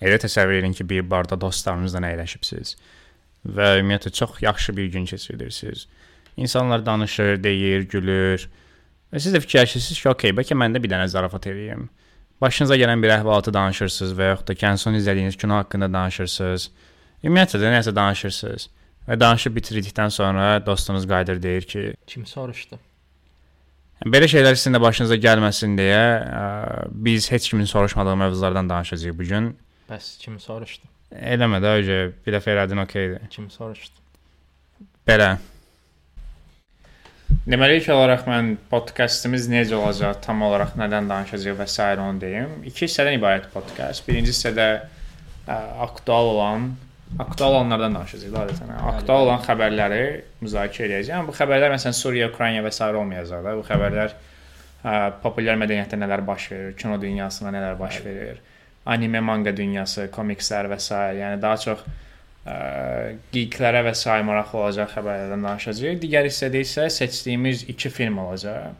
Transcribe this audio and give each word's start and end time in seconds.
Elə 0.00 0.18
təsəvvür 0.22 0.60
edin 0.60 0.74
ki, 0.76 0.86
bir 0.88 1.06
barda 1.10 1.38
dostlarınızla 1.40 2.02
əyləşibsiniz 2.12 2.76
və 3.48 3.68
ümumiyyətlə 3.80 4.12
çox 4.12 4.42
yaxşı 4.42 4.76
bir 4.76 4.86
gün 4.92 5.04
keçirirsiniz. 5.06 5.86
İnsanlar 6.36 6.86
danışır, 6.86 7.42
deyir, 7.42 7.88
gülür. 7.90 8.48
Və 9.12 9.20
siz 9.20 9.34
də 9.34 9.40
fikirləşirsiniz 9.42 10.02
ki, 10.02 10.08
okey, 10.12 10.34
bəlkə 10.38 10.58
mən 10.58 10.76
də 10.76 10.82
bir 10.82 10.92
dənə 10.92 11.08
zarafat 11.10 11.46
eləyim. 11.50 11.88
Başınıza 12.40 12.76
gələn 12.78 13.02
bir 13.02 13.10
əhvalatı 13.16 13.54
danışırsınız 13.54 14.12
və 14.18 14.32
yaxud 14.32 14.50
da 14.50 14.68
ən 14.68 14.78
son 14.78 14.94
izlədiyiniz 14.94 15.38
kino 15.40 15.56
haqqında 15.58 15.88
danışırsınız. 15.92 16.68
Ümumiyyətlə 17.24 17.62
də 17.62 17.72
nəsə 17.74 17.94
danışırsınız. 17.94 18.68
Və 19.08 19.16
danışıb 19.20 19.56
bitirdikdən 19.56 20.12
sonra 20.14 20.66
dostunuz 20.66 21.08
qayıdır 21.08 21.42
deyir 21.42 21.62
ki, 21.62 21.94
Kim 22.06 22.26
soruşdu? 22.26 22.78
belə 24.06 24.28
şeylər 24.30 24.54
sizin 24.54 24.76
də 24.76 24.80
başınıza 24.82 25.16
gəlməsin 25.18 25.74
deyə 25.78 26.02
ə, 26.22 26.42
biz 26.92 27.30
heç 27.32 27.48
kimin 27.50 27.64
soruşmadığı 27.64 28.16
mövzulardan 28.16 28.68
danışacağıq 28.70 29.18
bu 29.18 29.24
gün. 29.24 29.56
Bəs 29.88 30.16
kim 30.20 30.36
soruşdu? 30.42 30.88
Eləmə 31.16 31.62
də 31.64 31.70
öcə 31.80 32.00
bir 32.24 32.34
dəfə 32.36 32.52
elədin 32.52 32.82
okeydir. 32.82 33.22
Kim 33.32 33.46
soruşdu? 33.52 34.02
Belə. 35.08 35.36
Deməli 37.48 37.78
ilk 37.78 37.88
olaraq 37.94 38.26
mən 38.28 38.50
podkastımız 38.68 39.46
necə 39.48 39.76
olacaq, 39.78 40.18
tam 40.24 40.42
olaraq 40.44 40.74
nədən 40.76 41.08
danışacağıq 41.08 41.56
və 41.62 41.66
s. 41.68 41.86
onu 42.04 42.20
deyim. 42.20 42.50
İki 42.68 42.84
hissədən 42.84 43.16
ibarət 43.16 43.48
podkast. 43.54 44.04
Birinci 44.04 44.34
hissədə 44.34 44.68
ə, 44.76 45.56
aktual 45.86 46.34
olan 46.34 46.68
aktual 47.24 47.56
olanlardan 47.56 47.96
danışacağıq 47.96 48.36
adətən. 48.42 48.74
Aktual 48.92 49.24
olan 49.24 49.40
xəbərləri 49.46 50.02
müzakirə 50.44 50.90
edəcəyik. 50.90 51.14
Yəni 51.14 51.30
bu 51.30 51.36
xəbərlər 51.40 51.72
məsələn 51.72 51.96
Suriya, 51.96 52.28
Ukrayna 52.28 52.60
və 52.66 52.74
s. 52.74 52.84
olmayacaq 52.84 53.44
da. 53.48 53.56
Bu 53.56 53.64
xəbərlər 53.70 54.12
ə, 54.12 54.94
populyar 55.24 55.56
mədəniyyətdə 55.64 56.00
nələr 56.04 56.26
baş 56.28 56.50
verir, 56.52 56.76
kino 56.76 57.00
dünyasında 57.00 57.56
nələr 57.56 57.80
baş 57.80 58.02
verir, 58.04 58.44
anime, 58.94 59.20
manga 59.20 59.52
dünyası, 59.56 60.08
komikslər 60.14 60.70
və 60.72 60.80
s. 60.80 60.92
Yəni 61.18 61.40
daha 61.42 61.60
çox 61.64 61.84
ə, 62.48 62.56
geeklərə 63.34 63.84
və 63.86 63.94
s. 63.94 64.18
maraqlı 64.30 64.62
olacaq 64.64 64.92
xəbərlərdən 64.96 65.48
danışacağıq. 65.48 66.02
Digər 66.02 66.28
hissədə 66.28 66.64
isə 66.64 66.88
seçdiyimiz 66.92 67.66
2 67.68 67.94
film 67.94 68.20
olacaq. 68.24 68.74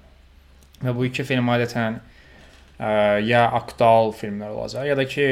Və 0.84 0.94
bu 0.94 1.08
2 1.08 1.26
film 1.28 1.48
adətən 1.54 2.00
ə, 2.00 2.90
ya 3.26 3.48
aktual 3.60 4.14
filmlər 4.16 4.54
olacaq, 4.54 4.86
ya 4.88 4.98
da 4.98 5.06
ki 5.08 5.28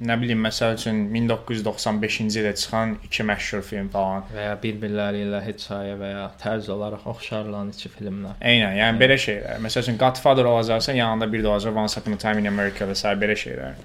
nə 0.00 0.16
bilim 0.20 0.40
məsəl 0.40 0.78
üçün 0.78 1.00
1995-ci 1.12 2.40
ildə 2.40 2.54
çıxan 2.56 2.94
iki 3.04 3.24
məşhur 3.28 3.64
film 3.64 3.90
falan. 3.92 4.24
Və 4.32 4.46
ya 4.46 4.56
bir-birləri 4.62 5.24
ilə 5.26 5.42
hekayə 5.44 5.96
və 6.00 6.12
ya 6.14 6.26
tərz 6.40 6.70
olaraq 6.72 7.06
oxşarlan 7.10 7.72
iki 7.74 7.92
filmlər. 7.92 8.38
Eynən, 8.40 8.78
yəni 8.80 9.00
belə 9.00 9.18
şeylər. 9.20 9.60
Məsəl 9.64 9.84
üçün 9.84 10.00
Godfather 10.00 10.48
olacaqsa, 10.48 10.96
yanında 10.96 11.28
bir 11.32 11.44
də 11.44 11.52
olacaq 11.52 11.76
Once 11.76 12.00
Upon 12.00 12.16
a 12.16 12.20
Time 12.22 12.44
in 12.44 12.52
America 12.52 12.88
və 12.88 12.96
s. 12.96 13.16
belə 13.20 13.36
şeylər. 13.36 13.80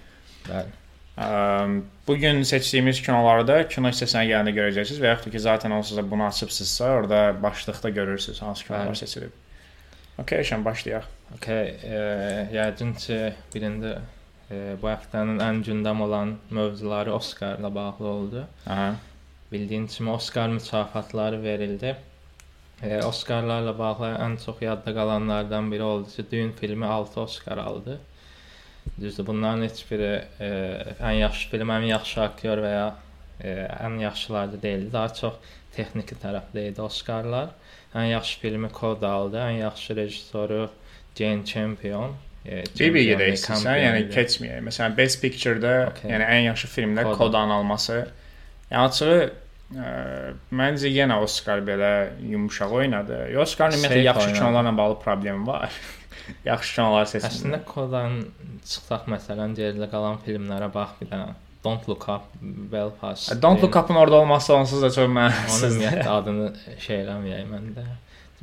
Bəli. 0.50 0.82
Um, 1.16 1.86
bu 2.08 2.18
gün 2.20 2.44
seçdiyimiz 2.44 3.00
kinolarda 3.02 3.62
kino 3.72 3.88
hissəsinə 3.88 4.26
gələndə 4.28 4.52
görəcəksiniz 4.58 5.00
və 5.00 5.14
yaxud 5.14 5.30
da 5.30 5.32
ki, 5.32 5.40
zaten 5.40 5.72
onsuz 5.72 5.98
da 5.98 6.04
bunu 6.12 6.26
açıbsınızsa, 6.26 6.90
orada 6.92 7.44
başlıqda 7.44 7.90
görürsüz 7.90 8.42
hansı 8.42 8.66
kinolar 8.68 8.96
seçilib. 9.00 9.32
Okay, 10.20 10.44
şən 10.48 10.66
başlayaq. 10.66 11.08
Okay, 11.38 11.70
e, 11.84 12.02
yəqin 12.56 12.92
ki, 13.00 13.20
birində 13.54 13.94
e, 14.52 14.76
bu 14.82 14.90
həftənin 14.92 15.40
ən 15.44 15.62
gündəm 15.68 16.04
olan 16.04 16.36
mövzuları 16.50 17.14
Oscarla 17.14 17.76
bağlı 17.76 18.08
oldu. 18.08 18.48
Aha. 18.68 18.96
Bildiyin 19.52 19.88
kimi 19.88 20.10
Oscar 20.10 20.50
mükafatları 20.50 21.44
verildi. 21.44 21.96
E, 22.84 23.00
Oscarlarla 23.04 23.78
bağlı 23.80 24.12
ən 24.28 24.36
çox 24.46 24.62
yadda 24.62 24.94
qalanlardan 24.94 25.72
biri 25.72 25.84
oldu 25.84 26.10
ki, 26.10 26.26
Dune 26.32 26.52
filmi 26.52 26.86
6 26.86 27.22
Oscar 27.22 27.58
aldı. 27.58 28.00
Düzdür, 29.02 29.28
bunların 29.28 29.64
heç 29.64 29.86
biri 29.92 30.22
e, 30.40 30.50
ən 31.04 31.18
yaxşı 31.20 31.50
film, 31.50 31.70
ən 31.70 31.86
yaxşı 31.90 32.22
aktyor 32.22 32.62
və 32.64 32.72
ya 32.74 32.86
e, 33.44 33.54
ən 33.84 34.00
yaxşıları 34.02 34.62
deyildi. 34.62 34.92
Daha 34.94 35.10
çox 35.14 35.34
texniki 35.76 36.16
tərəfdə 36.24 36.70
idi 36.72 36.82
Oscarlar. 36.82 37.50
Ən 37.96 38.06
yaxşı 38.14 38.40
filmi 38.40 38.70
Coda 38.80 39.10
aldı, 39.10 39.38
ən 39.38 39.58
yaxşı 39.66 39.96
rejissoru 39.96 40.70
Jane 41.16 41.46
Campion. 41.46 42.16
E, 42.46 42.64
Bir-bir 42.80 43.20
istəsən, 43.34 43.64
Campion 43.64 43.82
yəni 43.84 44.06
keçməyək. 44.16 44.62
Məsələn, 44.70 44.98
Best 44.98 45.22
Picture-da, 45.22 45.74
Okay. 45.92 46.12
yəni 46.12 46.30
ən 46.38 46.46
yaxşı 46.52 46.68
filmdə 46.68 47.04
Koda. 47.04 47.18
Kodanın 47.18 47.50
alması. 47.60 48.00
Yəni 48.72 48.88
açığı 48.88 49.18
ə, 49.76 49.90
məncə 50.56 50.92
yenə 50.94 51.20
Oscar 51.24 51.60
belə 51.68 51.92
yumşaq 52.32 52.72
oynadı. 52.80 53.20
Oscarın 53.44 53.76
ümumiyyətlə 53.76 54.02
yaxşı 54.08 54.28
oynadı. 54.28 54.40
kinolarla 54.40 54.78
bağlı 54.78 55.00
problemi 55.00 55.48
var. 55.48 55.72
Yaxşı 56.46 56.76
kinolar 56.76 57.06
seçmir. 57.06 57.30
Əslində 57.32 57.60
Kodan 57.70 58.22
çıxsaq 58.66 59.10
məsələn 59.12 59.56
geridə 59.58 59.90
qalan 59.92 60.18
filmlərə 60.26 60.72
bax 60.74 60.96
bir 61.02 61.12
dənə 61.14 61.34
Don't 61.66 61.88
Look 61.90 62.08
Up, 62.10 62.22
Belfast. 62.72 63.42
Don't 63.42 63.62
Look 63.64 63.76
Up-ın 63.76 63.96
orada 63.96 64.16
olması 64.16 64.54
onsuz 64.54 64.82
da 64.82 64.90
çox 64.92 65.06
Onun 65.06 65.16
mənasızdır. 65.16 65.72
ümumiyyətlə 65.72 66.10
adını 66.20 66.52
şey 66.86 67.00
eləməyək 67.06 67.48
məndə. 67.50 67.86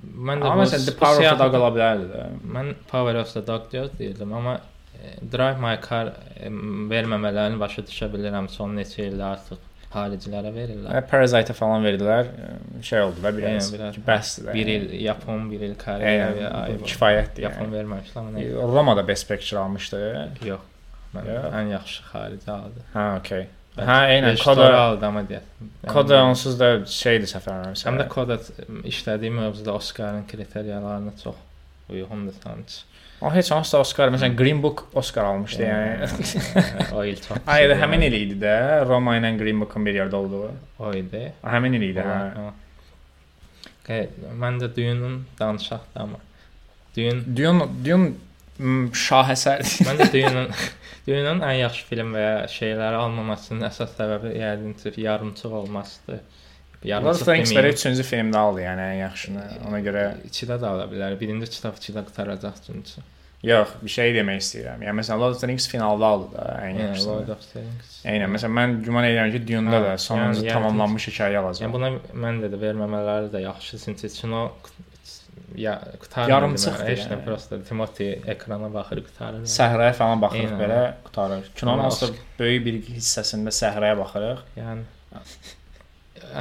Mən 0.03 0.43
də 0.43 0.49
Amma 0.51 0.65
məsələn 0.65 0.87
The 0.89 0.95
Power 0.99 1.27
of 1.29 1.39
the 1.39 1.45
Dog 1.45 1.55
ola 1.61 1.69
bilərdi 1.77 2.09
də. 2.11 2.23
Mən 2.57 2.73
Power 2.91 3.21
of 3.21 3.33
the 3.33 3.47
Dog 3.47 3.69
deyirdim, 3.73 4.33
amma 4.33 4.57
e, 4.99 5.13
Drive 5.33 5.63
My 5.63 5.77
Car 5.89 6.11
e, 6.35 6.51
verməmələrini 6.91 7.61
başa 7.63 7.85
düşə 7.87 8.11
bilirəm. 8.11 8.49
Son 8.51 8.75
neçə 8.75 9.07
ildə 9.07 9.29
artıq 9.37 9.69
xaricilərə 9.93 10.51
verirlər. 10.55 10.91
Və 10.97 11.03
Parasite 11.11 11.55
falan 11.57 11.85
verdilər. 11.87 12.29
Şey 12.83 13.03
oldu 13.07 13.23
da 13.23 13.33
biraz. 13.37 13.69
Eynən, 13.71 13.73
biraz. 13.77 13.99
Bəsdir 14.09 14.49
də. 14.49 14.55
Bir 14.57 14.73
yəni. 14.73 14.91
il 14.93 15.07
Yapon, 15.07 15.49
bir 15.53 15.65
il 15.69 15.75
Koreya 15.81 16.29
bu 16.81 16.85
kifayətdir. 16.91 17.47
Yapon 17.47 17.67
Yəni. 17.69 17.77
verməmişlər, 17.79 18.21
amma 18.23 18.37
nə? 18.39 18.47
Roma 18.77 18.97
da 18.97 19.07
Best 19.09 19.29
Picture 19.29 19.61
almışdı. 19.61 20.03
Yox. 20.49 20.69
Mən 21.15 21.29
Yox. 21.29 21.51
ən 21.61 21.73
yaxşı 21.77 22.03
xarici 22.13 22.51
aldı. 22.51 22.87
Okay. 23.19 23.47
Bəlkə 23.77 23.87
Ha, 23.89 23.99
eynən 24.13 24.37
Koda 24.45 24.65
aldı 24.79 25.07
amma 25.07 25.23
deyək. 25.29 25.45
Koda 25.89 26.19
onsuz 26.29 26.59
da 26.61 26.71
şeydir 26.85 27.29
səfərlərimsə. 27.31 27.87
Həm 27.89 28.01
də 28.01 28.09
Koda 28.13 28.37
işlədiyi 28.89 29.31
mövzuda 29.33 29.73
Oscarın 29.79 30.27
kriteriyalarına 30.29 31.13
çox 31.23 31.37
uyğundur 31.89 32.37
sanki. 32.45 32.83
O 33.23 33.31
heç 33.31 33.51
hansısa 33.55 33.79
Oscar, 33.79 34.11
məsələn 34.11 34.35
Green 34.37 34.63
Book 34.63 34.89
Oscar 34.99 35.25
almışdı 35.25 35.63
yəni. 35.63 36.09
o 36.97 37.05
il 37.07 37.21
çox. 37.23 37.39
Ay, 37.47 37.69
həmin 37.79 38.03
yəni. 38.03 38.09
il 38.11 38.17
idi 38.27 38.41
də 38.43 38.57
Roma 38.89 39.15
ilə 39.19 39.31
Green 39.39 39.61
Book-un 39.63 39.87
bir 39.87 39.95
yerdə 40.01 40.19
olduğu. 40.19 40.51
O 40.83 40.91
idi. 40.99 41.23
Həmin 41.47 41.79
il 41.79 41.87
idi, 41.93 42.03
hə. 42.03 42.51
Mən 44.43 44.59
də 44.63 44.69
Dune-un 44.77 45.21
danışaq 45.39 45.87
da 45.95 46.05
amma. 46.07 46.19
Dune 46.97 47.23
Dune 47.37 47.69
Dune 47.87 48.13
şahəsərdir. 49.07 49.87
mən 49.87 50.03
də 50.03 50.09
Dune-un 50.13 50.51
Dune-un 51.07 51.41
ən 51.47 51.57
yaxşı 51.63 51.87
film 51.89 52.13
və 52.15 52.23
ya 52.23 52.35
şeyləri 52.51 52.99
almamasının 53.05 53.67
əsas 53.71 53.95
səbəbi 53.99 54.35
yəqin 54.39 54.75
ki, 54.83 54.93
yarımçıq 55.07 55.57
olmasıdır. 55.63 56.21
Lord 56.83 56.85
of 56.85 56.91
Yarımçıq 56.91 57.29
Rings 57.31 57.53
belə 57.55 57.63
deməyim. 57.63 57.79
üçüncü 57.79 58.05
filmdə 58.07 58.39
aldı, 58.39 58.61
yəni 58.67 58.85
ən 58.91 59.01
yaxşını. 59.05 59.43
Ona 59.69 59.81
görə 59.87 60.05
İkidə 60.27 60.59
də 60.63 60.67
ala 60.75 60.87
bilər. 60.91 61.15
Birinci 61.21 61.51
kitab 61.51 61.79
ikidə 61.79 62.03
qutaracaq 62.09 62.57
çünki. 62.67 63.03
Yox, 63.43 63.69
bir 63.83 63.91
şey 63.97 64.13
demək 64.17 64.39
istəyirəm. 64.43 64.85
Yəni 64.87 64.97
məsələn 65.01 65.19
Lord 65.23 65.35
of 65.37 65.41
the 65.41 65.49
Rings 65.51 65.67
finalda 65.71 66.07
aldı 66.15 66.29
da 66.37 66.45
ən 66.63 66.77
Yəni 66.79 67.07
Lord 67.07 67.33
of 67.35 67.47
the 67.53 67.61
Rings. 67.61 67.97
Eynən, 68.05 68.31
məsələn 68.37 68.55
mən 68.59 68.77
güman 68.87 69.05
edirəm 69.09 69.33
ki, 69.35 69.41
Dune-da 69.49 69.81
da 69.85 69.97
sonuncu 69.99 70.45
yəni- 70.47 70.53
tamamlanmış 70.53 71.09
hekayə 71.11 71.41
alacaq. 71.43 71.67
Yəni 71.67 71.73
buna 71.73 71.91
mən 72.27 72.43
də, 72.45 72.53
də 72.55 72.61
verməmələri 72.67 73.33
də 73.35 73.43
yaxşı 73.49 73.97
kino 74.21 74.45
ya 75.57 75.75
qutarmır. 76.01 76.31
Yarımçıqdır 76.31 76.87
Heç 76.89 77.03
nə 77.11 77.19
prosta 77.25 77.59
Timothy 77.69 78.13
ekrana 78.27 78.69
baxır 78.75 79.03
qutarır. 79.05 79.43
Səhraya 79.47 79.93
falan 79.93 80.23
baxırıq 80.23 80.53
Eynən. 80.53 80.63
belə 80.63 80.81
qutarır. 81.05 81.51
Kinonun 81.57 81.83
hansısa 81.83 82.15
böyük 82.39 82.65
bir 82.67 82.79
hissəsində 82.95 83.53
səhraya 83.59 83.99
baxırıq. 83.99 84.41
Yəni 84.57 84.83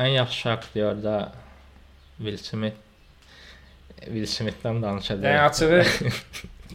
ən 0.03 0.07
yaxşı 0.16 0.50
aktyor 0.50 1.03
da 1.03 1.31
Will 2.18 2.38
Smith 2.38 2.75
Will 4.06 4.25
Smith-dən 4.35 4.81
danışacağıq. 4.81 5.25
Yəni 5.28 5.41
açığı 5.50 5.83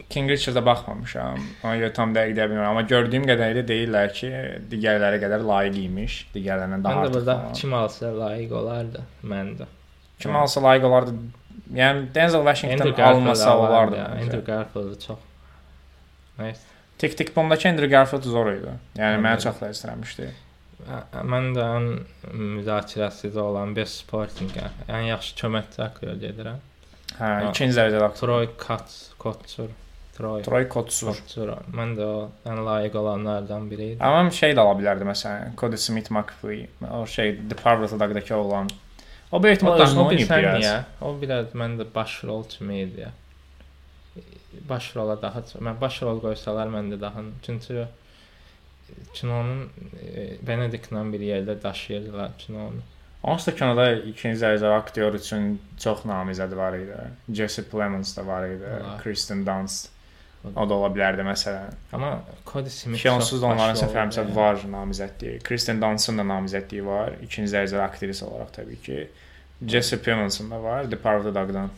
King 0.09 0.29
Richard-a 0.31 0.61
baxmamışam. 0.65 1.39
Ona 1.63 1.75
görə 1.81 1.93
tam 1.93 2.13
dəqiq 2.15 2.35
deyə 2.37 2.47
bilmirəm, 2.51 2.69
amma 2.69 2.83
gördüyüm 2.89 3.25
qədərilə 3.29 3.63
deyirlər 3.67 4.13
ki, 4.13 4.29
digərləri 4.71 5.19
qədər 5.23 5.43
layiq 5.49 5.77
imiş, 5.85 6.15
digərlərindən 6.35 6.83
daha 6.85 6.93
Mən 6.93 7.03
də 7.03 7.07
artıq. 7.07 7.13
burada 7.17 7.35
kim 7.61 7.73
alsa 7.73 8.11
layiq 8.19 8.51
olardı. 8.61 9.03
Mən 9.33 9.53
də. 9.61 9.67
Kim 10.19 10.35
alsa 10.35 10.63
layiq 10.63 10.85
olardı. 10.89 11.15
Yəni 11.73 12.07
Denzel 12.15 12.43
Washington 12.47 13.03
almasa 13.03 13.57
olardı. 13.59 14.01
Andrew 14.05 14.41
Garfield 14.51 14.99
çox. 15.07 15.17
Nəysə. 16.39 16.67
Tik 16.97 17.17
Tik 17.17 17.35
Boom'dakı 17.35 17.69
Andrew 17.69 17.87
Garfield 17.91 18.23
zor 18.23 18.51
idi. 18.53 18.71
Yəni 18.97 19.17
Anladım. 19.17 19.43
çox 19.43 19.61
ləzzətlənmişdi. 19.61 20.29
Mən 21.31 21.51
də 21.57 21.65
müzakirəsiz 22.37 23.37
olan 23.41 23.75
Best 23.75 23.99
Supporting 24.03 24.51
ən 24.87 25.07
yaxşı 25.09 25.35
köməkçi 25.41 25.81
aktyor 25.83 26.15
gedirəm. 26.21 26.59
Hə, 27.17 27.29
ikinci 27.49 27.77
dərəcədə 27.77 28.05
aktyor. 28.07 28.21
Troy 28.21 28.49
Kotsur. 29.17 29.69
Troy. 30.17 30.41
Troy 30.43 30.67
Kotsur. 30.71 31.13
Kotsur. 31.13 31.51
Mən 31.77 31.93
də 31.97 32.05
o 32.09 32.17
ən 32.49 32.63
layiq 32.65 32.95
olanlardan 32.97 33.69
biri 33.69 33.91
idi. 33.93 34.01
Amma 34.03 34.31
şey 34.33 34.55
də 34.57 34.63
ala 34.63 34.73
bilərdi 34.79 35.05
məsələn, 35.05 35.53
Cody 35.59 35.77
Smith 35.77 36.09
McPhee, 36.11 36.67
o 36.89 37.05
şey 37.05 37.35
The 37.37 37.55
Power 37.55 37.99
Dog-dakı 37.99 38.35
oğlan. 38.35 38.69
O 39.31 39.43
böyük 39.43 39.55
ehtimal 39.55 39.79
özünü 39.79 40.01
oynayıb 40.01 40.29
biraz. 40.29 40.63
niyə? 40.63 40.75
O 41.01 41.13
biraz 41.21 41.53
məndə 41.53 41.85
baş 41.95 42.23
rol 42.23 42.43
kimi 42.49 42.81
idi. 42.81 43.07
Baş 44.69 44.95
rola 44.95 45.21
daha 45.21 45.41
çox. 45.41 45.61
Mən 45.61 45.81
baş 45.81 46.01
rol 46.01 46.21
qoysalar 46.23 46.71
məndə 46.73 47.01
daha 47.01 47.23
çünki 47.45 47.85
kinonun 49.13 49.65
e, 50.01 50.37
Benedictlə 50.47 51.03
bir 51.13 51.19
yerdə 51.19 51.57
daşıyırdılar 51.63 52.37
kinonu. 52.37 52.81
Onsuz 53.23 53.47
da 53.47 53.55
kinoda 53.59 53.85
ikinci 53.95 54.39
dərəcəli 54.39 54.77
aktyor 54.77 55.13
üçün 55.19 55.59
çox 55.83 56.05
namizəd 56.07 56.55
var 56.55 56.77
idi. 56.77 56.97
Jesse 57.33 57.63
Plemons 57.69 58.17
da 58.17 58.27
var 58.27 58.47
idi. 58.47 58.73
Kristen 59.03 59.45
Dunst. 59.45 59.96
O 60.55 60.63
da 60.69 60.73
ola 60.77 60.87
bilərdi 60.95 61.23
məsələn. 61.27 61.73
Amma 61.93 62.11
Cody 62.45 62.69
Smith 62.71 63.01
Ki 63.01 63.09
onsuz 63.11 63.41
da 63.41 63.47
onların 63.51 63.75
səfərimsə 63.81 64.21
yəni. 64.21 64.35
var 64.35 64.61
namizədliyi. 64.71 65.41
Kristen 65.43 65.81
Dunst'ın 65.81 66.17
da 66.21 66.23
namizədliyi 66.29 66.85
var. 66.85 67.15
İkinci 67.25 67.51
dərəcəli 67.55 67.81
aktrisa 67.83 68.25
olaraq 68.29 68.53
təbii 68.59 68.79
ki. 68.85 68.99
Jesse 69.67 69.97
Plemons'un 70.01 70.51
da 70.51 70.61
var. 70.63 70.85
The 70.89 70.95
Power 70.95 71.19
of 71.19 71.25
the 71.25 71.33
Dog-dan. 71.35 71.69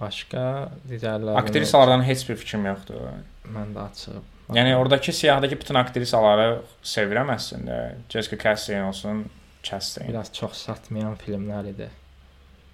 Başqa 0.00 0.44
digərləri 0.90 1.36
Aktrisalardan 1.38 2.02
heç 2.06 2.24
bir 2.28 2.36
fikrim 2.40 2.66
yoxdur. 2.66 3.02
mən 3.54 3.70
də 3.76 3.84
açıb. 3.90 4.22
Yəni 4.52 4.74
oradakı 4.76 5.12
siyahdakı 5.14 5.56
bütün 5.60 5.78
aktrisaları 5.80 6.62
sevirəm 6.82 7.30
əslində. 7.36 7.76
Jessica 8.10 8.38
Chastain 8.42 8.82
olsun, 8.88 9.24
Chastain. 9.62 10.08
biraz 10.10 10.32
çox 10.34 10.52
satmayan 10.66 11.14
filmlər 11.16 11.70
idi. 11.70 11.88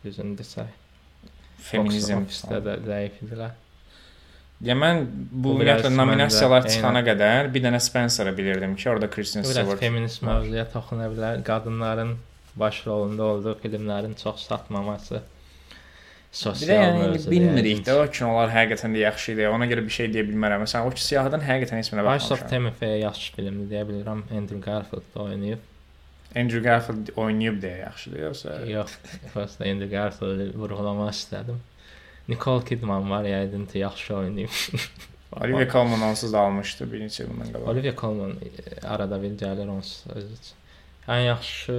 Düzünü 0.05 0.39
desək. 0.39 0.73
Feminizm. 1.59 2.27
Də 2.51 2.77
zəif 2.87 3.19
idilər. 3.25 3.57
Ya 4.61 4.75
mən 4.75 5.05
bu 5.31 5.53
biraz 5.61 5.85
ümumiyyətlə 5.85 5.97
nominasiyalar 5.97 6.65
çıxana 6.67 7.03
qədər 7.07 7.51
bir 7.55 7.63
dənə 7.63 7.79
Spencer-ı 7.81 8.33
bilirdim 8.37 8.75
ki, 8.77 8.89
orada 8.91 9.11
Kristen 9.11 9.45
Biraz 9.45 9.55
Stewart. 9.55 9.81
feminist 9.81 10.23
mövzuya 10.27 10.65
toxuna 10.73 11.07
bilər. 11.13 11.43
Qadınların 11.47 12.17
baş 12.57 12.87
rolunda 12.87 13.23
olduğu 13.23 13.55
filmlərin 13.63 14.17
çox 14.23 14.49
satmaması. 14.49 15.15
Də 15.15 16.37
Sosial 16.39 16.75
yəni 16.75 16.99
mövzudur. 17.07 17.31
bilmirik 17.31 17.87
də 17.87 17.95
o 18.03 18.11
kinolar 18.11 18.51
həqiqətən 18.53 18.93
də 18.97 18.99
yaxşı 19.07 19.33
idi. 19.33 19.47
Ona 19.49 19.67
görə 19.71 19.85
bir 19.87 19.95
şey 19.95 20.11
deyə 20.13 20.27
bilmərəm. 20.29 20.67
Məsələn, 20.67 20.91
o 20.91 20.91
ki 20.91 21.03
siyahıdan 21.07 21.41
həqiqətən 21.47 21.79
heç 21.81 21.89
birinə 21.93 22.05
Vice 22.05 22.25
of 22.27 22.31
baxmamışam. 22.31 22.49
Timothy 22.51 22.99
yaxşı 23.01 23.33
filmdir 23.37 23.71
deyə 23.73 23.85
bilirəm. 23.89 24.21
Andrew 24.37 24.61
Garfield 24.61 25.07
da 25.15 25.23
oynayıb. 25.23 25.59
Andrew 26.37 26.61
Garfield 26.61 27.09
oynayıb 27.17 27.63
deyə 27.63 27.79
yaxşıdır 27.87 28.21
yoxsa? 28.21 28.61
Yox, 28.69 28.99
prosta 29.33 29.65
Andrew 29.65 29.89
Garfield 29.97 30.55
vurğulamaq 30.55 31.13
istədim. 31.15 31.61
Nicole 32.29 32.65
Kidman 32.65 33.11
var, 33.11 33.25
yəqin 33.25 33.65
ki, 33.71 33.79
yaxşı 33.79 34.17
oynayıb. 34.17 34.51
Olivia 35.41 35.69
Colman 35.73 36.03
onsuz 36.11 36.33
da 36.33 36.41
almışdı 36.41 36.93
bir 36.93 37.01
neçə 37.07 37.29
bundan 37.31 37.53
qabaq. 37.55 37.71
Olivia 37.73 37.95
Colman 37.97 38.37
e, 38.45 38.87
arada 38.87 39.23
bir 39.23 39.39
gəlir 39.41 39.71
onsuz 39.73 40.05
özü 40.17 40.37
üçün. 40.37 40.55
Ən 41.09 41.25
yaxşı 41.25 41.77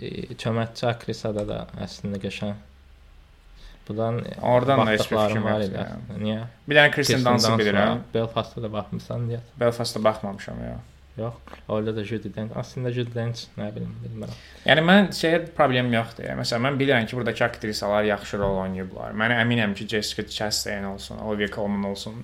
e, 0.00 0.10
köməkçi 0.40 0.86
aktrisada 0.88 1.44
da 1.48 1.58
əslində 1.84 2.20
qəşəng. 2.22 2.56
Budan 3.88 4.22
e, 4.24 4.38
Oradan 4.40 4.86
da 4.86 4.94
heç 4.94 5.10
bir 5.10 5.18
fikrim 5.18 5.44
var 5.44 5.66
idi. 5.66 5.84
Niyə? 6.22 6.46
Bir 6.68 6.80
dənə 6.80 6.94
Kristen 6.96 7.24
Dunst 7.26 7.52
bilirəm. 7.60 8.06
Belfastda 8.14 8.64
da 8.64 8.72
baxmısan 8.72 9.28
deyə. 9.28 9.42
Belfastda 9.60 10.04
baxmamışam 10.04 10.64
ya. 10.64 10.78
Yox. 11.20 11.58
Orada 11.68 11.96
da 11.96 12.04
Judy 12.04 12.34
Dench. 12.34 12.56
Aslında 12.56 12.92
Judy 12.92 13.14
Dench 13.14 13.44
nə 13.58 13.68
bilim, 13.74 13.92
bilmirəm. 14.04 14.40
Yəni 14.66 14.84
mən 14.86 15.10
şeyə 15.16 15.42
problem 15.56 15.92
yoxdur. 15.94 16.26
Yəni 16.28 16.42
məsələn 16.42 16.66
mən 16.66 16.80
bilirəm 16.80 17.06
ki, 17.06 17.16
burdakı 17.18 17.44
aktrisalar 17.46 18.08
yaxşı 18.08 18.40
rol 18.40 18.58
oynayıblar. 18.64 19.14
Mən 19.22 19.36
əminəm 19.38 19.76
ki, 19.78 19.88
Jessica 19.94 20.26
Chastain 20.28 20.88
olsun, 20.90 21.22
Olivia 21.24 21.50
Colman 21.54 21.86
olsun, 21.92 22.20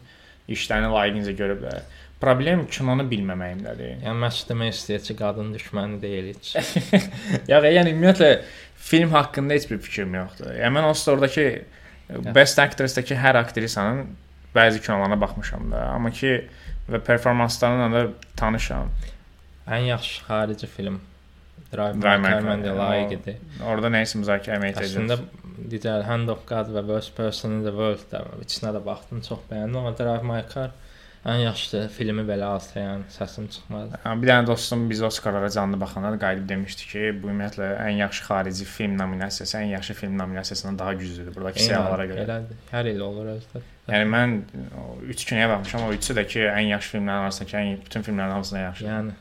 işlərini 0.48 0.90
layiqincə 0.92 1.36
görüblər. 1.38 1.86
Problem 2.20 2.64
kinonu 2.72 3.04
bilməməyimdədir. 3.10 3.98
Yəni 4.06 4.20
məş 4.22 4.42
demək 4.48 4.72
istəyir 4.72 5.02
ki, 5.04 5.16
qadın 5.18 5.50
düşməni 5.52 6.00
deyil 6.02 6.30
heç. 6.32 6.54
Ya 7.50 7.60
yəni 7.60 7.92
ümumiyyətlə 7.92 8.30
film 8.88 9.12
haqqında 9.12 9.58
heç 9.58 9.68
bir 9.70 9.82
fikrim 9.84 10.14
yoxdur. 10.16 10.54
Yəni 10.56 10.78
mən 10.78 10.88
onsuz 10.88 11.06
da 11.06 11.16
oradakı 11.16 11.48
Best 12.34 12.58
Actress-dakı 12.62 13.18
hər 13.18 13.36
aktrisanın 13.42 14.06
bəzi 14.56 14.80
kinolarına 14.80 15.20
baxmışam 15.20 15.70
da, 15.72 15.82
amma 15.92 16.10
ki 16.10 16.48
və 16.90 17.00
performanslarına 17.06 17.88
da 17.94 18.06
tanışam. 18.36 18.90
Ən 19.66 19.88
yaxşı 19.90 20.24
xarici 20.28 20.66
film 20.70 21.00
Drive 21.72 21.96
My 21.98 22.02
Car 22.02 22.44
məndə 22.46 22.72
layiq 22.78 23.12
idi. 23.18 23.36
Orada 23.66 23.90
nə 23.90 24.04
isə 24.06 24.20
müzakirə 24.22 24.58
etmək 24.60 24.76
Əslində 24.84 25.16
edəcəyik. 25.18 25.68
digər 25.72 26.04
Hand 26.06 26.30
of 26.30 26.44
God 26.46 26.70
və 26.76 26.84
Worst 26.86 27.16
Person 27.16 27.58
in 27.58 27.62
the 27.66 27.72
World 27.74 28.04
da 28.12 28.24
içinə 28.44 28.70
də 28.76 28.82
baxdım, 28.86 29.22
çox 29.26 29.40
bəyəndim, 29.50 29.78
amma 29.80 29.94
Drive 29.98 30.22
My 30.28 30.42
Car 30.52 30.70
ən 31.26 31.40
yaxşı 31.42 31.88
filmi 31.90 32.22
belə 32.22 32.46
alsa, 32.54 32.78
yəni 32.78 33.08
səsim 33.10 33.48
çıxmadı. 33.50 33.98
Ha, 34.04 34.12
Bir 34.22 34.28
dənə 34.30 34.46
dostum 34.46 34.84
biz 34.90 35.02
Oskarlara 35.02 35.50
canlı 35.50 35.80
baxanda 35.80 36.12
da 36.14 36.18
qayıdıb 36.22 36.48
demişdi 36.48 36.82
ki, 36.92 37.00
bu 37.22 37.32
ümumiyyətlə 37.32 37.70
ən 37.82 37.98
yaxşı 38.04 38.24
xarici 38.28 38.64
film 38.64 38.94
nominasiyası 38.98 39.56
ən 39.58 39.72
yaxşı 39.74 39.94
film 39.94 40.18
nominasiyasından 40.18 40.78
daha 40.78 40.92
güclüdür 40.94 41.34
buradakı 41.34 41.62
siyahılara 41.66 42.06
görə. 42.12 42.26
Elədir. 42.28 42.60
Hər 42.70 42.92
il 42.92 43.00
olur 43.08 43.32
özdə. 43.34 43.64
Yəni 43.86 44.06
mən 44.10 44.32
3 45.06 45.24
kinoya 45.28 45.48
baxmışam, 45.52 45.84
o 45.86 45.92
üçü 45.94 46.14
də 46.18 46.24
ki, 46.26 46.40
ən 46.50 46.66
yaxşı 46.72 46.96
filmlərin 46.96 47.26
arasındakı 47.28 47.56
ən 47.60 47.76
bütün 47.84 48.02
filmlərin 48.02 48.34
hamısından 48.34 48.62
yaxşı. 48.64 48.86
Yəni 48.88 49.12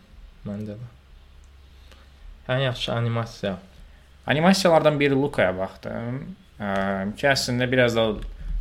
məndə 0.47 0.77
də. 0.79 0.87
Ən 2.49 2.63
yaxşı 2.65 2.93
animasiya. 2.93 3.57
Animasiyalardan 4.27 4.99
biri 4.99 5.13
Lukaya 5.13 5.51
baxdım. 5.57 6.17
Ə, 6.59 6.71
ki 7.19 7.27
əslində 7.29 7.67
biraz 7.71 7.93
da 7.97 8.07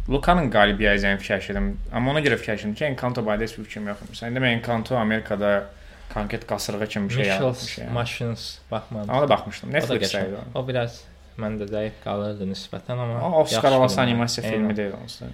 Lukanın 0.09 0.51
qalib 0.53 0.83
gələcəyini 0.85 1.23
fikirləşdim. 1.23 1.71
Amma 1.97 2.13
ona 2.13 2.21
görə 2.21 2.37
fikirləşdim 2.37 2.75
ki, 2.77 2.85
Encanto 2.91 3.25
barədə 3.25 3.49
bir 3.49 3.65
fikrim 3.65 3.89
yox 3.89 4.03
idi. 4.05 4.19
Sən 4.21 4.37
demə 4.37 4.51
Encanto 4.53 4.99
Amerikada 5.01 5.55
konkret 6.13 6.45
qasırğa 6.47 6.87
kimi 6.87 7.09
bir 7.09 7.15
şey 7.15 7.27
yaratmış 7.31 7.79
yəni. 7.79 7.91
Machines 7.97 8.45
baxmadım. 8.71 9.09
Ona 9.09 9.23
da 9.25 9.29
baxmışdım. 9.33 9.73
Netflixdə 9.73 10.27
idi. 10.29 10.43
o. 10.55 10.67
Biraz 10.69 11.01
məndə 11.41 11.71
zəif 11.73 11.97
qalırdı 12.05 12.51
nisbətən, 12.53 13.01
amma 13.01 13.25
O 13.31 13.41
Oscar 13.43 13.73
alası 13.73 14.01
animasiya 14.01 14.51
filmi 14.51 14.77
deyil 14.77 14.93
onsuz. 15.03 15.29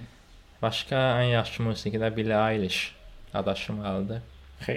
Başqa 0.61 0.99
ən 1.21 1.31
yaxşı 1.31 1.63
musiqidə 1.63 2.11
Billie 2.15 2.37
Eilish 2.53 2.95
adaşım 3.33 3.85
aldı. 3.85 4.21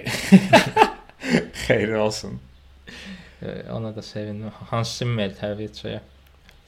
Xeyir 1.53 1.93
olsun. 1.93 2.39
Ee, 3.41 3.71
Ona 3.71 3.95
da 3.95 4.01
sevindim. 4.01 4.51
Hans 4.69 4.97
Zimmer 4.97 5.29
təbii 5.41 5.69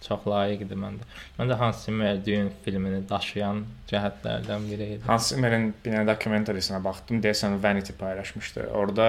çox 0.08 0.28
layiq 0.30 0.62
idi 0.68 0.78
məndə. 0.78 1.08
Məndə 1.40 1.58
Hans 1.58 1.86
Zimmer 1.86 2.20
düyün 2.26 2.52
filmini 2.66 3.02
daşıyan 3.10 3.64
cəhətlərdən 3.90 4.70
biri 4.70 4.90
idi. 4.96 5.02
Hans 5.08 5.32
Zimmer'in 5.32 5.72
bir 5.86 5.96
dənə 5.96 6.06
dokumentarisinə 6.12 6.84
baxdım. 6.84 7.22
Deyəsən 7.26 7.58
Vanity 7.64 7.98
paylaşmışdı. 8.00 8.68
Orada 8.78 9.08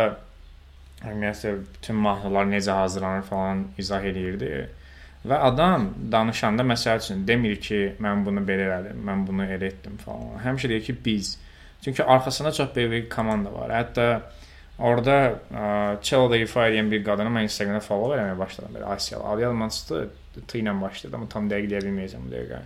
ümumiyyətlə 1.04 1.52
bütün 1.74 2.00
mahnılar 2.08 2.48
necə 2.48 2.80
hazırlanır 2.80 3.28
falan 3.28 3.66
izah 3.78 4.02
eləyirdi. 4.12 4.68
Və 5.26 5.38
adam 5.48 5.88
danışanda 6.12 6.62
məsəl 6.62 7.02
üçün 7.02 7.26
demir 7.26 7.58
ki, 7.60 7.80
mən 8.00 8.24
bunu 8.26 8.44
belə 8.46 8.68
elədim, 8.68 9.00
mən 9.04 9.26
bunu 9.26 9.48
elə 9.50 9.72
etdim 9.72 9.98
falan. 9.98 10.38
Həmişə 10.44 10.70
deyir 10.70 10.84
ki, 10.86 10.96
biz. 11.04 11.36
Çünki 11.82 12.04
arxasında 12.04 12.52
çox 12.52 12.74
böyük 12.76 12.92
bir 12.92 13.10
komanda 13.10 13.52
var. 13.54 13.70
Hətta 13.70 14.06
orada 14.78 15.18
cello-da 16.02 16.38
ifa 16.38 16.68
edən 16.70 16.90
bir 16.90 17.04
qadını 17.04 17.34
mən 17.34 17.50
Instagramda 17.50 17.82
follow 17.82 18.14
eləməyə 18.14 18.38
başladım. 18.38 18.78
Belə 18.78 18.94
Asiyalı. 18.94 19.24
Adı 19.32 19.46
yadıma 19.46 19.68
çıxdı. 19.70 20.08
T 20.48 20.60
ilə 20.60 20.80
başladı, 20.80 21.16
amma 21.16 21.28
tam 21.28 21.50
dəqiq 21.50 21.70
deyə 21.72 21.82
bilməyəcəm 21.82 22.26
bu 22.26 22.34
dəqiqə. 22.36 22.60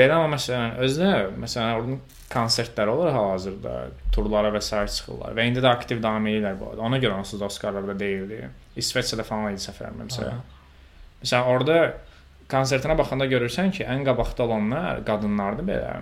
Belə 0.00 0.16
amma 0.16 0.34
məsələn 0.34 0.78
özdə 0.82 1.10
məsələn 1.38 1.82
onun 1.82 2.00
konsertləri 2.32 2.90
olur 2.90 3.12
hal-hazırda, 3.14 3.74
turlara 4.14 4.50
və 4.54 4.62
sair 4.64 4.88
çıxırlar 4.90 5.36
və 5.36 5.44
indi 5.50 5.60
də 5.62 5.68
aktiv 5.70 6.00
davam 6.02 6.26
edirlər 6.26 6.56
bu 6.58 6.70
arada. 6.70 6.82
Ona 6.88 6.98
görə 6.98 7.20
onsuz 7.20 7.40
da 7.40 7.46
Oskarlarda 7.46 7.94
deyildi. 8.00 8.40
İsveçrədə 8.82 9.22
falan 9.28 9.52
idi 9.52 9.62
səfərim 9.68 10.00
məsələn. 10.06 10.40
Məsələn 11.22 11.48
orada 11.52 11.78
konsertinə 12.50 12.96
baxanda 12.98 13.26
görürsən 13.30 13.72
ki, 13.74 13.86
ən 13.88 14.04
qabaqda 14.06 14.46
olanlar 14.46 15.02
qadınlardır 15.06 15.66
belə. 15.70 15.96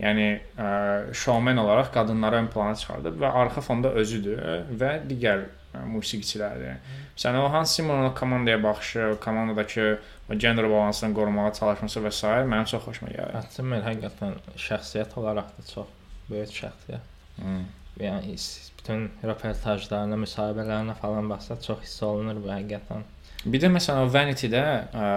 Yəni 0.00 0.26
ə, 0.60 0.70
şoumen 1.16 1.56
olaraq 1.56 1.92
qadınları 1.94 2.42
ön 2.42 2.48
plana 2.52 2.74
çıxardıb 2.76 3.14
və 3.22 3.30
arxa 3.42 3.62
fonda 3.64 3.94
özüdür 3.96 4.42
və 4.80 4.90
digər 5.08 5.46
musiqiçilərdir. 5.84 6.76
Məsələn 7.16 7.40
o 7.40 7.48
Hans 7.52 7.80
o 7.80 8.14
komandaya 8.14 8.62
baxışı, 8.62 9.16
komandadakı 9.20 9.98
o 10.30 10.34
gender 10.34 10.70
balansını 10.70 11.14
qorumağa 11.14 11.52
çalışması 11.52 12.00
və 12.00 12.12
s. 12.12 12.26
mənim 12.26 12.64
çox 12.64 12.84
xoşuma 12.84 13.10
gəlir. 13.10 13.32
Hans 13.34 13.56
Zimmer 13.56 13.82
həqiqətən 13.84 14.36
şəxsiyyət 14.68 15.18
olaraq 15.20 15.50
da 15.56 15.66
çox 15.74 15.88
böyük 16.30 16.54
şəxsiyyət. 16.60 17.12
Hmm. 17.40 17.66
Yəni 18.00 18.36
bütün 18.78 19.10
reportajlarına, 19.24 20.16
müsahibələrinə 20.24 20.94
falan 21.00 21.30
baxsa 21.30 21.60
çox 21.60 21.84
hiss 21.84 22.02
olunur 22.02 22.42
bu 22.44 22.52
həqiqətən. 22.52 23.04
Bir 23.46 23.62
də 23.62 23.70
məsələn 23.70 24.08
o 24.08 24.10
Vanity-də 24.10 24.62
ə, 24.90 25.08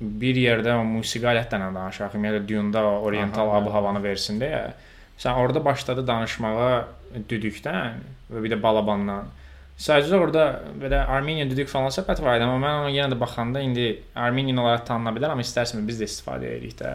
bir 0.00 0.38
yerdə 0.40 0.74
o 0.76 0.84
musiqi 0.84 1.28
alətlərindən 1.28 1.76
danışaq, 1.76 2.14
ümumiyyətlə 2.16 2.46
Dune-da 2.48 2.84
o 2.88 2.94
oriental 3.08 3.48
Aha, 3.48 3.60
ab-havanı 3.60 4.02
versin 4.04 4.40
deyə. 4.40 4.70
Sən 5.20 5.36
orada 5.36 5.60
başladı 5.64 6.06
danışmağa 6.08 6.70
düdükdən 7.28 8.00
və 8.32 8.44
bir 8.44 8.54
də 8.54 8.60
balabandan. 8.62 9.28
Sadəcə 9.80 10.16
orada 10.20 10.46
belə 10.80 11.02
Armeniya 11.08 11.46
düdük 11.48 11.68
falan 11.72 11.92
söhbət 11.92 12.20
var 12.24 12.36
idi, 12.36 12.44
amma 12.44 12.60
mən 12.60 12.78
ona 12.82 12.90
yenə 12.92 13.14
də 13.14 13.20
baxanda 13.20 13.60
indi 13.64 13.86
Armeniyan 14.14 14.60
olaraq 14.60 14.84
tanına 14.88 15.12
bilər, 15.16 15.32
amma 15.32 15.44
istərsəm 15.44 15.86
biz 15.88 16.00
də 16.00 16.08
istifadə 16.08 16.50
edirik 16.50 16.76
də. 16.80 16.90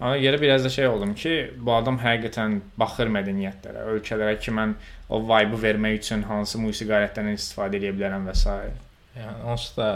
Ona 0.00 0.16
görə 0.20 0.40
biraz 0.40 0.66
da 0.66 0.70
şey 0.70 0.86
oldum 0.90 1.14
ki, 1.14 1.36
bu 1.62 1.72
adam 1.72 2.00
həqiqətən 2.02 2.58
baxır 2.78 3.14
mədəniyyətlərə, 3.14 3.86
ölkələrə 3.94 4.34
ki, 4.42 4.54
mən 4.58 4.74
o 5.08 5.22
vibe-ı 5.22 5.62
vermək 5.62 6.02
üçün 6.02 6.26
hansı 6.26 6.58
musiqi 6.60 6.92
alətlərindən 6.92 7.38
istifadə 7.38 7.78
edə 7.78 7.94
bilərəm 7.94 8.26
və 8.28 8.34
s. 8.36 8.58
Yəni 9.16 9.48
onsuz 9.52 9.76
da 9.78 9.88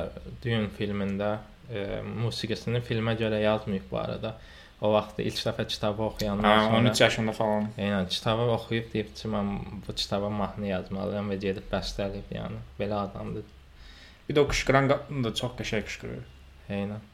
Dune 0.44 0.70
filmində 0.78 1.34
e, 1.68 2.00
musiqisini 2.24 2.80
filmə 2.84 3.16
görə 3.20 3.42
yazmayıb 3.44 3.90
bu 3.90 3.98
arada. 4.00 4.38
o 4.80 4.90
vaxt 4.94 5.20
ilk 5.20 5.40
dəfə 5.44 5.66
kitabı 5.68 6.02
oxuyandan 6.06 6.64
sonra 6.64 6.78
13 6.78 7.00
yaşında 7.00 7.32
falan. 7.36 7.68
Eynən 7.78 8.08
kitabı 8.08 8.46
oxuyub 8.54 8.88
deyib 8.94 9.12
ki, 9.16 9.28
mən 9.28 9.50
bu 9.86 9.94
kitaba 10.02 10.30
mahnı 10.32 10.70
yazmalıyam 10.70 11.28
və 11.32 11.36
gedib 11.42 11.66
bəstələyib, 11.72 12.32
yəni 12.32 12.60
belə 12.78 13.02
adamdır. 13.04 13.44
Bir 14.28 14.38
də 14.38 14.44
o 14.44 14.48
qışqıran 14.48 14.88
qadın 14.92 15.24
da 15.26 15.34
çox 15.42 15.52
qəşəng 15.58 15.84
qışqırır. 15.88 16.24
Eynən. 16.78 17.04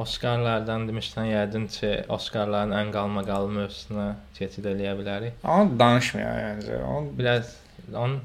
Oskarlardan 0.00 0.86
demişdən 0.88 1.30
yəqin 1.30 1.66
ki, 1.72 1.90
Oskarların 2.16 2.76
ən 2.76 2.92
qalmaqalı 2.94 3.48
mövzusuna 3.56 4.06
keçid 4.36 4.68
eləyə 4.70 4.92
bilərik. 5.00 5.40
Amma 5.44 5.78
danışmıyor 5.80 6.36
yəni. 6.44 6.82
Onu 6.84 7.18
Biraz 7.18 7.56
onu 7.94 8.20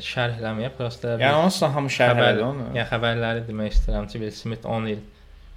şərh 0.00 0.38
eləməyə, 0.40 0.70
prosta 0.76 1.16
yəni 1.20 1.40
onsuz 1.44 1.68
hamı 1.74 1.88
şərh 1.92 2.14
xəbər, 2.14 2.30
elədi 2.34 2.44
onu. 2.50 2.66
yəni 2.74 2.88
xəbərləri 2.92 3.46
demək 3.48 3.72
istəyirəm 3.76 4.06
ki, 4.10 4.18
Will 4.22 4.30
Smith 4.42 4.64
10 4.66 4.86
il 4.94 5.00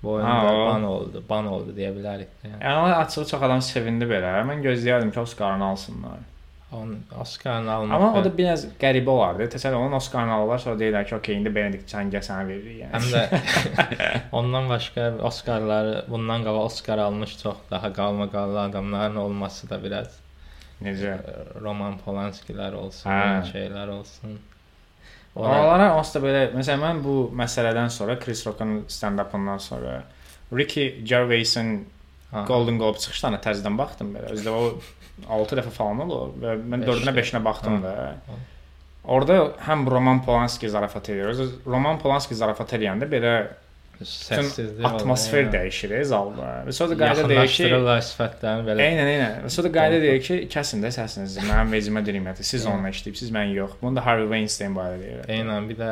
boyunca 0.04 0.32
Ha, 0.32 0.54
o. 0.54 0.66
ban 0.70 0.84
oldu, 0.84 1.24
ban 1.30 1.46
oldu 1.48 1.74
deyə 1.78 1.92
bilərik. 1.96 2.30
də, 2.44 2.50
Yəni. 2.52 2.64
Yəni 2.64 2.96
açığı 3.04 3.26
çox 3.34 3.42
adam 3.50 3.62
sevindi 3.62 4.06
belə. 4.06 4.34
Mən 4.50 4.62
gözləyərdim 4.66 5.12
ki, 5.12 5.20
Oscar'ını 5.20 5.66
alsınlar. 5.66 6.20
Onun 6.72 6.98
Oskarını 7.22 7.72
almaq. 7.72 7.96
Amma 7.96 8.20
o 8.20 8.24
da 8.26 8.32
biraz 8.38 8.66
qəribə 8.82 9.08
olardı. 9.10 9.46
Təsəvvür 9.54 9.80
onun 9.86 9.94
Oscar'ını 10.02 10.34
alırlar, 10.36 10.58
sonra 10.60 10.76
deyirlər 10.82 11.06
ki, 11.08 11.16
"Okay, 11.16 11.36
indi 11.36 11.56
Benedict 11.56 11.88
Cangə 11.94 12.20
sənə 12.20 12.48
veririk." 12.48 12.82
Yəni. 12.82 12.92
Həm 12.92 13.06
də 13.14 14.22
ondan 14.32 14.70
başqa 14.70 15.14
Oskarları 15.30 16.06
bundan 16.10 16.44
qabaq 16.44 16.66
Oskar 16.66 16.98
almış 16.98 17.38
çox 17.44 17.56
daha 17.72 17.94
qalmaqallı 17.94 18.60
adamların 18.62 19.16
olması 19.16 19.70
da 19.70 19.84
biraz 19.84 20.20
necə? 20.84 21.16
Roman 21.62 21.98
Polanskilər 22.06 22.76
olsun, 22.78 23.10
Hə. 23.12 23.44
şeylər 23.52 23.90
olsun. 23.98 24.38
Ora 25.38 25.50
Oralara 25.62 25.88
onsuz 25.98 26.16
da 26.18 26.22
belə, 26.24 26.44
məsələn 26.58 26.82
mən 26.82 27.02
bu 27.06 27.16
məsələdən 27.38 27.92
sonra 27.94 28.16
Chris 28.20 28.42
Rock'un 28.48 28.84
stand-up'ından 28.90 29.60
sonra 29.62 30.04
Ricky 30.54 31.04
Gervais'in 31.06 31.86
Ha. 32.32 32.42
Golden 32.44 32.76
Globe 32.76 33.00
çıxışlarına 33.00 33.38
təzədən 33.40 33.78
baxdım 33.80 34.10
belə. 34.18 34.34
Özdə 34.36 34.52
o 34.52 34.74
6 35.38 35.56
dəfə 35.62 35.72
falan 35.72 36.02
olub 36.04 36.34
və 36.44 36.58
mən 36.60 36.82
Beş 36.84 36.90
4-ünə 36.90 37.14
də. 37.14 37.22
5-inə 37.22 37.44
baxdım 37.46 37.78
Ha. 37.86 37.94
da. 38.28 38.40
Orada 39.08 39.38
həm 39.64 39.86
Roman 39.90 40.20
Polanski 40.26 40.68
zarafat 40.70 41.08
edir. 41.14 41.40
Roman 41.66 41.96
Polanski 42.02 42.36
zarafat 42.36 42.74
edəndə 42.76 43.08
belə 43.08 43.32
səssizlik 44.06 44.86
atmosfer 44.86 45.44
yəni. 45.46 45.54
dəyişir 45.56 45.96
zalda. 46.10 46.50
Və 46.68 46.76
sonra 46.76 46.94
da 46.94 46.98
qayda 47.02 47.26
deyir 47.32 47.50
ki, 47.54 47.70
sifətlərini 48.10 48.68
belə. 48.68 48.86
Eynən, 48.86 49.10
eynən. 49.14 49.40
Və 49.46 49.52
sonra 49.54 49.70
da 49.70 49.74
qayda 49.80 50.02
deyir 50.04 50.22
ki, 50.28 50.38
kəsin 50.54 50.86
də 50.86 50.92
səsinizi. 50.94 51.42
Mənim 51.48 51.74
vecimə 51.74 52.04
deyirəm, 52.06 52.30
siz 52.42 52.68
onunla 52.70 52.92
işləyibsiz, 52.94 53.34
mən 53.34 53.56
yox. 53.56 53.80
Bunu 53.82 53.98
da 53.98 54.06
Harvey 54.06 54.30
Weinstein 54.34 54.78
barədə 54.78 55.02
deyir. 55.02 55.24
Eynən 55.38 55.70
bir 55.72 55.80
də 55.82 55.90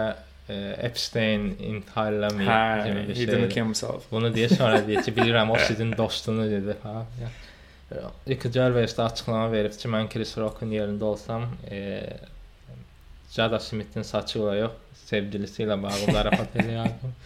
e, 0.50 0.60
Epstein 0.90 1.50
intihar 1.72 2.14
eləməyib 2.20 2.52
Hə, 2.52 2.62
he 2.86 2.94
didn't 3.26 3.48
şey. 3.48 3.50
kill 3.56 3.64
himself. 3.64 4.06
Bunu 4.12 4.30
deyə 4.36 4.52
sonra 4.54 4.84
deyir 4.88 5.02
ki, 5.08 5.16
bilirəm 5.18 5.52
o 5.56 5.58
sizin 5.66 5.98
dostunuz 5.98 6.52
dedi. 6.52 6.78
Ha. 6.84 7.06
ya. 7.24 7.34
Ricky 8.28 8.52
Gervais 8.52 8.94
də 8.98 9.04
açıqlama 9.06 9.52
verib 9.52 9.74
ki, 9.78 9.90
mən 9.94 10.10
Chris 10.14 10.38
Rock'un 10.38 10.72
yerində 10.74 11.06
olsam, 11.10 11.50
e, 11.72 11.82
Jada 13.36 13.60
Smith-in 13.60 14.06
saçı 14.08 14.40
ilə 14.40 14.54
yox, 14.60 14.78
sevgilisi 15.06 15.66
ilə 15.66 15.78
bağlı 15.82 16.14
zarafat 16.14 16.56
eləyərdim. 16.62 17.18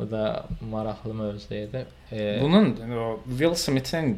Bu 0.00 0.10
da 0.10 0.46
maraqlı 0.70 1.14
mövzu 1.14 1.54
idi. 1.54 1.86
E, 2.12 2.38
Bunun 2.42 2.76
o 2.96 3.20
Will 3.28 3.54
Smith-in 3.54 4.14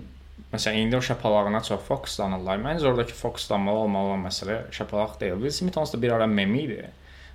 məsələn 0.53 0.79
indi 0.85 0.97
o 0.97 1.03
şapalağına 1.03 1.63
çox 1.67 1.81
fokuslanırlar. 1.89 2.59
Məncə 2.63 2.87
oradakı 2.87 3.15
fokuslanmalı 3.19 3.79
olmalı 3.87 4.07
olan 4.13 4.27
məsələ 4.29 4.59
şapalaq 4.73 5.21
deyil. 5.21 5.33
Will 5.43 5.51
Smith 5.51 5.79
onsuz 5.79 5.95
da 5.95 6.03
bir 6.03 6.13
ara 6.13 6.27
mem 6.27 6.55
idi. 6.55 6.85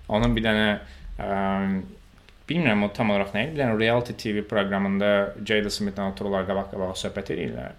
Onun 0.09 0.35
bir 0.35 0.45
dənə 0.45 0.67
ə, 1.19 1.81
bilmirəm 2.49 2.85
o 2.87 2.91
tam 2.93 3.11
olaraq 3.11 3.33
nə 3.35 3.43
idi. 3.47 3.55
Bir 3.57 3.63
dənə 3.65 3.79
reality 3.79 4.15
TV 4.23 4.45
proqramında 4.47 5.11
Jada 5.43 5.73
Smith-lə 5.73 6.07
otururlar 6.13 6.47
qabaq-qabağa 6.47 6.95
söhbət 7.03 7.33
edirlər. 7.35 7.75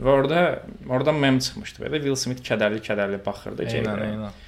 Və 0.00 0.12
orada 0.16 0.42
orada 0.88 1.12
mem 1.12 1.38
çıxmışdı. 1.38 1.84
Və 1.86 2.00
Will 2.04 2.16
Smith 2.20 2.44
kədərli-kədərli 2.44 3.20
baxırdı 3.24 3.66
eynən, 3.68 3.88
Jada. 3.88 4.06
eynən. 4.12 4.38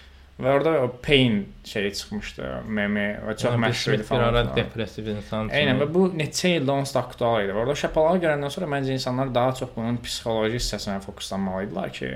Və 0.41 0.49
orada 0.57 0.71
o 0.83 0.89
pain 1.05 1.43
şeyi 1.65 1.93
çıxmışdı, 1.95 2.47
memi 2.67 3.05
və 3.27 3.35
çox 3.37 3.53
Yəni, 3.53 3.61
məşhur 3.67 3.93
idi 3.95 4.01
bir 4.01 4.07
falan. 4.09 4.23
ara 4.29 4.43
filan. 4.43 4.57
depressiv 4.57 5.11
insan. 5.13 5.51
Eynən 5.55 5.79
və 5.83 5.87
bu 5.95 6.07
neçə 6.19 6.55
ildə 6.57 6.73
onsuz 6.73 6.95
da 6.97 7.03
aktual 7.05 7.45
idi. 7.45 7.53
Orada 7.53 7.75
şapalağı 7.79 8.23
görəndən 8.25 8.51
sonra 8.51 8.67
məncə 8.73 8.97
insanlar 8.97 9.35
daha 9.35 9.53
çox 9.61 9.71
bunun 9.77 10.01
psixoloji 10.03 10.57
hissəsinə 10.57 10.99
fokuslanmalıdılar 11.05 11.93
ki, 11.93 12.11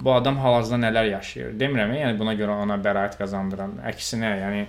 bu 0.00 0.12
adam 0.12 0.38
hal-hazırda 0.42 0.80
nələr 0.82 1.10
yaşayır. 1.12 1.54
Demirəm, 1.62 1.94
yəni 2.02 2.18
buna 2.18 2.34
görə 2.34 2.58
ona 2.66 2.76
bəraət 2.84 3.16
qazandıran. 3.22 3.78
Əksinə, 3.92 4.34
yəni 4.42 4.66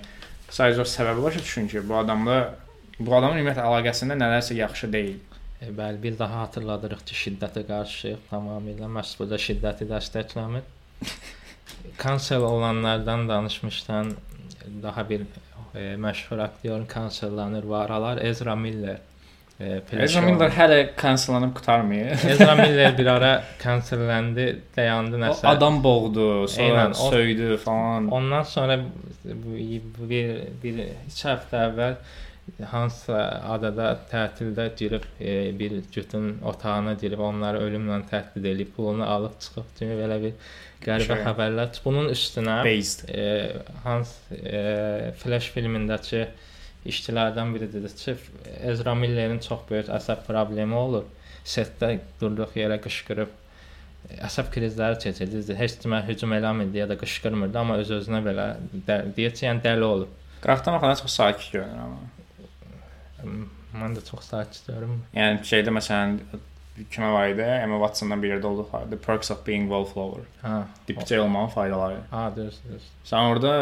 sadəcə 0.51 0.85
o 0.85 0.87
səbəbi 0.93 1.25
başa 1.25 1.39
düşün 1.39 1.67
ki, 1.67 1.83
bu 1.89 1.97
adamla 1.97 2.37
bu 2.99 3.15
adamın 3.17 3.41
ümumiyyətlə 3.41 3.65
əlaqəsində 3.65 4.17
nələrsə 4.21 4.55
yaxşı 4.61 4.93
deyil. 4.93 5.19
E, 5.61 5.69
bəli, 5.77 6.01
bir 6.03 6.17
daha 6.19 6.45
xatırladırıq 6.45 7.03
ki, 7.09 7.15
şiddətə 7.25 7.65
qarşıyıq 7.67 8.29
tamamilə. 8.31 8.87
Məhz 8.97 9.17
burada 9.19 9.41
şiddəti 9.41 9.89
dəstəkləmir. 9.89 10.61
Kansel 11.97 12.39
olanlardan 12.39 13.29
danışmışdan 13.29 14.11
daha 14.83 15.09
bir 15.09 15.21
e, 15.75 15.79
məşhur 15.79 16.39
aktyorun 16.39 16.85
kansellanır 16.85 17.63
var. 17.63 17.85
Aralar 17.85 18.17
Ezra 18.21 18.55
Miller. 18.55 18.97
E, 19.59 19.81
Ezra 19.91 20.21
Miller 20.21 20.49
hələ 20.49 20.95
kansellanıb 20.95 21.53
qurtarmayıb. 21.55 22.05
Ezra 22.29 22.55
Miller 22.55 22.97
bir 22.97 23.05
ara 23.05 23.43
kanselləndi, 23.63 24.55
dayandı 24.77 25.15
O 25.17 25.19
nəsə. 25.19 25.47
adam 25.47 25.83
boğdu, 25.83 26.47
sonra 26.47 26.67
Eynən, 26.67 26.89
o- 26.91 27.09
söydü 27.11 27.57
falan. 27.57 28.07
Ondan 28.11 28.43
sonra 28.43 28.79
bir 29.25 29.81
bir 30.63 30.77
2 31.07 31.27
həftə 31.27 31.61
əvvəl 31.67 31.95
hansısa 32.71 33.19
adada 33.53 33.91
tətildə 34.11 34.65
girib 34.77 35.03
e, 35.21 35.59
bir 35.59 35.71
cütün 35.91 36.39
otağına 36.45 36.93
girib 36.93 37.19
onları 37.19 37.61
ölümlə 37.67 38.01
təhdid 38.11 38.45
edib 38.55 38.73
pulunu 38.75 39.05
alıb 39.05 39.37
çıxıb 39.39 39.69
kimi 39.77 39.93
belə 40.01 40.17
bir 40.23 40.33
qəribə 40.85 41.15
Şey. 41.17 41.23
xəbərlər. 41.25 41.73
Bunun 41.85 42.09
üstünə 42.13 42.59
Based. 42.65 43.05
e, 43.09 43.61
Hans 43.83 44.13
e, 44.31 45.11
Flash 45.21 45.51
filmindəki 45.55 46.25
işçilərdən 46.89 47.51
biri 47.53 47.67
dedi 47.73 47.91
ki, 47.93 48.15
Ezra 48.71 48.95
Miller'in 48.97 49.39
çox 49.45 49.67
böyük 49.69 49.91
əsəb 49.97 50.23
problemi 50.27 50.73
olur. 50.75 51.05
Setdə 51.45 51.95
durduq 52.21 52.55
yerə 52.57 52.79
qışqırıb 52.81 53.37
əsəb 54.27 54.49
krizləri 54.53 54.97
keçirdi. 55.03 55.53
Heç 55.57 55.75
kimə 55.83 56.01
hücum 56.07 56.33
eləmirdi 56.33 56.81
ya 56.81 56.87
da 56.89 56.97
qışqırmırdı, 56.97 57.57
amma 57.61 57.77
öz-özünə 57.83 58.23
belə 58.25 58.47
deyir 59.15 59.35
ki, 59.37 59.45
yəni 59.45 59.61
dəli 59.65 59.85
olub. 59.85 60.17
Qıraqdan 60.41 60.73
baxanda 60.79 60.95
çox 61.03 61.13
sakit 61.21 61.51
görünür 61.53 61.83
amma. 61.85 63.45
Mən 63.77 63.93
də 63.95 64.01
çox 64.09 64.25
sakit 64.33 64.63
görürəm. 64.67 64.97
Yəni 65.15 65.45
şeydə 65.47 65.73
məsələn 65.77 66.17
kimə 66.79 67.11
var 67.13 67.29
idi? 67.33 67.43
Emma 67.43 67.77
Watson'dan 67.83 68.23
bir 68.23 68.35
yerdə 68.35 68.47
olduqları 68.49 68.89
The 68.89 68.97
Perks 69.05 69.31
of 69.31 69.45
Being 69.47 69.69
Wallflower. 69.69 70.25
Ha. 70.41 70.63
Dipçə 70.87 71.19
olmanın 71.19 71.47
faydaları. 71.53 72.01
Ha, 72.11 72.25
düz, 72.35 72.59
düz. 72.69 72.89
Sən 73.05 73.31
orada 73.33 73.53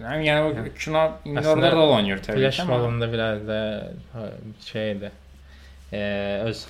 yəni, 0.00 0.26
yəni 0.28 0.40
o 0.44 0.72
kino 0.78 1.04
orada 1.52 1.72
rol 1.72 1.96
oynayır 1.96 2.22
təbii 2.26 2.42
Flash 2.44 2.56
ki. 2.56 2.62
amma 2.62 2.78
rolunda 2.78 3.12
biraz 3.12 3.46
da 3.48 3.60
şeydir. 4.66 5.12
E, 5.92 6.00
öz 6.44 6.66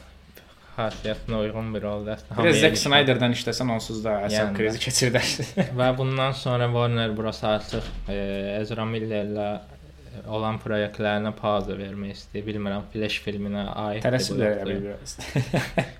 xasiyyətinə 0.76 1.38
uyğun 1.46 1.70
bir. 1.74 1.86
Əslində 1.90 2.42
Biraz 2.42 2.58
Zack. 2.62 2.78
Snyder'dan 2.82 3.32
işləsən 3.36 3.70
onsuz 3.72 4.02
da 4.04 4.18
əsəb 4.26 4.36
Yəni 4.36 4.56
krizi 4.58 4.82
keçirdər. 4.82 5.30
Və 5.80 5.88
bundan 5.98 6.36
sonra 6.36 6.68
Warner 6.72 7.16
Bros 7.16 7.40
artıq 7.44 7.86
e, 8.12 8.18
Ezra 8.60 8.84
Millerlə 8.88 9.48
olan 10.26 10.58
proyektlərinə 10.62 11.32
pauza 11.36 11.76
vermək 11.78 12.14
istəyir. 12.16 12.44
Bilmirəm, 12.50 12.84
Flash 12.92 13.20
filminə 13.24 13.64
aid. 13.86 14.02
Tələsiblər 14.04 14.60
elə 14.64 14.76
biraz. 14.84 15.16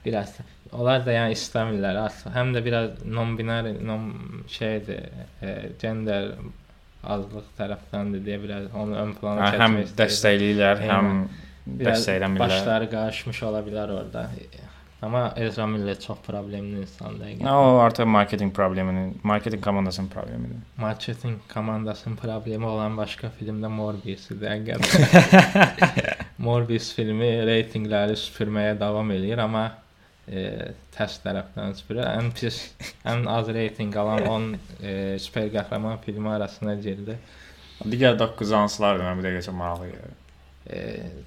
biraz. 0.04 0.36
Onlar 0.72 1.04
da 1.06 1.14
yəni 1.14 1.36
istəmirlər 1.36 1.98
artıq. 2.04 2.32
Həm 2.34 2.52
də 2.56 2.62
biraz 2.66 3.02
non-binary, 3.06 3.76
non 3.86 4.08
şeydir, 4.50 5.06
e, 5.40 5.54
gender 5.80 6.32
azlıq 7.06 7.50
tərəfdəndir 7.58 8.24
deyə 8.26 8.40
biraz 8.42 8.64
onu 8.74 8.96
ön 8.98 9.12
plana 9.18 9.46
Hə, 9.46 9.60
Həm 9.60 9.76
keçmək 9.76 9.84
istəyir. 9.86 10.00
dəstəkləyirlər, 10.02 10.82
həm 10.90 11.12
Biraz 11.66 12.00
dəstəkləmirlər. 12.02 12.42
Başları 12.46 12.88
qarışmış 12.92 13.42
ola 13.48 13.62
bilər 13.66 13.92
orada. 13.94 14.26
Amma 15.02 15.34
Ezra 15.36 15.66
Miller 15.66 15.98
çox 16.00 16.18
problemli 16.24 16.80
insandır. 16.80 17.26
həqiqətən. 17.28 17.52
O 17.52 17.80
artıq 17.84 18.06
marketinq 18.08 18.54
probleminin, 18.56 19.10
marketinq 19.22 19.62
komandasının 19.64 20.08
problemidir. 20.08 20.56
Marketing 20.76 21.38
komandasının 21.52 22.16
problemi 22.16 22.66
olan 22.66 22.96
başqa 22.96 23.28
filmdə 23.40 23.68
Morbius 23.68 24.30
idi 24.32 24.48
həqiqətən. 24.48 26.14
Morbius 26.48 26.94
filmi 26.96 27.28
reytinqləri 27.46 28.16
süpürməyə 28.22 28.78
davam 28.80 29.12
eləyir, 29.12 29.44
amma 29.44 29.66
e, 30.24 30.72
tərs 30.96 31.20
tərəfdən 31.24 31.76
süpürür. 31.76 32.06
Ən 32.08 32.32
pis, 32.40 32.62
ən 33.04 33.28
az 33.28 33.52
reytinq 33.52 34.00
alan 34.00 34.24
10 34.32 34.52
e, 34.80 34.94
super 35.20 35.52
qəhrəman 35.58 36.00
filmi 36.08 36.32
arasına 36.38 36.74
girdi. 36.80 37.20
Digər 37.84 38.16
9 38.18 38.56
hansılardır 38.62 39.10
mən 39.10 39.20
bir 39.20 39.28
dəqiqə 39.28 39.50
çox 39.50 39.60
maraqlı 39.60 39.92
gəlir. 39.92 40.22
E, 40.70 40.78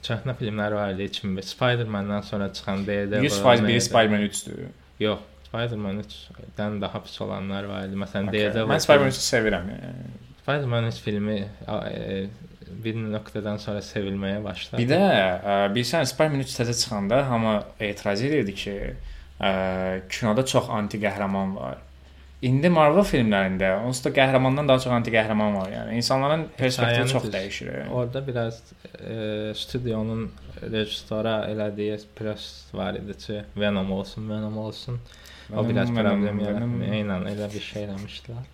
köhnə 0.03 0.33
filmlər 0.39 0.73
var 0.75 0.93
idi 0.95 1.07
2005. 1.09 1.45
Spider-Man-dan 1.55 2.21
sonra 2.27 2.49
çıxan 2.53 2.85
Daredevil. 2.87 3.29
100% 3.29 3.67
biri. 3.67 3.81
Spider-Man 3.81 4.21
3-dür. 4.27 4.63
Yox, 4.99 5.19
Spider-Man 5.47 6.01
3-dən 6.03 6.81
daha 6.81 7.03
pis 7.03 7.21
olanlar 7.21 7.63
var 7.71 7.87
idi. 7.87 7.95
Məsələn, 8.03 8.27
Okay. 8.29 8.39
Daredevil. 8.39 8.69
Mən 8.73 8.83
Spider-Man 8.85 9.13
3-ü 9.15 9.25
sevirəm. 9.29 9.69
yəni. 9.75 10.09
Spider-Man 10.41 10.89
3 10.91 11.01
filmi 11.05 11.37
e, 11.69 12.27
bir 12.83 12.95
nöqtədən 12.95 13.57
sonra 13.63 13.79
sevilməyə 13.85 14.43
başladı. 14.43 14.81
Bir 14.83 14.89
də 14.91 14.99
ə, 15.01 15.55
bilirsən 15.75 16.05
Spider-Man 16.09 16.43
3 16.45 16.55
təzə 16.59 16.75
çıxanda 16.81 17.23
hamı 17.29 17.53
etiraz 17.79 18.21
edirdi 18.23 18.53
ki, 18.55 18.75
ə, 19.39 19.51
kinoda 20.09 20.45
çox 20.45 20.69
anti 20.69 20.99
qəhrəman 21.01 21.55
var. 21.55 21.77
İndi 22.39 22.69
Marvel 22.71 23.03
filmlərində 23.03 23.73
onsuz 23.83 24.05
da 24.05 24.11
qəhrəmandan 24.15 24.67
daha 24.69 24.79
çox 24.79 24.93
anti 24.95 25.11
qəhrəman 25.11 25.57
var. 25.59 25.71
Yəni 25.73 25.97
insanların 25.99 26.45
perspektivi 26.57 27.09
çox 27.11 27.25
dəyişir. 27.33 27.71
Orada 27.91 28.21
biraz 28.27 28.61
e, 28.95 29.51
studiyonun 29.59 30.21
rejissora 30.61 31.33
elədiyi 31.51 31.97
press 32.15 32.45
var 32.73 32.95
idi 32.95 33.17
ki, 33.25 33.41
Venom 33.59 33.91
olsun, 33.91 34.29
Venom 34.29 34.57
olsun. 34.57 35.01
O 35.51 35.57
Venom, 35.57 35.69
biraz 35.69 35.91
Venom, 35.91 35.99
problem 36.05 36.39
yaratdı. 36.45 36.93
Eynən 36.99 37.27
elə 37.33 37.51
bir 37.53 37.67
şey 37.67 37.89
eləmişdilər. 37.89 38.47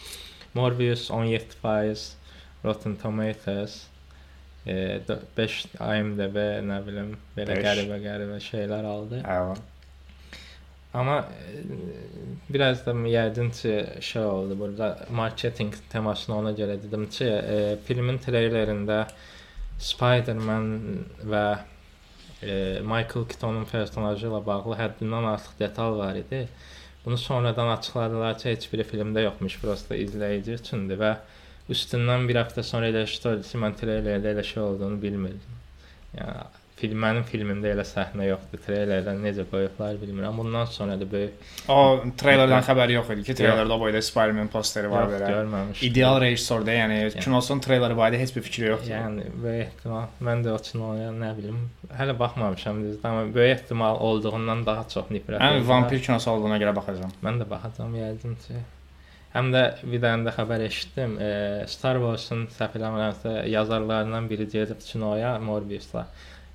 Morbius 0.56 1.10
17% 1.10 2.08
Rotten 2.64 2.96
Tomatoes 2.96 3.82
e, 4.66 5.00
5 5.36 5.62
IMDb 5.76 6.42
nə 6.72 6.80
bilim 6.88 7.16
belə 7.36 7.52
Beş. 7.52 7.64
qəribə 7.68 8.00
qəribə 8.08 8.40
şeylər 8.48 8.92
aldı. 8.96 9.20
Əla. 9.28 9.60
Amma 10.96 11.16
e, 11.20 11.60
biraz 12.48 12.86
da 12.86 12.92
yəqin 13.12 13.50
ki 13.60 14.02
şey 14.08 14.22
oldu 14.22 14.58
burada 14.58 14.88
marketinq 15.10 15.74
temasını 15.92 16.36
ona 16.36 16.52
görə 16.56 16.78
dedim 16.82 17.04
ki, 17.16 17.26
e, 17.26 17.76
filmin 17.88 18.18
treylerində 18.26 19.02
Spider-Man 19.90 20.70
və 21.32 21.44
e, 22.42 22.80
Michael 22.80 23.28
Keatonun 23.32 23.68
personajı 23.72 24.30
ilə 24.30 24.40
bağlı 24.46 24.80
həddindən 24.80 25.30
artıq 25.34 25.60
detal 25.60 25.98
var 25.98 26.16
idi. 26.16 26.46
Bunu 27.04 27.18
sonradan 27.18 27.68
açıqladılar 27.76 28.38
ki, 28.38 28.50
heç 28.50 28.68
biri 28.72 28.86
filmdə 28.92 29.28
yoxmuş, 29.28 29.60
prosta 29.62 29.98
izləyici 30.00 30.56
üçündür 30.60 31.02
və 31.02 31.16
üstündən 31.70 32.24
bir 32.30 32.40
həftə 32.40 32.64
sonra 32.66 32.88
elə 32.92 33.04
şey 33.10 33.32
oldu 33.34 33.50
ki, 33.50 33.60
mən 33.66 33.76
treylerdə 33.82 34.32
elə 34.32 34.44
şey 34.54 34.62
olduğunu 34.62 35.02
bilmirdim. 35.02 35.60
Yəni 36.16 36.64
film 36.76 36.98
mənim 37.00 37.24
filmimdə 37.24 37.70
elə 37.72 37.84
səhnə 37.88 38.26
yoxdur. 38.28 38.60
Treylerdən 38.66 39.22
necə 39.24 39.46
qoyublar 39.48 39.96
bilmirəm. 40.00 40.36
Bundan 40.42 40.66
sonra 40.68 40.98
da 41.00 41.06
böyük 41.08 41.46
O 41.72 41.76
treylerdən 42.20 42.66
xəbəri 42.66 42.98
yox 42.98 43.12
idi 43.14 43.24
ki, 43.30 43.36
treylerdə 43.40 43.78
boyda 43.80 44.02
Spider-Man 44.04 44.50
posteri 44.52 44.90
var 44.92 45.06
yox, 45.06 45.14
belə. 45.14 45.30
görməmişdim. 45.32 45.88
İdeal 45.88 46.20
rejissorda, 46.26 46.74
yəni 46.76 46.98
kinosun 47.24 47.64
treyleri 47.64 47.96
barədə 47.96 48.20
heç 48.20 48.36
bir 48.36 48.44
fikri 48.48 48.68
yoxdur. 48.74 48.92
Yəni 48.92 49.26
böyük 49.46 49.66
ehtimal 49.70 50.06
mən 50.28 50.44
də 50.44 50.52
o 50.52 50.60
kinoya 50.68 51.10
nə 51.16 51.32
bilim 51.40 51.64
hələ 51.96 52.18
baxmamışam 52.20 52.84
düzdür, 52.84 53.08
amma 53.08 53.34
böyük 53.34 53.56
ehtimal 53.58 54.00
olduğundan 54.10 54.66
daha 54.66 54.84
çox 54.94 55.08
nifrət 55.16 55.40
edirəm. 55.40 55.68
vampir 55.68 56.02
kinosu 56.02 56.30
olduğuna 56.36 56.60
görə 56.60 56.76
baxacağam. 56.76 57.12
Mən 57.24 57.40
də 57.40 57.48
baxacağam 57.50 57.94
yəqin 58.04 58.36
ki. 58.46 58.62
Həm 59.36 59.50
də 59.52 59.62
bir 59.84 60.00
dənə 60.00 60.24
də 60.28 60.32
xəbər 60.32 60.62
eşitdim. 60.64 61.18
E, 61.20 61.30
Star 61.68 61.98
Wars-un 62.00 62.46
səhv 62.56 62.78
eləmirəmsə 62.78 63.32
yazarlarından 63.52 64.30
biri 64.30 64.46
gedib 64.48 64.80
kinoya 64.80 65.34
Morbius-la. 65.44 66.06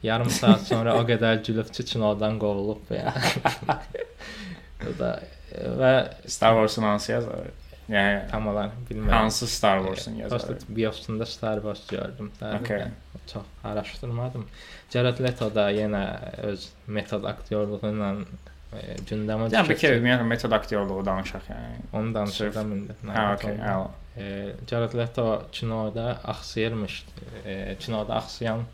Yarım 0.03 0.29
saat 0.29 0.61
sonra 0.67 0.95
o 0.97 1.03
qədər 1.05 1.43
gülüb 1.45 1.69
ki, 1.73 1.85
kinodan 1.85 2.39
qovulub 2.41 2.89
ya. 2.95 3.13
Bu 4.81 4.93
da 4.99 5.11
və 5.81 5.91
Star 6.25 6.55
Wars-un 6.57 6.87
hansı 6.87 7.11
yazarı? 7.11 7.51
Yəni 7.91 8.27
tam 8.31 8.47
olaraq 8.47 8.77
bilmirəm. 8.89 9.11
hansı 9.11 9.47
Star 9.47 9.79
Wars-un 9.83 10.15
yazarı? 10.15 10.47
Prosta 10.47 10.75
biosunda 10.75 11.25
Star 11.25 11.55
Wars 11.55 11.87
gördüm. 11.87 12.31
Okay. 12.61 12.83
Çox 13.33 13.43
araşdırmadım. 13.63 14.45
Jared 14.89 15.19
Leto 15.19 15.55
da 15.55 15.71
yenə 15.71 16.05
öz 16.43 16.69
metod 16.87 17.23
aktyorluğu 17.23 17.81
ilə 17.91 18.09
e, 18.73 18.95
gündəmə 19.09 19.49
Yəni 19.51 19.69
bir 19.69 19.75
düşür 19.75 19.81
kere 19.81 19.99
ümumiyyətlə 19.99 20.27
metod 20.27 20.55
aktyorluğu 20.57 21.05
danışaq 21.05 21.51
yəni. 21.51 21.81
Onu 21.93 22.13
danışacağam 22.15 22.71
indi. 22.77 22.95
Hə, 23.07 23.27
okey. 23.35 23.59
E, 24.17 24.25
Jared 24.69 24.95
Leto 24.97 25.27
kinoda 25.51 26.07
axsıyırmış. 26.23 27.05
E, 27.45 27.75
kinoda 27.79 28.15
axsayan 28.15 28.65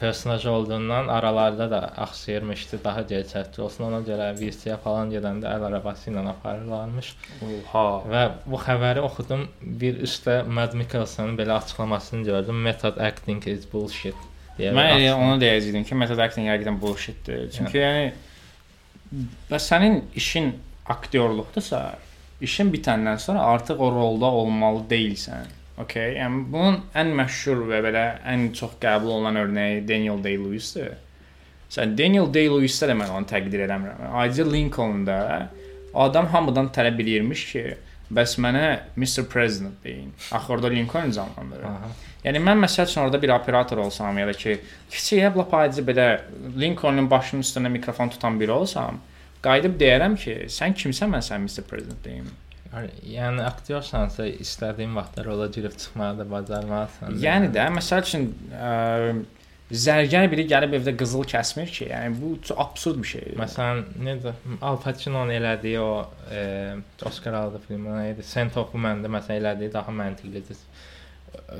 personaj 0.00 0.46
olduğundan 0.46 1.08
aralarda 1.08 1.70
da 1.70 1.80
axsıyırmışdı. 1.80 2.84
Daha 2.84 3.00
gerçəkçi 3.00 3.60
olsun. 3.60 3.84
Ona 3.88 4.00
görə 4.06 4.32
VC-yə 4.38 4.76
falan 4.82 5.12
gedəndə 5.14 5.48
əl 5.54 5.66
arabası 5.68 6.10
ilə 6.10 6.26
aparırlarmış. 6.34 7.14
Oha. 7.46 7.86
Və 8.10 8.22
bu 8.46 8.60
xəbəri 8.66 9.04
oxudum. 9.06 9.48
Bir 9.62 10.02
üstə 10.06 10.42
Mad 10.46 10.74
Mikkelsen'in 10.74 11.38
belə 11.38 11.58
açıqlamasını 11.62 12.24
gördüm. 12.26 12.62
Method 12.68 12.98
acting 12.98 13.46
is 13.48 13.66
bullshit. 13.72 14.18
deyə 14.58 14.74
Mən 14.74 14.92
elə 14.98 15.14
onu 15.14 15.38
deyəcəydim 15.42 15.86
ki, 15.88 15.96
metod 15.98 16.20
acting 16.22 16.50
həqiqətən 16.50 16.78
bullshitdir. 16.82 17.48
Çünki 17.54 17.80
yəni 17.80 18.06
bəs 19.50 19.68
sənin 19.70 20.00
işin 20.18 20.52
aktyorluqdursa, 20.90 21.80
işin 22.44 22.70
bitəndən 22.74 23.18
sonra 23.22 23.46
artıq 23.54 23.80
o 23.82 23.90
rolda 23.94 24.30
olmalı 24.42 24.84
deyilsən. 24.90 25.50
Okay? 25.82 26.14
Yəni 26.18 26.44
bunun 26.52 26.80
ən 26.94 27.10
məşhur 27.18 27.64
və 27.70 27.80
belə 27.84 28.04
ən 28.30 28.50
çox 28.56 28.76
qəbul 28.82 29.16
olunan 29.16 29.40
örnəyi 29.42 29.82
Daniel 29.88 30.22
Day-Lewis-dir. 30.22 30.94
Sən 31.74 31.96
Daniel 31.98 32.28
Day-Lewis-də 32.34 32.90
də 32.90 32.98
mən 32.98 33.10
onu 33.16 33.26
təqdir 33.30 33.64
edirəm. 33.64 33.88
Ayrıca 34.12 34.46
Lincoln-da 34.50 35.18
adam 35.94 36.26
hamıdan 36.30 36.70
tələb 36.74 37.00
eləyirmiş 37.02 37.44
ki, 37.50 37.64
bəs 38.14 38.36
mənə 38.42 38.64
Mr. 38.96 39.24
President 39.30 39.84
deyin. 39.84 40.12
Axı 40.32 40.52
orada 40.52 40.70
Lincoln 40.70 41.10
canlandırır. 41.10 41.64
Aha. 41.64 41.90
Yəni 42.24 42.40
mən 42.40 42.62
məsəl 42.64 42.86
üçün 42.88 43.02
orada 43.02 43.22
bir 43.22 43.34
operator 43.34 43.78
olsam 43.78 44.18
ya 44.18 44.26
da 44.26 44.32
ki, 44.32 44.60
kiçik 44.90 45.36
lap 45.36 45.54
adi 45.54 45.82
belə 45.82 46.06
Lincolnun 46.60 47.10
başının 47.10 47.42
üstündə 47.42 47.68
mikrofon 47.68 48.08
tutan 48.08 48.40
biri 48.40 48.52
olsam, 48.52 49.00
qayıdıb 49.42 49.76
deyərəm 49.80 50.16
ki, 50.20 50.36
sən 50.48 50.76
kimsən 50.78 51.10
mən 51.12 51.24
sən 51.24 51.44
Mr. 51.44 51.66
President 51.68 52.04
deyim. 52.04 52.30
Yəni 53.06 53.44
aktyorsansa 53.44 54.26
istədiyin 54.26 54.94
vaxtda 54.96 55.24
rola 55.24 55.46
girib 55.52 55.76
çıxmağı 55.78 56.18
da 56.18 56.26
bacarmalısan. 56.30 57.18
Yəni 57.22 57.50
də 57.54 57.68
məsəl 57.76 58.02
üçün 58.06 58.28
ə, 58.58 58.72
zərgər 59.72 60.26
biri 60.32 60.44
gəlib 60.48 60.74
evdə 60.78 60.94
qızıl 61.00 61.24
kəsmir 61.30 61.70
ki, 61.72 61.88
yəni 61.90 62.16
bu 62.20 62.34
çox 62.48 62.58
absurd 62.64 63.00
bir 63.02 63.10
şeydir. 63.12 63.36
Məsələn, 63.40 63.84
necə 64.06 64.34
Al 64.60 64.80
Pacino'nun 64.82 65.32
elədiyi 65.34 65.78
o 65.80 65.92
e, 66.30 66.42
Oscar 67.08 67.38
aldı 67.40 67.62
filmi 67.68 67.88
nə 67.88 68.10
idi? 68.12 68.26
Scent 68.26 68.58
of 68.60 68.72
Woman-da 68.74 69.10
məsələn 69.16 69.40
elədiyi 69.40 69.72
daha 69.72 69.94
məntiqlidir. 70.00 70.60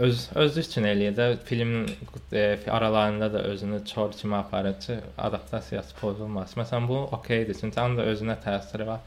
Öz 0.06 0.28
özü 0.38 0.62
üçün 0.62 0.84
eləyir 0.86 1.16
də 1.16 1.28
filmin 1.48 1.88
e, 2.32 2.58
aralarında 2.70 3.32
da 3.32 3.42
özünü 3.50 3.84
çor 3.86 4.12
kimi 4.12 4.36
aparır 4.36 4.80
ki, 4.80 4.98
adaptasiyası 5.18 5.96
pozulmasın. 6.00 6.60
Məsələn, 6.60 6.88
bu 6.88 6.98
okeydir, 7.18 7.56
çünki 7.60 7.80
onun 7.80 7.98
da 7.98 8.06
özünə 8.12 8.36
təsiri 8.44 8.86
var. 8.86 9.00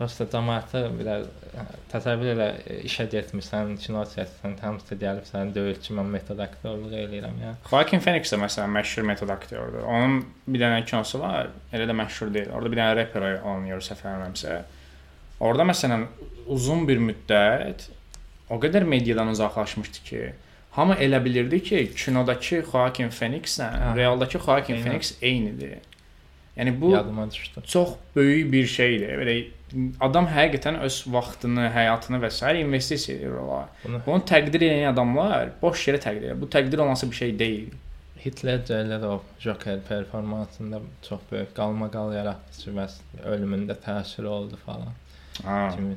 Prosta 0.00 0.24
cəmaətə 0.32 0.80
biraz 0.96 1.26
təsəvvür 1.90 2.30
elə 2.32 2.44
işə 2.88 3.04
getmirsən, 3.12 3.74
kino 3.82 4.00
çəkirsən, 4.08 4.54
hamısı 4.62 4.96
gəlib 4.96 5.26
döyür 5.52 5.76
ki, 5.76 5.92
mən 5.98 6.08
metod 6.08 6.40
aktyorluq 6.40 6.94
eləyirəm 7.02 7.36
ya. 7.42 7.50
Joaquin 7.68 8.00
Phoenix 8.00 8.32
də 8.32 8.38
məsələn 8.40 8.72
məşhur 8.78 9.04
metod 9.10 9.28
aktyordur. 9.34 9.84
Onun 9.84 10.22
bir 10.46 10.62
dənə 10.62 10.86
kinosu 10.88 11.20
var, 11.20 11.50
elə 11.76 11.84
də 11.90 11.98
məşhur 12.00 12.32
deyil. 12.32 12.48
Orada 12.48 12.72
bir 12.72 12.80
dənə 12.80 12.96
rapper 12.96 13.28
oynayır 13.42 13.84
səhv 13.90 14.06
eləmirəmsə. 14.06 14.56
Orada 15.50 15.68
məsələn 15.68 16.08
uzun 16.56 16.88
bir 16.88 17.04
müddət 17.10 17.90
o 18.48 18.56
qədər 18.64 18.88
mediadan 18.88 19.28
uzaqlaşmışdı 19.36 20.08
ki, 20.08 20.24
hamı 20.80 20.96
elə 20.96 21.20
bilirdi 21.28 21.60
ki, 21.68 21.84
kinodakı 21.92 22.64
Joaquin 22.72 23.12
Phoenix-lə 23.12 23.94
realdakı 24.00 24.40
Joaquin. 24.40 24.80
Phoenix 24.80 25.18
eynidir. 25.20 25.76
Yəni 26.56 26.80
bu 26.80 26.96
çox 27.66 27.98
böyük 28.16 28.52
bir 28.52 28.66
şeydir. 28.66 29.18
Belə 29.20 29.40
adam 30.00 30.26
həqiqətən 30.30 30.80
öz 30.86 30.96
vaxtını, 31.14 31.68
həyatını 31.74 32.20
və 32.22 32.30
s. 32.30 32.54
investisiya 32.60 33.18
edir 33.18 33.36
ora. 33.42 33.68
Bunu 33.84 34.00
Bunu 34.06 34.24
təqdir 34.32 34.66
edən 34.66 34.88
adamlar 34.92 35.54
boş 35.62 35.86
yerə 35.88 36.02
təqdir 36.02 36.30
edir. 36.30 36.40
Bu 36.40 36.50
təqdir 36.56 36.82
olması 36.84 37.10
bir 37.10 37.16
şey 37.16 37.38
deyil. 37.38 37.72
Hitler 38.24 39.02
o 39.02 39.22
Joker 39.40 39.80
performansında 39.88 40.80
çox 41.08 41.20
böyük 41.32 41.54
qalmaqal 41.56 42.12
yaratdı 42.12 42.74
bəs 42.76 42.98
ölümündə 43.24 43.76
təsiri 43.86 44.26
oldu 44.26 44.58
falan. 44.66 44.92
Ha. 45.44 45.70
Kimi. 45.76 45.96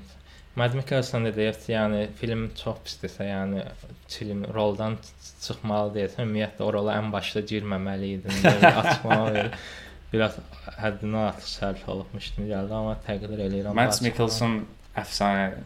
Mad 0.56 0.76
Mikkelsen 0.78 1.26
də 1.26 1.32
deyir 1.36 1.56
ki, 1.58 1.72
yəni 1.74 2.02
film 2.20 2.44
çox 2.56 2.84
pisdirsə, 2.86 3.26
yəni 3.26 3.64
film 4.08 4.44
roldan 4.54 5.00
çıxmalı 5.42 5.96
deyirsən, 5.96 6.28
ümumiyyətlə 6.28 6.68
o 6.68 6.74
rola 6.76 6.98
ən 7.02 7.10
başda 7.12 7.42
girməməli 7.50 8.12
bir 8.22 8.68
açıqlama 8.70 9.34
verir. 9.34 9.64
Biraz 10.14 10.38
həddindən 10.78 11.30
artıq 11.32 11.48
sərf 11.50 11.88
olubmuş 11.90 12.28
kimi 12.36 12.52
gəldi, 12.52 12.74
amma 12.78 12.94
təqdir 13.08 13.40
eləyirəm. 13.48 13.74
Mads. 13.78 14.02
Mikkelsen 14.06 14.60
əfsanədir. 15.02 15.64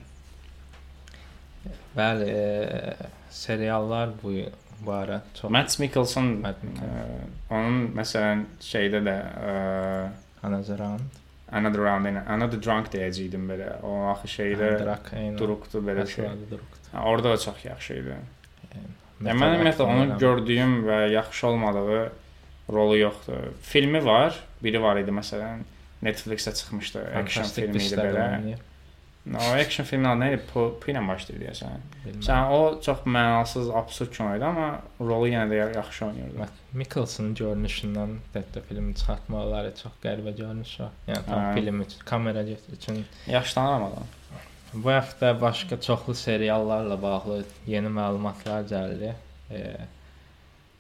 Bəli, 1.98 2.28
e, 2.32 2.96
seriallar 3.34 4.14
bu 4.22 4.92
ara 4.94 5.22
çox 5.36 5.52
Mads 5.52 5.80
Mikkelsen 5.82 6.30
ə, 6.48 6.52
onun 7.50 7.88
məsələn 7.98 8.46
şeydə 8.64 9.02
də 9.04 9.16
ə, 9.52 9.56
anazaran. 10.48 11.02
Another 11.52 11.80
Round 11.80 12.06
in 12.10 12.18
Another 12.28 12.60
Drunk 12.60 12.90
deyəcəydim 12.92 13.46
belə. 13.48 13.70
O 13.88 14.10
axı 14.12 14.28
şeydə 14.34 14.72
durubdu 15.40 15.80
belə 15.84 16.04
şey. 16.08 16.28
Ha, 16.92 17.04
Orada 17.08 17.32
da 17.32 17.38
çox 17.40 17.66
yaxşı 17.66 18.00
idi. 18.02 18.18
Yəni 19.24 19.40
mən 19.42 19.56
ümumiyyətlə 19.56 19.88
onu 19.88 20.18
gördüyüm 20.22 20.74
və 20.88 20.98
yaxşı 21.14 21.48
olmadığı 21.48 22.02
rolu 22.74 22.98
yoxdur. 22.98 23.52
Filmi 23.62 24.06
var, 24.06 24.40
biri 24.64 24.82
var 24.82 25.00
idi 25.02 25.12
məsələn. 25.12 25.66
Netflix-də 26.04 26.54
çıxmışdı, 26.56 27.04
action 27.18 27.46
filmi 27.46 27.84
idi 27.84 27.96
belə. 27.96 28.26
oynayır. 28.38 28.60
O 29.36 29.40
action 29.60 29.86
filmin 29.86 30.06
adı 30.08 30.20
nə 30.22 30.28
idi? 30.34 30.44
P, 30.54 30.92
ilə 30.92 31.02
başlayır 31.08 31.42
deyəsən. 31.42 31.82
Sən 32.24 32.52
o 32.54 32.60
çox 32.86 33.02
mənasız, 33.16 33.72
absurd 33.76 34.14
kino 34.16 34.30
idi, 34.38 34.46
amma 34.48 34.68
rolu 35.02 35.28
yenə 35.28 35.50
də 35.52 35.58
yaxşı 35.76 36.06
oynayırdı. 36.06 36.38
Matt 36.40 36.62
Mikkelsen'ın 36.82 37.34
görünüşündən 37.36 38.14
hətta 38.36 38.64
filmi 38.70 38.96
çıxartmaları 38.96 39.74
çox 39.82 39.98
qəribə 40.06 40.36
görünüş 40.38 40.80
var. 40.80 40.94
Yəni 41.10 41.26
tam 41.26 41.42
Hə. 41.44 41.54
film 41.58 41.82
üçün, 41.82 42.06
kamera 42.06 42.46
üçün. 42.78 43.04
Yaşlanıram 43.28 43.90
adam. 43.90 44.08
Bu 44.74 44.90
həftə 44.92 45.34
başqa 45.42 45.82
çoxlu 45.82 46.16
seriallarla 46.16 47.02
bağlı 47.02 47.44
yeni 47.68 47.88
məlumatlar 48.00 48.64
gəldi. 48.72 49.14
E, 49.52 49.62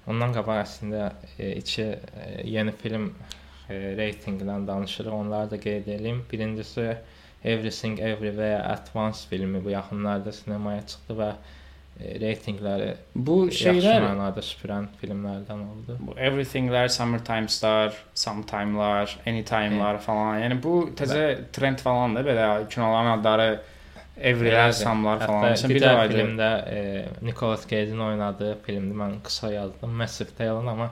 ondan 0.07 0.33
qabaq 0.35 0.63
əslində 0.63 1.11
e, 1.37 1.51
iki 1.59 1.83
e, 1.83 2.25
yeni 2.47 2.73
film 2.81 3.11
e, 3.69 3.77
reytinqindən 3.99 4.67
danışırıq. 4.67 5.13
Onları 5.13 5.51
da 5.51 5.59
qeyd 5.61 5.87
edeyim. 5.97 6.23
Birincisi 6.31 6.97
Everything 7.43 7.99
Everywhere 7.99 8.63
at 8.63 8.91
Once 8.95 9.27
filmi 9.29 9.63
bu 9.65 9.69
yaxınlarda 9.69 10.31
sinemaya 10.31 10.81
çıxdı 10.87 11.17
və 11.21 11.29
e, 11.99 12.15
reytinqləri 12.23 12.89
Bu 13.15 13.37
şeylər 13.53 14.01
mənada 14.07 14.43
süpürən 14.49 14.89
filmlərdən 15.01 15.63
oldu. 15.71 15.97
bu 15.99 16.17
Everything'lər, 16.17 16.89
Summertimes'lar, 16.89 17.95
Sometime'lar, 18.13 19.17
Anytime'lar 19.27 20.01
falan. 20.03 20.41
Yəni 20.43 20.61
bu 20.63 20.75
təzə 20.97 21.23
trend 21.53 21.83
falandır 21.83 22.31
belə 22.31 22.47
kinoların 22.69 23.19
adları 23.19 23.49
Elədir. 24.21 24.73
Samlar 24.73 25.19
falan. 25.25 25.43
Hətta 25.53 25.69
bir 25.69 25.81
də 25.83 25.93
filmdə 26.11 26.49
e, 26.73 26.81
Nicolas 27.21 27.67
Cage-in 27.69 27.99
oynadığı 28.01 28.53
filmdə 28.65 28.95
mən 29.03 29.17
qısa 29.23 29.51
yazdım. 29.53 29.89
Massive 30.01 30.29
Talent 30.37 30.67
amma 30.73 30.91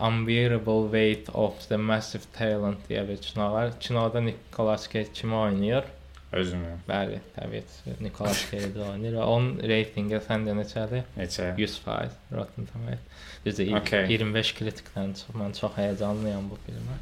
Unbearable 0.00 0.82
Weight 0.92 1.28
of 1.34 1.68
the 1.68 1.76
Massive 1.76 2.22
Talent 2.38 2.84
deyə 2.90 3.06
bir 3.08 3.16
kino 3.22 3.52
var. 3.52 3.72
Kinoda 3.80 4.20
Nicolas 4.20 4.88
Cage 4.92 5.12
kimi 5.14 5.34
oynayır? 5.34 5.84
özünü. 6.32 6.74
Bəli, 6.88 7.18
təbii 7.36 7.62
ki, 7.64 7.92
Nicolas 8.04 8.42
Cage 8.50 8.80
oynayır. 8.84 9.14
və 9.16 9.24
Onun 9.32 9.54
reytinqi 9.64 10.18
səndə 10.26 10.52
neçədir? 10.58 11.06
Neçə? 11.16 11.54
100% 11.56 12.18
Rotten 12.36 12.66
Tomatoes. 12.68 12.98
Düzdür, 13.46 13.70
Okay. 13.80 14.04
25 14.12 14.50
kritikdən 14.58 15.14
çox 15.16 15.32
mən 15.40 15.56
çox 15.56 15.72
həyəcanlıyam 15.78 16.50
bu 16.50 16.58
filmə. 16.66 16.98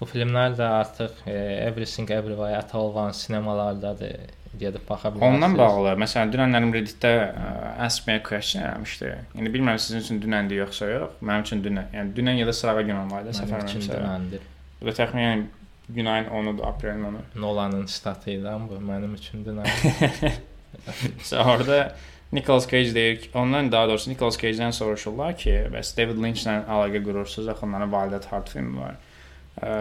Bu 0.00 0.08
filmlər 0.08 0.56
də 0.56 0.64
artıq 0.80 1.12
e, 1.28 1.34
Everything 1.68 2.10
Everywhere 2.10 2.56
at 2.56 2.74
All 2.74 2.94
One 2.96 3.12
sinemalardadır. 3.12 4.16
Gedib 4.58 4.82
baxa 4.88 5.08
bilərsiniz. 5.14 5.34
Ondan 5.36 5.54
bağlı. 5.58 5.92
Məsələn, 6.02 6.32
dünənlərim 6.34 6.72
Reddit-də 6.74 7.10
ə, 7.30 7.50
Ask 7.86 8.06
Me 8.08 8.16
a 8.18 8.22
Question 8.26 8.64
eləmişdi. 8.64 9.12
İndi 9.38 9.52
bilmirəm 9.54 9.78
sizin 9.78 10.02
üçün 10.02 10.18
dünəndir 10.24 10.58
yoxsa 10.64 10.88
yox. 10.90 11.20
Mənim 11.22 11.46
üçün 11.46 11.62
dünən. 11.64 11.86
Yəni 11.94 12.14
dünən 12.16 12.40
ya 12.42 12.46
da 12.48 12.52
sırağa 12.52 12.82
gün 12.82 12.96
olmalıdı 12.98 13.30
Mənim 13.30 13.40
səfər 13.44 13.64
üçün 13.68 13.80
mənimsə. 13.84 14.00
dünəndir. 14.00 14.48
Bu 14.80 14.88
da 14.90 14.96
təxminən 14.98 15.44
gün 15.94 16.06
ayın 16.06 16.26
10-udur, 16.40 16.66
aprelin 16.66 17.04
10-u. 17.04 17.22
Nolanın 17.40 17.86
statıyla 17.86 18.56
bu 18.68 18.80
mənim 18.90 19.14
üçün 19.14 19.46
dünən. 19.46 19.70
Sə 21.30 21.44
orada 21.44 21.94
Nicolas 22.32 22.66
Cage 22.70 22.94
deyir 22.94 23.20
ki, 23.20 23.30
ondan 23.34 23.72
daha 23.72 23.88
doğrusu 23.88 24.10
Nicolas 24.10 24.36
Cage-dən 24.38 24.72
soruşurlar 24.72 25.36
ki, 25.38 25.54
bəs 25.72 25.94
David 25.98 26.18
Lynch-lə 26.22 26.60
əlaqə 26.66 27.02
qurursunuz, 27.06 27.48
axı 27.48 27.66
onların 27.66 27.92
Validat 27.92 28.26
Hard 28.32 28.46
filmi 28.52 28.78
var. 28.80 28.94
Ə, 29.62 29.72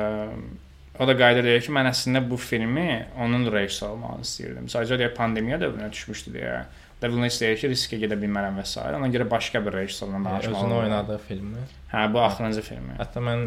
o 1.00 1.08
da 1.08 1.16
qayda 1.18 1.44
deyir 1.46 1.64
ki, 1.64 1.72
mən 1.76 1.88
əslində 1.90 2.22
bu 2.30 2.38
filmi 2.40 2.90
onun 3.24 3.48
rejissor 3.54 3.96
olmağını 3.96 4.28
istəyirdim. 4.28 4.70
Sadəcə 4.72 5.00
deyə 5.00 5.10
pandemiya 5.16 5.60
dövrünə 5.62 5.90
düşmüşdü 5.94 6.36
deyə. 6.36 6.62
David 7.02 7.22
Lynch 7.22 7.38
deyir 7.40 7.60
ki, 7.62 7.70
riskə 7.72 7.98
gedə 8.02 8.18
bilmərəm 8.20 8.58
və 8.60 8.66
s. 8.68 8.82
Ona 8.98 9.08
görə 9.14 9.30
başqa 9.32 9.62
bir 9.64 9.78
rejissorla 9.80 10.20
danışmalıyam. 10.26 10.66
Özünün 10.66 10.76
oynadığı 10.82 11.18
filmi. 11.28 11.62
Hə, 11.94 12.02
bu 12.14 12.20
axırıncı 12.26 12.64
filmi. 12.66 12.98
Hətta 13.00 13.24
mən 13.24 13.46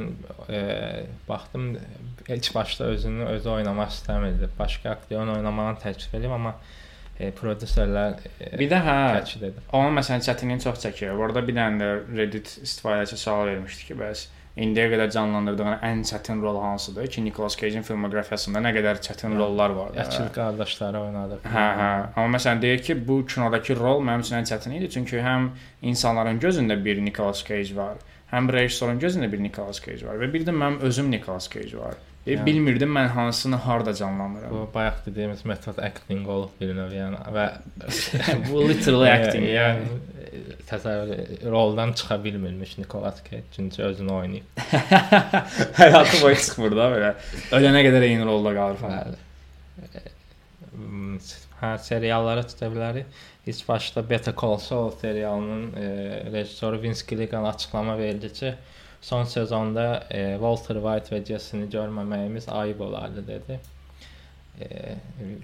e, 0.49 0.62
baxdım 1.29 1.67
ilk 2.29 2.55
başda 2.55 2.88
özünü 2.95 3.27
özü 3.35 3.51
oynamaq 3.59 3.93
istəmirdi. 3.93 4.49
Başqa 4.59 4.97
aktyorun 4.97 5.35
oynamağını 5.35 5.85
təklif 5.85 6.17
edib 6.17 6.33
amma 6.33 6.55
e, 7.21 7.29
prodüserlər 7.37 8.17
e, 8.41 8.55
Bir 8.59 8.73
də 8.73 8.81
hə. 8.88 8.99
Onun 9.77 10.01
məsələn 10.01 10.25
çətinliyi 10.25 10.65
çox 10.65 10.81
çəkir. 10.87 11.12
Orada 11.12 11.45
bir 11.45 11.61
dənə 11.61 11.83
də 11.83 11.91
Reddit 12.17 12.57
istifadəçi 12.65 13.21
sual 13.21 13.47
vermişdi 13.53 13.91
ki, 13.91 13.99
bəs 14.01 14.31
indiyə 14.57 14.88
qədər 14.93 15.11
canlandırdığın 15.15 15.79
ən 15.88 16.03
çətin 16.05 16.43
rol 16.45 16.59
hansıdır 16.61 17.07
ki, 17.07 17.25
Nicolas 17.25 17.57
Cage-in 17.57 17.83
filmoqrafiyasında 17.88 18.61
nə 18.61 18.73
qədər 18.77 19.01
çətin 19.07 19.33
Hə. 19.33 19.38
rollar 19.38 19.71
var. 19.71 19.91
Yaşıl 19.97 20.29
qardaşları 20.35 21.01
oynadı. 21.01 21.38
Hə, 21.45 21.67
hə. 21.81 21.91
Amma 22.17 22.37
məsələn 22.37 22.61
deyir 22.62 22.83
ki, 22.85 22.99
bu 23.09 23.23
kinodakı 23.27 23.77
rol 23.81 24.05
mənim 24.05 24.21
üçün 24.27 24.37
ən 24.43 24.49
çətin 24.53 24.77
idi, 24.77 24.91
çünki 24.91 25.17
həm 25.25 25.49
insanların 25.83 26.41
gözündə 26.41 26.77
bir 26.85 27.01
Nicolas 27.05 27.45
Cage 27.49 27.77
var, 27.77 27.97
həm 28.33 28.53
rejissorun 28.53 29.01
gözündə 29.01 29.33
bir 29.33 29.41
Nicolas 29.41 29.81
Cage 29.85 30.07
var 30.07 30.21
və 30.21 30.33
bir 30.33 30.45
də 30.47 30.53
mənim 30.53 30.81
özüm 30.81 31.11
Nicolas 31.11 31.49
Cage 31.51 31.79
var. 31.79 31.95
E, 32.27 32.35
Yəni- 32.37 32.45
bilmirdim 32.47 32.93
mən 32.95 33.09
hansını 33.17 33.57
harda 33.57 33.95
canlandıram. 33.95 34.51
Bu 34.51 34.69
bayaq 34.75 35.01
dediyimiz 35.07 35.45
metod 35.45 35.79
acting 35.79 36.29
olub 36.29 36.51
bir 36.61 36.71
növ 36.77 36.93
yəni 36.95 37.19
və 37.35 37.47
Bu 38.53 38.69
literally 38.69 39.11
acting, 39.11 39.45
E, 39.45 39.49
yəni. 39.57 39.81
Təsəvvür 40.68 41.51
roldan 41.51 41.92
çıxa 41.98 42.25
bilmirmiş 42.25 42.79
Nicolas 42.79 43.20
Cage 43.25 43.42
çünki 43.57 43.83
özünü 43.83 44.12
oynayıb. 44.12 44.44
Həyatı 45.81 46.22
boyu 46.22 46.37
çıxmır 46.37 46.77
da 46.77 46.88
belə. 46.94 47.12
Ölənə 47.59 47.85
qədər 47.88 48.09
eyni 48.09 48.27
rolda 48.29 48.55
qalır 48.57 48.81
falan. 48.83 49.12
Bəli. 49.12 49.20
Hə, 51.62 51.77
seriallara 51.79 52.46
tuta 52.46 52.70
bilərik. 52.72 53.20
İlk 53.46 53.68
başda 53.68 54.11
Better 54.11 54.35
Call 54.40 54.57
Saul 54.57 54.90
serialının 54.90 55.72
e, 55.77 55.87
rejissoru 56.33 56.83
Vince 56.83 57.03
Gilligan 57.09 57.44
açıqlama 57.44 57.98
verdi 57.98 58.33
ki, 58.33 58.55
son 59.01 59.25
sezonda 59.25 60.07
e, 60.11 60.33
Walter 60.33 60.75
White 60.75 61.14
və 61.14 61.25
Jesse-ni 61.27 61.68
görməməyimiz 61.70 62.51
ayıb 62.51 62.81
olardı 62.81 63.27
dedi. 63.27 63.61
E, 64.62 64.94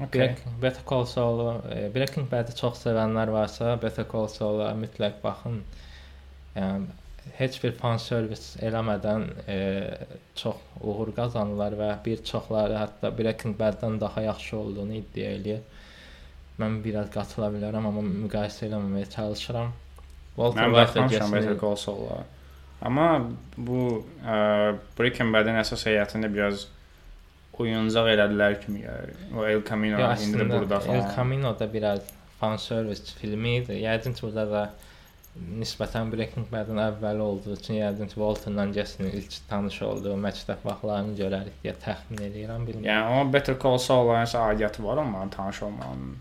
Okay. 0.01 0.37
Better 0.63 0.83
Call 0.89 1.05
Saul, 1.07 1.41
e, 1.71 1.89
Breaking 1.95 2.29
Bad-i 2.31 2.55
çox 2.57 2.83
sevənlər 2.85 3.31
varsa, 3.35 3.75
Better 3.83 4.07
Call 4.11 4.29
Saul-a 4.31 4.71
mütləq 4.79 5.19
baxın. 5.23 5.61
Yəni 6.57 6.87
heç 7.39 7.59
bir 7.63 7.75
fan 7.79 7.99
servis 8.03 8.55
eləmədən 8.65 9.27
e, 9.51 9.59
çox 10.39 10.63
uğur 10.81 11.13
qazanırlar 11.17 11.77
və 11.81 11.91
bir 12.05 12.23
çoxları 12.31 12.79
hətta 12.79 13.11
Breaking 13.19 13.59
Bad-dan 13.59 14.01
daha 14.01 14.23
yaxşı 14.23 14.57
olduğunu 14.57 15.01
iddia 15.03 15.35
eləyir. 15.37 15.61
Mən 16.59 16.81
biraz 16.85 17.11
qatıla 17.15 17.51
bilərəm, 17.55 17.87
amma 17.91 18.03
müqayisə 18.07 18.67
eləməməyə 18.71 19.11
çalışıram. 19.15 19.75
Walter 20.37 20.65
Mən 20.65 20.75
baxmamışam 20.79 21.37
Better 21.37 21.61
Call 21.61 21.77
Saul-a. 21.77 22.25
Amma 22.89 23.09
bu 23.57 23.85
ə, 24.23 24.79
Breaking 24.99 25.35
Bad-in 25.35 25.59
əsas 25.59 25.83
heyətində 25.91 26.31
biraz 26.33 26.69
oyuncaq 27.65 28.11
elədilər 28.15 28.59
kimi 28.65 28.83
gəlir. 28.85 29.15
O 29.37 29.47
El 29.47 29.63
Camino 29.69 29.99
Ya 30.01 30.13
indi 30.25 30.39
də 30.43 30.49
burada 30.53 30.81
El 30.83 30.87
falan. 30.87 31.17
Camino 31.17 31.55
da 31.59 31.73
biraz 31.73 32.01
fan 32.41 32.57
service 32.57 33.15
filmi 33.21 33.57
idi. 33.63 33.81
Yəqin 33.83 34.15
ki, 34.15 34.23
burada 34.27 34.45
da 34.51 34.63
nisbətən 35.59 36.11
Breaking 36.13 36.47
Bad-in 36.53 36.81
əvvəli 36.83 37.23
olduğu 37.23 37.57
üçün 37.59 37.79
yəqin 37.79 38.09
ki, 38.11 38.17
Walter-la 38.23 38.65
Jesse-nin 38.73 39.13
ilk 39.21 39.37
tanış 39.51 39.83
olduğu 39.83 40.15
məktəb 40.25 40.65
vaxtlarını 40.65 41.15
görərik 41.21 41.61
deyə 41.65 41.75
təxmin 41.85 42.25
edirəm, 42.31 42.65
bilmirəm. 42.67 42.89
Yəni 42.91 43.21
o 43.21 43.33
Better 43.33 43.59
Call 43.63 43.79
Saul-la 43.79 44.23
nəsə 44.25 44.41
aidiyyəti 44.49 44.83
var 44.85 44.97
onların 45.05 45.31
tanış 45.37 45.63
olmağının. 45.63 46.17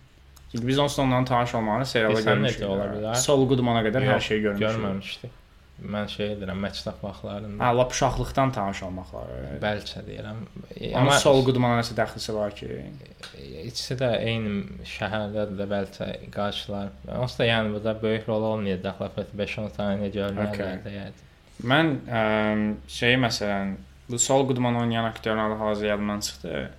Çünki 0.52 0.68
biz 0.68 0.80
onsuz 0.80 0.98
da 0.98 1.02
onların 1.02 1.26
tanış 1.26 1.56
olmağını 1.56 1.86
serialda 1.86 2.22
görmüşük. 2.22 2.62
necə 2.62 2.66
ola 2.66 2.86
bilər? 2.94 3.16
Saul 3.16 3.48
Goodman-a 3.50 3.82
qədər 3.90 4.06
hər 4.06 4.14
Yox, 4.14 4.24
şeyi 4.24 4.42
görmüşük. 4.42 4.68
Görməmişdik. 4.70 5.32
Mən 5.78 6.08
şey 6.10 6.32
edirəm, 6.34 6.58
məktəb 6.66 7.04
vaxtlarında. 7.04 7.62
Hə, 7.62 7.76
lap 7.78 7.92
uşaqlıqdan 7.94 8.52
tanış 8.56 8.80
olmaqlar. 8.88 9.28
Bəlkə 9.62 10.02
deyirəm. 10.08 10.40
E, 10.74 10.90
Amma 10.98 11.14
Saul 11.22 11.44
Goodman-a 11.46 11.78
nəsə 11.84 11.94
dəxlisi 12.00 12.34
var 12.34 12.56
ki, 12.58 12.70
ikisi 13.68 13.98
də 14.00 14.10
eyni 14.26 14.64
şəhərdədir 14.90 15.60
də 15.60 15.68
bəlkə 15.76 16.08
qarşılar. 16.34 16.90
Onsuz 17.20 17.38
da 17.44 17.46
yəni 17.46 17.76
burada 17.76 17.94
böyük 18.02 18.26
rol 18.30 18.48
olmayacaq. 18.56 19.04
Lap 19.06 19.22
5-10 19.22 19.70
saniyə 19.78 20.10
görməyəcək 20.18 20.82
Okay. 20.82 20.98
yəni. 20.98 21.24
Mən 21.70 21.94
ə, 22.10 22.26
şey 22.98 23.16
məsələn, 23.22 23.78
bu 24.10 24.18
Saul 24.20 24.48
Goodman 24.50 24.82
oynayan 24.82 25.06
aktyorun 25.14 25.46
adı 25.46 25.62
hazır 25.62 25.86
yadımdan 25.94 26.20
çıxdı. 26.20 26.70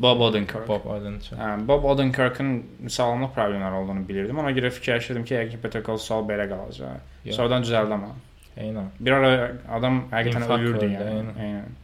Bob 0.00 0.20
Odenkirk. 0.20 0.68
Bob 0.68 0.84
Odenkirk. 0.86 1.38
Hə, 1.40 1.68
Bob 1.68 1.84
Odenkirk'ın 1.84 2.88
sağlamlıq 2.88 3.32
problemləri 3.34 3.74
olduğunu 3.82 4.08
bilirdim. 4.08 4.38
Ona 4.38 4.50
görə 4.54 4.70
fikirləşirdim 4.70 5.24
ki, 5.24 5.34
yəqin 5.34 5.62
ki, 5.70 5.82
Call 5.86 5.98
Saul 6.02 6.26
belə 6.28 6.46
qalacaq. 6.50 7.00
Sonradan 7.30 7.62
düzəldi 7.66 7.94
amma. 7.94 8.12
Eynən. 8.58 8.92
Bir 9.00 9.16
ara 9.16 9.32
adam 9.78 10.00
həqiqətən 10.12 10.54
ölürdü 10.58 10.86
yəni. 10.90 11.08
eynən. 11.14 11.42
Eynən. 11.46 11.74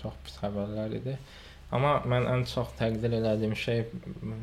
Çox 0.00 0.14
pis 0.26 0.38
xəbərlər 0.42 0.94
idi. 1.00 1.16
Amma 1.74 1.96
mən 2.06 2.28
ən 2.30 2.46
çox 2.50 2.72
təqdir 2.78 3.16
elədiyim 3.18 3.56
şey 3.58 3.82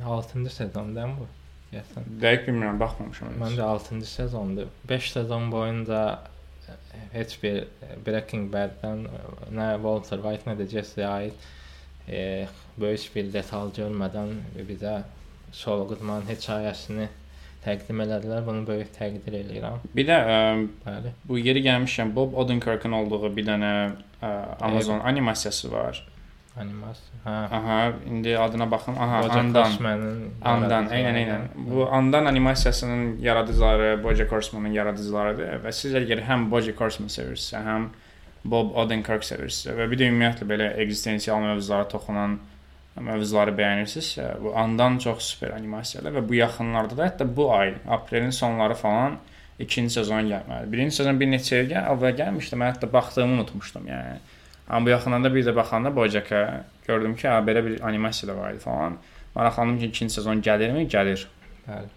6-cı 0.04 0.54
sezondan 0.58 1.16
bu. 1.20 1.28
Deyəsən. 1.72 2.08
Dəqiq 2.24 2.48
bilmirəm, 2.50 2.80
baxmamışam. 2.82 3.32
heç. 3.32 3.42
Məncə 3.44 3.68
6-cı 3.70 4.10
sezondur. 4.12 4.70
5 4.90 5.12
sezon 5.12 5.52
boyunca 5.52 6.02
e, 6.70 6.76
heç 7.14 7.38
bir 7.44 7.64
e, 7.64 7.98
Breaking 8.06 8.52
Bad-dan 8.54 9.06
e, 9.06 9.24
nə 9.58 9.74
Walter 9.86 10.22
White, 10.26 10.50
nə 10.52 10.58
də 10.60 10.70
Jesse 10.76 11.08
aid 11.08 11.48
e, 12.08 12.48
böyük 12.78 13.10
bir 13.16 13.34
detal 13.34 13.72
görmədən 13.76 14.36
bizə 14.70 15.02
Saul 15.54 15.88
Goodman 15.90 16.28
hekayəsini 16.30 17.08
təqdim 17.66 18.02
elədilər. 18.06 18.46
Bunu 18.46 18.66
böyük 18.68 18.94
təqdir 18.98 19.38
eləyirəm. 19.42 19.84
Bir 19.96 20.08
də 20.08 20.18
ə, 20.20 20.40
Bəli. 20.86 21.14
bu 21.28 21.38
yeri 21.40 21.64
gəlmişkən 21.66 22.16
Bob 22.16 22.34
Odenkirk'ın 22.34 22.92
olduğu 23.02 23.36
bir 23.36 23.48
dənə 23.48 23.74
ə, 24.22 24.32
Amazon 24.62 25.00
animasiyası 25.00 25.72
var. 25.72 26.04
Animasiya. 26.60 27.18
Hə. 27.26 27.36
Aha, 27.58 27.78
indi 28.06 28.38
adına 28.38 28.72
baxın. 28.72 28.96
Aha, 28.96 29.22
Bojack 29.24 29.38
Andan. 29.38 29.64
Horseman'ın 29.66 30.20
Andan, 30.42 30.86
eynən, 30.94 31.16
eynən. 31.18 31.46
Bu 31.56 31.88
Andan 31.92 32.26
animasiyasının 32.26 33.18
yaradıcıları 33.22 34.04
BoJack 34.04 34.32
Horseman'ın 34.32 34.74
yaradıcılarıdır 34.76 35.64
və 35.66 35.72
siz 35.74 35.96
əgər 35.98 36.22
həm 36.28 36.52
BoJack 36.52 36.80
Horseman 36.82 37.10
sevirsinizsə, 37.10 37.64
həm 37.66 37.88
Bob 38.46 38.76
Odenkirk 38.84 39.24
sevirsinizsə 39.26 39.74
və 39.80 39.88
bir 39.90 40.02
də 40.02 40.12
ümumiyyətlə 40.12 40.48
belə 40.50 40.68
ekzistensial 40.84 41.42
mövzulara 41.42 41.88
toxunan 41.90 42.38
mövzuları 43.02 43.54
bəyənirsinizsə, 43.58 44.28
bu 44.44 44.54
Andan 44.58 45.00
çox 45.02 45.24
super 45.34 45.56
animasiyadır 45.58 46.14
və 46.18 46.24
bu 46.30 46.36
yaxınlarda 46.38 46.98
da 46.98 47.08
hətta 47.08 47.28
bu 47.38 47.48
ay, 47.54 47.74
aprelin 47.90 48.30
sonları 48.30 48.76
falan 48.78 49.18
ikinci 49.60 49.94
sezon 49.94 50.30
gəlməlidir. 50.30 50.72
Birinci 50.72 50.96
sezon 50.96 51.20
bir 51.20 51.32
neçə 51.32 51.64
il 51.64 51.72
gəl, 51.72 51.90
əvvəl 51.94 52.16
gəlmişdi. 52.22 52.60
Mən 52.60 52.74
hətta 52.76 52.92
baxdığımı 52.94 53.40
unutmuşdum, 53.40 53.88
yəni. 53.90 54.20
Amma 54.70 54.86
bu 54.86 54.94
yaxınlarda 54.94 55.34
bir 55.36 55.46
də 55.46 55.56
baxanda 55.56 55.96
BoJack-a 55.96 56.64
gördüm 56.88 57.16
ki, 57.16 57.28
ha, 57.28 57.40
belə 57.48 57.66
bir 57.66 57.82
animasiya 57.88 58.34
da 58.34 58.38
var 58.38 58.54
idi 58.54 58.60
falan. 58.60 58.98
Maraqlandım 59.36 59.80
ki, 59.80 59.86
ikinci 59.86 60.14
sezon 60.14 60.42
gəlirmi? 60.42 60.86
Gəlir. 60.90 61.26
Bəli. 61.68 61.90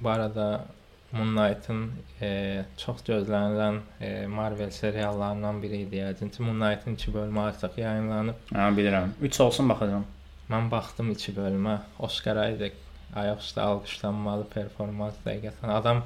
Bu 0.00 0.10
arada 0.10 0.64
Moon 1.12 1.34
Knight-ın 1.36 1.82
e, 2.22 2.64
çox 2.80 3.02
gözlənilən 3.08 3.78
e, 4.00 4.26
Marvel 4.26 4.70
seriallarından 4.70 5.62
biri 5.62 5.82
idi. 5.86 6.00
Yəqin 6.00 6.32
Moon 6.42 6.60
Knight-ın 6.60 6.94
2 6.94 7.14
bölümü 7.14 7.40
artıq 7.40 7.80
yayımlanıb. 7.80 8.34
Ha, 8.54 8.68
bilirəm. 8.78 9.12
3 9.20 9.40
olsun 9.40 9.68
baxacağam. 9.68 10.06
Mən 10.50 10.70
baxdım 10.70 11.10
2 11.10 11.36
bölümə. 11.36 11.76
Oscar 11.98 12.40
Isaac 12.48 12.80
ayaq 13.14 13.44
üstə 13.44 13.60
alqışlanmalı 13.60 14.48
performans 14.54 15.20
dəqiqətən. 15.26 15.72
Adam 15.76 16.02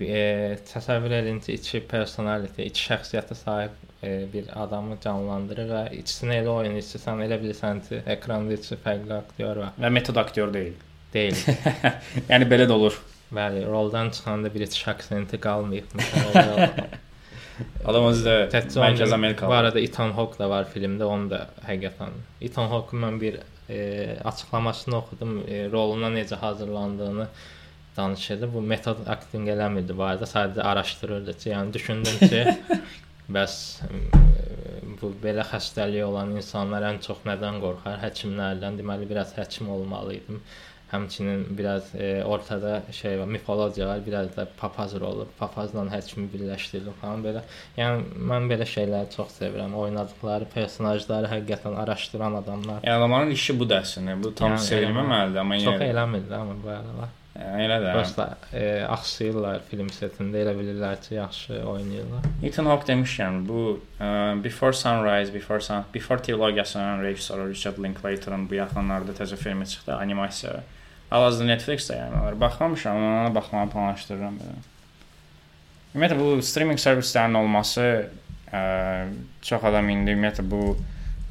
e, 0.00 0.58
təsəvvür 0.68 1.16
edin 1.22 1.40
ki, 1.40 1.56
iki 1.56 1.80
personality, 1.88 2.68
iki 2.68 2.86
şəxsiyyətə 2.90 3.40
sahib 3.40 3.82
e, 4.02 4.14
bir 4.32 4.52
adamı 4.62 5.00
canlandırır 5.04 5.72
və 5.72 5.82
ikisini 6.02 6.40
elə 6.42 6.52
oynayır 6.60 6.88
ki, 6.92 7.02
sən 7.08 7.24
elə 7.24 7.40
bilirsən 7.42 7.84
ki, 7.88 8.04
ekranda 8.18 8.60
iki 8.60 8.80
fərqli 8.84 9.16
aktyor 9.22 9.64
var. 9.64 9.76
Və 9.80 9.92
metod 9.98 10.20
aktyor 10.20 10.52
deyil. 10.54 10.76
Deyil. 11.14 11.44
yəni 12.32 12.52
belə 12.52 12.68
də 12.68 12.76
olur. 12.76 13.00
Bəli, 13.34 13.66
roldan 13.66 14.10
çıxanda 14.10 14.54
bir 14.54 14.60
iki 14.60 14.90
aksenti 14.90 15.40
qalmayıb. 15.40 15.84
Adam 17.88 18.06
özü 18.10 18.24
də 18.28 18.34
Mərkəz 18.52 19.14
Amerikalı. 19.14 19.50
Bu 19.50 19.54
arada 19.54 19.80
Ethan 19.80 20.12
Hawke 20.12 20.38
da 20.38 20.48
var 20.50 20.66
filmdə, 20.74 21.04
onu 21.04 21.30
da 21.30 21.46
həqiqətən. 21.66 22.18
Ethan 22.48 22.68
Hawke-ın 22.70 23.02
mən 23.02 23.20
bir 23.20 23.38
e, 23.68 23.78
açıqlamasını 24.24 24.96
oxudum, 24.98 25.38
e, 25.48 25.64
roluna 25.72 26.10
necə 26.18 26.36
hazırlandığını 26.36 27.26
danışırdı. 27.96 28.52
Bu 28.54 28.60
metod 28.60 29.06
akting 29.06 29.48
eləmirdi 29.48 29.96
bu 29.96 30.04
arada, 30.04 30.28
sadəcə 30.30 30.62
araşdırırdı 30.62 31.36
ki, 31.38 31.50
yəni 31.50 31.72
düşündüm 31.72 32.28
ki, 32.28 32.44
bəs 33.38 33.56
e, 33.88 34.04
bu 35.00 35.10
belə 35.24 35.44
xəstəliyi 35.50 36.04
olan 36.04 36.36
insanlar 36.36 36.86
ən 36.92 37.00
çox 37.08 37.24
nədən 37.26 37.58
qorxar? 37.64 37.98
Həkimlərdən. 38.04 38.78
Deməli 38.80 39.08
biraz 39.10 39.34
həkim 39.38 39.72
olmalı 39.72 40.20
idim. 40.20 40.42
Həmçinin 40.86 41.58
biraz 41.58 41.94
e, 41.94 42.24
ortada 42.24 42.82
şey 42.92 43.18
var, 43.18 43.26
mifologiya 43.26 43.88
var, 43.88 43.98
biraz 44.06 44.36
da 44.36 44.46
papaz 44.60 44.94
rolu, 45.00 45.26
papazla 45.38 45.82
həkimi 45.90 46.28
birləşdirilir 46.30 46.94
falan 47.00 47.24
belə. 47.26 47.42
Yəni 47.76 48.22
mən 48.30 48.46
belə 48.52 48.68
şeyləri 48.70 49.10
çox 49.16 49.34
sevirəm. 49.40 49.74
Oynadıkları 49.74 50.46
personajları 50.54 51.32
həqiqətən 51.34 51.74
araşdıran 51.82 52.38
adamlar. 52.42 52.82
Yəni 52.86 53.02
adamların 53.02 53.34
işi 53.34 53.58
bu 53.58 53.66
dərsini. 53.72 54.14
Bu 54.22 54.34
tam 54.34 54.54
Yəni, 54.54 54.66
sevilməməlidir, 54.70 55.42
amma 55.42 55.58
Çox 55.64 55.74
yenə 55.74 55.88
eləmirlər 55.90 56.38
amma 56.38 56.54
bu 56.62 56.70
aralar. 56.76 57.10
Yəni, 57.36 57.64
elə 57.66 57.80
də. 57.82 57.90
Prosta 57.98 58.28
e, 58.54 58.62
axsıyırlar 58.86 59.66
film 59.68 59.90
setində, 59.92 60.38
elə 60.44 60.54
bilirlər 60.56 61.02
ki, 61.02 61.16
yaxşı 61.18 61.58
oynayırlar. 61.66 62.30
Ethan 62.46 62.70
Hawke 62.70 62.88
demişkən, 62.92 63.42
bu 63.48 63.66
ə, 63.98 64.08
Before 64.44 64.72
Sunrise, 64.72 65.34
Before 65.34 65.60
Sun, 65.60 65.84
Before 65.94 66.22
trilogiyasının 66.22 67.02
rejissoru 67.02 67.50
Richard 67.50 67.82
Linklaterın 67.82 68.48
bu 68.48 68.62
yaxınlarda 68.62 69.18
təzə 69.18 69.36
filmi 69.36 69.66
çıxdı, 69.66 69.94
animasiya. 69.98 70.62
Hal-hazırda 71.10 71.46
Netflix-də 71.52 71.96
yayımlanır. 71.96 72.40
Baxmamışam, 72.40 72.96
amma 72.96 73.20
ona 73.20 73.34
baxmağı 73.34 73.70
planlaşdırıram 73.70 74.38
belə. 74.40 74.56
Ümumiyyətlə 75.94 76.18
bu 76.18 76.42
streaming 76.42 76.80
servislərinin 76.82 77.38
olması 77.38 77.84
ə, 78.52 78.62
çox 79.46 79.64
adam 79.70 79.88
indi 79.94 80.16
ümumiyyətlə 80.16 80.44
bu 80.50 80.62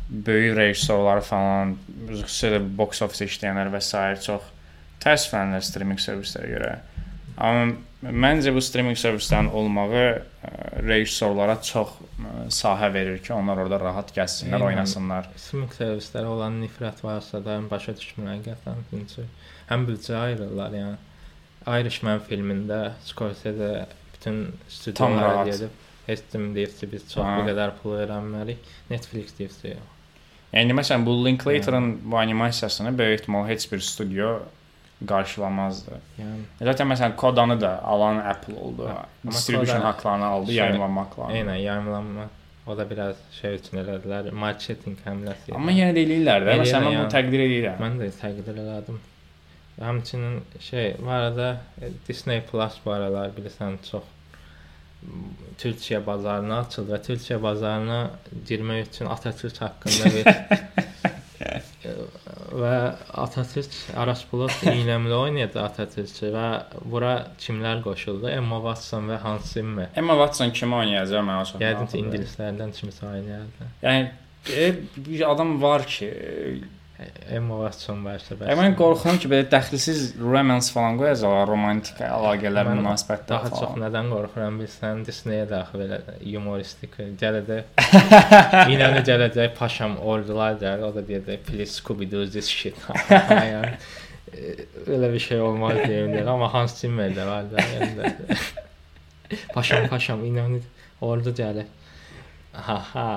böyük 0.10 0.56
rejissorları 0.58 1.22
falan, 1.28 1.76
xüsusilə 2.10 2.62
box 2.78 3.02
office 3.06 3.28
işləyənlər 3.28 3.72
və 3.74 3.82
s. 3.84 4.04
çox 4.26 4.48
təəssüflənirlər 5.04 5.66
streaming 5.66 6.02
servislərə 6.02 6.50
görə. 6.54 6.72
Amma 7.36 8.14
məncə 8.26 8.54
bu 8.56 8.62
streaming 8.64 8.96
servislərin 8.98 9.52
olmağı 9.52 10.06
ə, 10.06 10.16
rejissorlara 10.88 11.58
çox 11.62 11.98
ə, 12.00 12.48
sahə 12.54 12.94
verir 12.94 13.20
ki, 13.20 13.34
onlar 13.36 13.60
orada 13.66 13.82
rahat 13.82 14.16
gəzsinlər, 14.16 14.56
Eynən. 14.56 14.70
oynasınlar. 14.72 15.28
Streaming 15.36 15.76
servislərə 15.76 16.32
olan 16.32 16.62
nifrət 16.64 17.04
varsa 17.04 17.44
da 17.44 17.60
başa 17.70 17.98
düşmürəm 18.00 18.40
həqiqətən. 18.40 19.28
Həm 19.70 19.86
büdcə 19.90 20.16
ayırırlar, 20.20 20.72
yəni 20.82 21.80
Irishman 21.82 22.20
filmində 22.30 22.92
Scorsese 23.06 23.86
bütün 24.14 24.54
rahat. 25.00 25.48
gedib 25.48 25.70
heç 26.08 26.20
kim 26.32 26.56
deyir 26.56 26.72
ki, 26.80 26.92
biz 26.92 27.08
çox 27.14 27.26
bu 27.38 27.48
qədər 27.50 27.72
pul 27.82 27.96
verənməliyik. 28.00 28.58
Netflix 28.90 29.34
deyir 29.40 29.50
ki, 29.62 29.68
yox. 29.76 29.88
Yəni 30.54 30.76
məsələn 30.78 31.06
bu 31.06 31.16
Linklaterın 31.26 31.88
bu 32.12 32.18
animasiyasını 32.18 32.98
böyük 32.98 33.20
ehtimal 33.20 33.48
heç 33.48 33.72
bir 33.72 33.80
studio 33.80 34.40
qarşılamazdı. 35.08 35.98
Yəni 36.20 36.66
Zaten 36.70 36.88
məsələn 36.88 37.16
Kodanı 37.16 37.62
da 37.62 37.84
alan 37.84 38.18
Apple 38.18 38.54
oldu. 38.56 38.90
Distribution 39.28 39.82
haqqlarını 39.82 40.26
aldı, 40.26 40.48
şey- 40.48 40.56
yayımlanma 40.56 41.02
haqqlarını. 41.02 41.38
eynən 41.38 41.56
yayımlanma 41.58 42.30
o 42.68 42.78
da 42.78 42.90
biraz 42.90 43.16
şey 43.42 43.56
üçün 43.56 43.78
elədilər, 43.78 44.32
marketinq 44.32 44.98
həmləsi. 45.06 45.56
Amma 45.56 45.72
yenə 45.72 45.94
də 45.98 46.06
eləyirlər 46.06 46.46
də. 46.48 46.56
Məsələn 46.62 46.88
mən 46.88 46.98
bunu 47.00 47.10
təqdir 47.18 47.44
edirəm. 47.48 47.78
Mən 47.84 48.00
də 48.02 48.12
təqdir 48.22 48.56
elədim. 48.64 48.98
Həmçinin 49.80 50.42
şey, 50.60 50.96
bu 51.06 51.10
arada 51.10 51.58
e, 51.82 51.90
Disney 52.08 52.42
Plus 52.42 52.78
bu 52.86 52.92
aralar 52.92 53.34
bilirsən 53.36 53.76
çox 53.92 54.04
Türkiyə 55.60 56.00
bazarına 56.06 56.60
açıldı 56.66 56.94
və 56.96 57.00
Türkiyə 57.08 57.42
bazarına 57.44 58.00
girmək 58.48 58.88
üçün 58.88 59.06
Atatürk 59.12 59.60
haqqında 59.62 60.12
bir 60.16 60.26
e, 61.90 61.92
və 62.62 62.72
Atatürk 63.26 63.76
Aras 64.00 64.24
Bulut 64.32 64.64
iynəmli 64.72 65.14
oynayırdı 65.14 65.62
Atatürkü 65.62 66.32
və 66.38 66.48
bura 66.92 67.14
kimlər 67.40 67.84
qoşuldu? 67.84 68.30
Emma 68.32 68.62
Watson 68.64 69.12
və 69.12 69.20
Hans 69.24 69.52
Zimmer. 69.54 69.92
Emma 69.96 70.16
Watson 70.24 70.56
kimi 70.56 70.80
oynayacaq 70.80 71.28
mən 71.28 71.42
o 71.42 71.50
çox. 71.52 71.62
Yəqin 71.66 71.92
ki, 71.92 72.02
ingilislərdən 72.06 72.74
kimsə 72.80 73.12
oynayardı. 73.12 73.70
Yəni 73.84 74.10
e, 74.56 74.72
bir 74.98 75.28
adam 75.32 75.58
var 75.62 75.88
ki, 75.88 76.08
e, 76.08 76.58
Emma 77.28 77.58
Watson 77.60 78.06
varsa 78.06 78.38
bəs. 78.40 78.54
mən 78.56 78.76
qorxuram 78.80 79.18
ki, 79.20 79.28
belə 79.32 79.44
dəxilsiz 79.52 80.14
romance 80.22 80.72
falan 80.72 80.96
qoyacaqlar, 81.02 81.50
romantik 81.50 82.00
əlaqələr, 82.08 82.70
münasibətlər 82.78 83.34
Daha 83.34 83.50
çox 83.52 83.66
falan. 83.66 83.82
nədən 83.84 84.12
qorxuram 84.14 84.62
bilsən, 84.62 85.02
Disney-yə 85.10 85.50
daxil 85.50 85.84
belə 85.84 86.00
humoristik 86.24 86.96
gələcək. 87.20 87.84
İnanı 88.78 89.04
gələcək 89.10 89.52
paşam 89.60 89.98
ordular 90.00 90.56
gəlir, 90.62 90.88
o 90.88 90.94
da 90.96 91.04
deyəcək 91.10 91.44
please 91.50 91.74
Scooby 91.82 92.08
Doo 92.12 92.24
this 92.32 92.48
shit. 92.48 92.80
yəni 93.52 93.76
elə 94.88 95.12
bir 95.14 95.20
şey 95.20 95.42
olmaz 95.42 95.78
deyim 95.88 96.14
deyir, 96.14 96.28
amma 96.32 96.54
Hans 96.54 96.80
Zimmer 96.80 97.12
də 97.12 97.28
var 97.28 97.52
da. 97.52 98.14
Paşam 99.54 99.88
paşam 99.92 100.24
inanı 100.26 100.60
ordu 101.02 101.36
gəlir. 101.36 101.68
Ha 102.56 102.76
ha, 102.94 103.08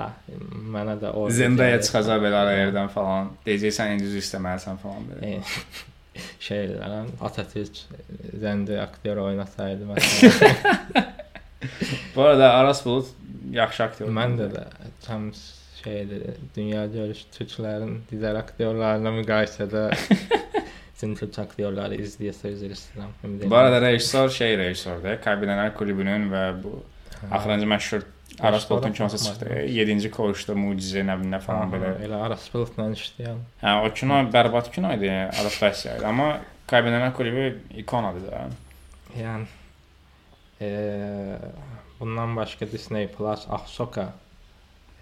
mənə 0.75 0.97
də 1.01 1.11
ordu. 1.13 1.33
Zendaya 1.35 1.77
gəlir. 1.77 1.85
çıxacaq 1.87 2.23
belə 2.23 2.41
ara 2.43 2.55
yerdən 2.57 2.89
falan. 2.93 3.29
Deyəcəksən 3.45 3.93
indi 3.95 4.09
düz 4.09 4.17
istəməlisən 4.23 4.81
falan 4.81 5.05
belə. 5.09 5.29
E, 5.29 6.23
şeylər, 6.43 7.13
Atatürk 7.23 7.79
zəndə 8.41 8.81
aktyor 8.83 9.23
oynasaydı 9.27 9.87
məsələn. 9.93 11.07
Bu 12.15 12.21
arada 12.23 12.53
Aras 12.53 12.85
Bulut 12.85 13.07
yaxşı 13.51 13.83
aktyor. 13.83 14.11
Mən 14.15 14.37
də 14.39 14.49
də 14.53 14.65
tam 15.05 15.29
şeydir, 15.83 16.35
dünya 16.55 16.85
görüş 16.91 17.25
türklərin 17.35 18.01
digər 18.11 18.37
aktyorlarına 18.39 19.11
müqayisədə 19.21 19.85
bütün 20.99 21.15
türk 21.15 21.39
aktyorları 21.45 21.99
izləyəsə 22.03 22.53
üzr 22.55 22.75
istəyirəm. 22.75 23.11
Ümid 23.23 23.45
Bu 23.51 23.55
arada 23.55 23.81
rejissor 23.81 24.29
şey 24.35 24.57
rejissordur. 24.59 25.19
Kaybedənlər 25.23 25.73
kulübünün 25.79 26.27
və 26.33 26.43
bu 26.63 26.81
axırıncı 27.31 27.69
məşhur 27.75 28.07
Aras 28.41 28.53
Rejissora 28.53 28.69
Bulutun 28.81 28.93
kinosu 28.93 29.13
baxmadım. 29.15 29.39
çıxdı. 29.39 29.91
7-ci 29.91 30.11
koğuşda 30.11 30.53
Mucizə 30.53 31.03
nəvində 31.09 31.39
falan 31.41 31.71
belə. 31.73 31.91
Elə 32.05 32.21
Aras 32.25 32.45
Bulutla 32.53 32.85
işləyən. 32.95 33.39
Hə, 33.63 33.73
o 33.85 33.93
kino 33.93 34.21
bərbad 34.33 34.71
kino 34.71 34.93
idi, 34.95 35.09
yəni 35.11 35.27
adaptasiya 35.41 35.97
idi, 35.97 36.05
amma 36.05 36.29
Kaybedənlər 36.69 37.13
kulübü 37.17 37.45
ikonadır 37.81 38.27
da. 38.31 38.43
Yəni 39.17 39.45
eee 40.61 41.37
bundan 41.99 42.35
başqa 42.35 42.71
Disney 42.71 43.07
Plus 43.07 43.45
Ahsoka 43.49 44.13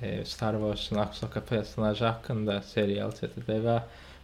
e, 0.02 0.26
Star 0.26 0.54
Wars'un 0.54 0.96
Ahsoka 0.96 1.42
personajı 1.42 2.06
haqqında 2.06 2.62
serial 2.62 3.12
çəkdi 3.20 3.60
və 3.66 3.80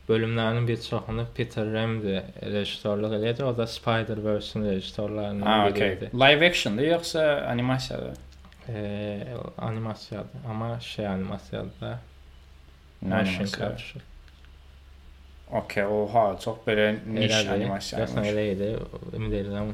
bölümlərinin 0.10 0.68
bir 0.68 0.82
çoxunu 0.82 1.26
Peter 1.36 1.66
Ramsey 1.74 2.22
rejissorluq 2.54 3.14
eləyəcək. 3.20 3.44
O 3.44 3.58
da 3.58 3.68
Spider-Verse-in 3.68 4.66
rejissorlarından 4.72 5.66
biri 5.66 5.74
okey. 5.74 5.94
idi. 5.94 6.10
Live 6.14 6.48
action'dır 6.50 6.84
yoxsa 6.84 7.22
animasiyadır? 7.52 8.18
E, 8.70 9.24
animasiyadır, 9.58 10.30
amma 10.50 10.80
şey 10.80 11.08
animasiyadır 11.08 11.82
da. 11.82 12.00
Animasiya? 13.06 13.48
capture. 13.48 14.04
Okay, 15.52 15.86
oha, 15.86 16.40
çox 16.40 16.58
belə 16.68 16.94
niş 17.06 17.34
animasiya. 17.46 18.06
Görsən 18.06 18.30
elə 18.32 18.46
idi. 18.56 18.70
Ümid 19.14 19.36
edirəm 19.42 19.74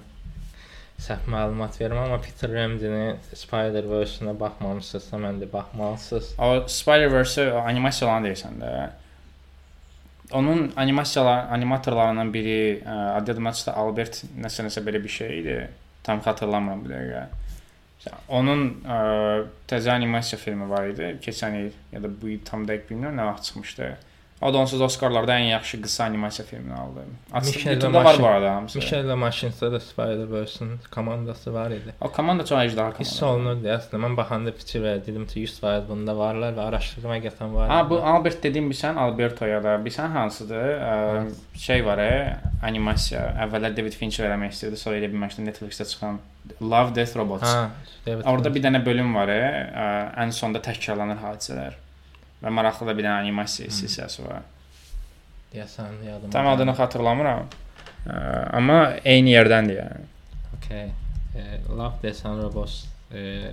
səhv 0.99 1.29
məlumat 1.31 1.77
verirəm, 1.79 2.01
amma 2.03 2.17
Peter 2.21 2.51
Ramsey-nin 2.51 3.19
Spider-Verse-una 3.41 4.33
baxmamısınızsa, 4.39 5.19
mən 5.23 5.39
də 5.43 5.47
baxmalısınız. 5.53 6.33
O 6.39 6.49
Spider-Verse 6.67 7.45
animasiya 7.61 8.09
olan 8.09 8.27
deyirsən 8.27 8.59
də. 8.63 8.71
Onun 10.35 10.73
animasiyalar 10.77 11.47
animatorlarından 11.55 12.33
biri 12.33 12.81
ə, 12.83 12.97
adı 13.17 13.33
çıxdı 13.39 13.71
Albert 13.71 14.23
nəsə 14.43 14.65
nəsə 14.67 14.83
belə 14.85 15.03
bir 15.03 15.09
şey 15.09 15.39
idi. 15.39 15.55
Tam 16.03 16.19
xatırlamıram 16.25 16.83
bu 16.85 16.91
dəqiqə. 16.91 17.23
Onun 18.31 18.61
ə, 18.87 18.99
təzə 19.67 19.91
animasiya 19.91 20.39
filmi 20.39 20.67
var 20.69 20.87
idi. 20.87 21.11
Keçən 21.23 21.57
il 21.59 21.73
ya 21.91 21.99
da 22.03 22.11
bu 22.21 22.31
il 22.35 22.43
tam 22.47 22.63
dəqiq 22.69 22.87
bilmirəm 22.91 23.17
nə 23.19 23.25
vaxt 23.27 23.49
çıxmışdı. 23.49 23.89
O 24.41 24.53
da 24.53 24.57
onsuz 24.57 24.81
Oscarlarda 24.81 25.33
ən 25.35 25.49
yaxşı 25.49 25.81
qısa 25.81 26.03
animasiya 26.05 26.45
filmini 26.47 26.73
aldı. 26.73 27.01
YouTube-da 27.33 28.03
var 28.03 28.15
bu 28.19 28.27
arada 28.27 28.55
hamısı. 28.55 28.77
Michelle 28.77 29.15
Machins'da 29.15 29.71
da 29.71 29.79
Spider-Verse-in 29.79 30.69
komandası 30.91 31.53
var 31.53 31.71
idi. 31.71 31.93
O 32.01 32.11
komanda 32.11 32.45
çox 32.45 32.57
əcdaha 32.59 32.99
Hiss 32.99 33.19
komanda. 33.19 33.33
olunurdu 33.35 33.67
əslində. 33.73 33.99
Mən 34.05 34.15
baxanda 34.17 34.51
fikir 34.51 34.83
verdim 34.83 35.25
ki, 35.27 35.43
100% 35.47 35.87
bunda 35.89 36.15
varlar 36.17 36.53
və 36.55 36.67
araşdırma 36.69 37.17
gətirən 37.25 37.51
var. 37.53 37.69
Ha 37.69 37.89
bu 37.89 37.99
Albert 38.13 38.43
dediyim 38.43 38.71
bilsən 38.71 38.95
Alberto-ya 38.95 39.59
da 39.63 39.75
bilsən 39.85 40.15
hansıdır? 40.15 40.71
Ə, 40.87 40.95
şey 41.65 41.85
var, 41.85 41.97
e, 41.97 42.37
animasiya. 42.63 43.25
Əvvəllər 43.47 43.75
David 43.75 43.99
Fincher 43.99 44.29
eləmək 44.29 44.55
istirdi, 44.55 44.77
sonra 44.79 45.01
elə 45.01 45.11
bilməmişdi 45.11 45.49
Netflix-də 45.49 45.89
çıxan 45.91 46.19
Love 46.61 46.95
Death 46.95 47.17
Robots. 47.17 47.43
Ha, 47.43 47.69
David 48.07 48.23
Orada 48.25 48.55
bir 48.55 48.63
dənə 48.63 48.85
bölüm 48.85 49.11
var, 49.15 49.27
e, 49.35 49.43
ə, 49.75 49.91
ən 50.23 50.31
sonda 50.31 50.63
təkrarlanır 50.63 51.19
hadisələr. 51.27 51.75
Və 52.43 52.53
maraqlı 52.55 52.87
da 52.87 52.95
bir 52.97 53.03
dənə 53.07 53.19
animasiya 53.25 53.67
hissəsi 53.69 54.23
var. 54.27 54.45
deyəsən 55.53 56.03
yadıma. 56.05 56.31
Tam 56.31 56.47
adını 56.47 56.75
xatırlamıram. 56.77 57.47
Ə, 58.05 58.19
amma 58.59 58.79
eyni 59.03 59.33
yerdəndir 59.33 59.81
yəni. 59.81 60.05
Okay. 60.57 60.91
E, 61.35 61.59
Love 61.69 62.01
Death 62.03 62.25
and 62.25 62.43
Robots 62.43 62.85
e, 63.13 63.51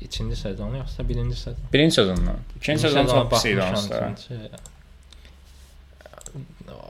ikinci 0.00 0.36
sezonu 0.36 0.76
yoxsa 0.76 1.08
birinci 1.08 1.36
sezon? 1.36 1.64
Birinci 1.72 1.94
sezondan. 1.94 2.36
İkinci 2.56 2.80
sezon 2.80 3.06
çox 3.06 3.30
pis 3.30 3.44
idi 3.44 3.62
onsuz. 3.62 3.92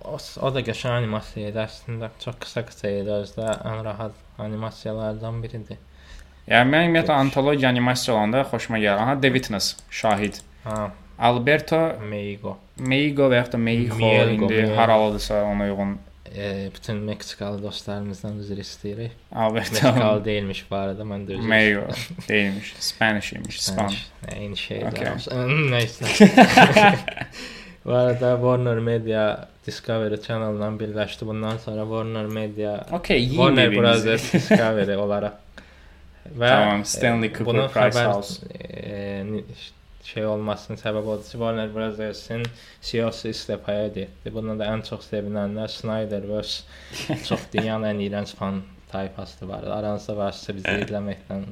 O, 0.04 0.18
o 0.40 0.50
da 0.54 0.60
qəşəng 0.64 0.98
animasiya 0.98 1.52
idi 1.52 1.62
əslində. 1.64 2.10
Çox 2.24 2.36
qısa-qısa 2.44 2.90
idi 3.00 3.14
özdə 3.22 3.48
ən 3.70 3.84
rahat 3.86 4.18
animasiyalardan 4.38 5.42
biridir. 5.42 5.80
Yəni 6.50 6.70
mən 6.70 6.88
ümumiyyətlə 6.88 7.16
antologiya 7.22 7.70
animasiya 7.72 8.16
olanda 8.16 8.42
xoşuma 8.50 8.78
gəlir. 8.82 9.00
Aha, 9.00 9.16
The 9.20 9.30
Witness, 9.32 9.76
Şahid. 9.90 10.42
Ha, 10.64 10.90
Alberto 11.18 11.80
Meigo. 12.10 12.56
Meigo 12.78 13.28
və 13.30 13.38
yaxud 13.42 13.52
da 13.54 13.58
Meigo 13.58 14.10
indi 14.30 14.66
haralıdırsa 14.74 15.44
ona 15.44 15.64
uyğun 15.64 15.98
E, 16.36 16.70
bütün 16.74 16.96
Meksikalı 16.96 17.62
dostlarımızdan 17.62 18.38
üzr 18.38 18.58
istəyirik. 18.58 19.10
Alberto 19.32 19.54
Meksikalı 19.54 20.24
değilmiş 20.24 20.64
bu 20.70 20.76
arada 20.76 21.02
mən 21.02 21.26
də 21.28 21.32
üzr 21.32 21.48
Meigo 21.48 21.86
değilmiş. 22.28 22.74
Spanish 22.78 23.32
imiş. 23.32 23.62
Span. 23.62 23.88
Spanish. 23.88 24.06
Aynı 24.36 24.56
şey. 24.56 24.84
Okay. 24.84 25.06
Neyse. 25.70 26.04
bu 27.84 27.92
arada 27.92 28.34
Warner 28.34 28.78
Media 28.78 29.48
Discovery 29.66 30.22
Channel-la 30.22 30.68
birləşdi. 30.80 31.26
Bundan 31.26 31.56
sonra 31.56 31.82
Warner 31.82 32.26
Media 32.26 32.86
Okay, 32.92 33.28
Warner. 33.28 33.76
Brothers 33.76 34.32
Discovery 34.34 34.96
olaraq. 34.96 35.32
Və 36.38 36.48
Tamam, 36.48 36.84
Stanley 36.84 37.28
e, 37.28 37.32
Cooper 37.32 37.68
Price 37.68 38.04
House. 38.04 38.46
E, 38.58 39.24
şey 40.04 40.26
olmasının 40.26 40.78
səbəbi 40.80 41.12
odur 41.14 41.24
ki, 41.24 41.38
Warner 41.40 41.70
Brothers-in 41.74 42.44
CEO-su 42.82 43.28
istifaya 43.28 43.88
getdi. 43.88 44.32
Bundan 44.34 44.60
da 44.60 44.68
ən 44.72 44.84
çox 44.88 45.08
sevinənlər 45.12 45.72
Snyderverse 45.72 46.64
çox 47.28 47.48
dünyanın 47.52 47.94
ən 47.94 48.02
iyrənc 48.08 48.34
fan 48.38 48.62
tayfası 48.92 49.48
var. 49.48 49.64
Aranızda 49.78 50.16
varsa 50.16 50.56
bizi 50.56 50.76
izləməkdən 50.84 51.48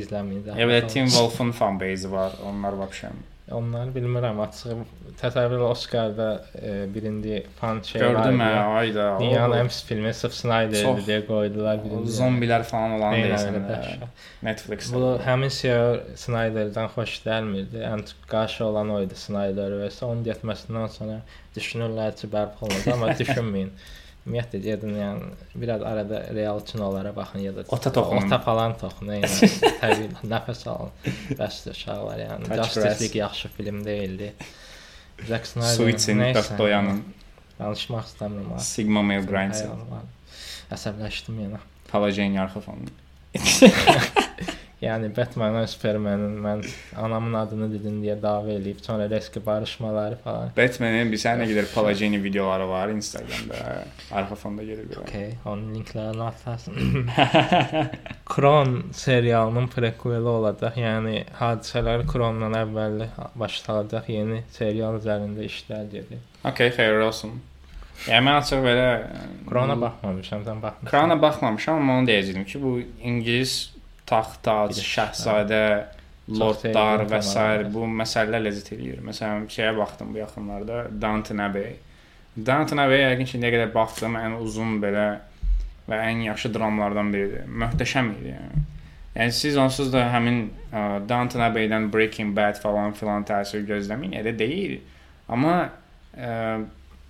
izləməyin. 0.00 0.50
Ya 0.58 0.66
belə 0.68 0.82
Tim 0.90 1.06
Wolf'un 1.12 1.54
fan 1.56 1.78
base 1.80 2.10
var. 2.10 2.34
Onlar 2.50 2.76
vəbşəm. 2.82 3.22
Onları 3.52 3.90
bilmirəm 3.92 4.38
açıq. 4.40 4.78
Təsəvvür 5.20 5.60
Oscar-da 5.66 6.28
e, 6.56 6.94
birinci 6.94 7.42
fan 7.58 7.82
şey 7.84 8.00
var. 8.00 8.08
Gördüm 8.08 8.38
hə, 8.40 8.52
ayda. 8.78 9.08
Dünyanın 9.20 9.56
ən 9.58 9.68
pis 9.68 9.82
filmi 9.84 10.12
sırf 10.16 10.32
Snyder 10.38 10.80
Çox- 10.82 11.02
deyə 11.08 11.26
qoydular 11.26 11.82
birinci. 11.84 12.14
Zombilər 12.16 12.64
falan 12.64 12.96
olan 12.96 13.18
deyəsən. 13.18 13.58
Netflix-də. 14.48 14.94
Bu 14.96 15.10
həmin 15.26 15.52
CEO 15.58 15.82
Snyderdən 16.24 16.88
xoş 16.96 17.18
gəlmirdi. 17.26 17.84
Ən 17.90 18.06
qarşı 18.32 18.64
olan 18.64 18.94
o 18.96 19.02
idi 19.04 19.18
Snyder 19.26 19.76
və 19.82 19.90
onun 20.08 20.24
getməsindən 20.24 20.88
sonra 20.96 21.20
düşünürlər 21.56 22.16
ki, 22.16 22.32
bərpa 22.32 22.64
olunacaq, 22.64 22.94
amma 22.96 23.12
düşünməyin. 23.22 23.70
Ümumiyyətlə 24.24 24.58
gedin, 24.64 24.94
yəni 24.96 25.58
biraz 25.60 25.82
arada 25.84 26.22
real 26.32 26.62
kinolara 26.64 27.10
baxın 27.16 27.42
ya 27.44 27.50
da 27.52 27.64
Ota 27.68 27.92
toxunun. 27.92 28.24
Ota 28.24 28.38
falan 28.46 28.76
toxunun. 28.80 29.18
Yəni 29.20 29.48
təbii 29.82 30.30
nəfəs 30.30 30.64
alın. 30.72 30.94
Bəsdir 31.40 31.76
uşaqlar, 31.76 32.22
yəni 32.24 32.48
Justice. 32.62 32.94
League 33.02 33.20
yaxşı 33.20 33.52
film 33.58 33.84
deyildi. 33.84 34.32
Zack 35.28 35.46
Snyder 35.46 35.76
Suitsin, 35.76 36.18
nəysə, 36.22 36.40
Dörtdoyanın, 36.40 37.04
danışmaq 37.60 38.08
istəmirəm. 38.10 38.58
Sigma 38.64 39.04
Male 39.04 39.26
var. 39.92 40.08
Əsəbləşdim 40.74 41.44
yenə. 41.44 41.60
Arxa 41.94 42.64
fonu. 42.64 42.88
Yəni 44.84 45.08
Batman 45.16 45.54
və 45.56 45.62
Superman-in 45.70 46.34
mən 46.44 46.64
anamın 47.00 47.38
adını 47.40 47.70
dedim 47.72 48.00
deyə 48.02 48.16
dava 48.20 48.52
eləyib, 48.52 48.82
sonra 48.84 49.06
riski 49.10 49.40
barışmaları 49.46 50.18
falan. 50.24 50.50
Batman'in 50.56 51.12
bir 51.12 51.22
sənə 51.22 51.46
qədər 51.48 51.70
Palajeni 51.72 52.20
videoları 52.22 52.68
var 52.68 52.92
Instagramda. 52.92 53.62
Arxa 54.12 54.38
fonda 54.42 54.66
gedir 54.66 54.90
görə. 54.90 55.06
Okay, 55.06 55.32
onun 55.44 55.72
linklərini 55.78 56.26
atarsın. 56.28 57.08
Kron 58.34 58.76
serialının 58.92 59.70
prequeli 59.72 60.30
olacaq. 60.34 60.76
Yəni 60.80 61.24
hadisələr 61.40 62.04
Krondan 62.10 62.56
əvvəl 62.60 63.08
başlayacaq. 63.40 64.12
Yeni 64.12 64.44
serial 64.52 65.00
üzərində 65.00 65.48
işlər 65.48 65.88
gedir. 65.92 66.22
Okay, 66.44 66.72
xeyirli 66.76 67.08
olsun. 67.08 67.38
Yəni 68.04 68.26
mən 68.26 68.40
açıq 68.42 68.60
belə 68.64 68.88
Krona 69.48 69.76
baxmamışam, 69.80 70.42
sən 70.44 70.60
baxmısan. 70.60 70.90
Krana 70.90 71.16
baxmamışam, 71.22 71.78
amma 71.80 72.00
onu 72.00 72.10
deyəcəydim 72.10 72.44
ki, 72.50 72.60
bu 72.62 72.72
İngilis 73.00 73.54
taxt, 74.08 74.40
tac, 74.44 74.74
şahzadə, 74.78 75.64
lordlar 76.28 77.04
və 77.08 77.20
s. 77.20 77.46
bu 77.72 77.86
məsələlər 78.00 78.46
ləzzət 78.46 78.74
eləyir. 78.76 79.00
Məsələn, 79.04 79.48
şeyə 79.52 79.74
baxdım 79.78 80.12
bu 80.14 80.22
yaxınlarda, 80.22 80.86
Downton 81.00 81.42
Abbey. 81.44 81.74
Downton 82.34 82.80
Abbey 82.82 83.04
yəqin 83.04 83.28
ki, 83.28 83.38
indiyə 83.38 83.52
qədər 83.56 83.74
baxdığım 83.74 84.16
ən 84.20 84.38
uzun 84.42 84.78
belə 84.82 85.08
və 85.88 85.98
ən 86.10 86.24
yaxşı 86.30 86.52
dramlardan 86.54 87.12
biridir. 87.12 87.44
Möhtəşəm 87.64 88.14
idi 88.16 88.32
yəni. 88.32 88.62
Yəni 89.14 89.34
siz 89.36 89.56
onsuz 89.60 89.92
da 89.92 90.08
həmin 90.10 90.40
ə, 90.72 90.80
Downton 91.06 91.44
Abbey-dən 91.46 91.90
Breaking 91.92 92.32
Bad 92.34 92.58
falan 92.58 92.96
filan 92.98 93.26
təsir 93.28 93.62
gözləməyin, 93.68 94.16
elə 94.18 94.32
deyil. 94.34 94.80
Amma 95.30 95.58
ə, 96.16 96.32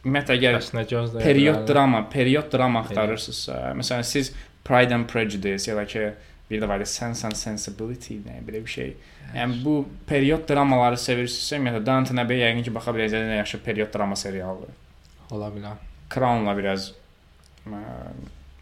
ümumiyyətlə 0.05 0.37
əgər 0.37 0.59
Bəs 0.59 0.75
nə 0.77 0.85
period 1.23 1.65
drama, 1.71 2.03
period 2.13 2.51
drama 2.53 2.83
axtarırsınızsa, 2.85 3.73
məsələn 3.79 4.05
siz 4.05 4.35
Pride 4.65 4.99
and 4.99 5.09
Prejudice 5.09 5.71
ya 5.71 5.79
da 5.79 5.87
ki 5.89 6.11
bir 6.51 6.61
də 6.63 6.69
var 6.69 6.83
ya 6.83 6.87
Sense 6.87 7.27
and 7.27 7.39
Sensibility 7.39 8.19
nə 8.25 8.41
belə 8.47 8.61
bir 8.65 8.73
şey. 8.75 8.93
Yəni 9.35 9.61
bu 9.65 9.79
period 10.09 10.45
dramaları 10.49 10.99
sevirsinizsə, 11.01 11.59
ümumiyyətlə 11.59 11.87
Downton 11.87 12.21
Abbey 12.23 12.43
yəqin 12.45 12.67
ki 12.67 12.75
baxa 12.75 12.95
biləcəyiniz 12.97 13.33
ən 13.33 13.41
yaxşı 13.41 13.63
period 13.65 13.93
drama 13.95 14.17
serialıdır. 14.17 14.77
Ola 15.35 15.49
bilər. 15.55 15.81
Crown-la 16.13 16.55
biraz 16.59 16.91
ə, 17.67 17.81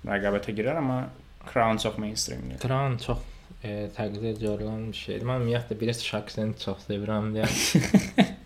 rəqabətə 0.08 0.54
girər, 0.56 0.78
amma 0.80 1.02
Crown 1.50 1.82
çox 1.82 1.98
mainstreamdir. 1.98 2.60
Kran 2.62 2.96
çox 3.02 3.18
e, 3.64 3.88
təqdir 3.96 4.38
görülən 4.40 4.86
bir 4.92 5.00
şeydir. 5.00 5.26
Mən 5.26 5.42
ümumiyyətlə 5.42 5.80
British 5.80 6.14
accent 6.18 6.62
çox 6.62 6.86
sevirəm 6.86 7.32
deyə. 7.34 7.50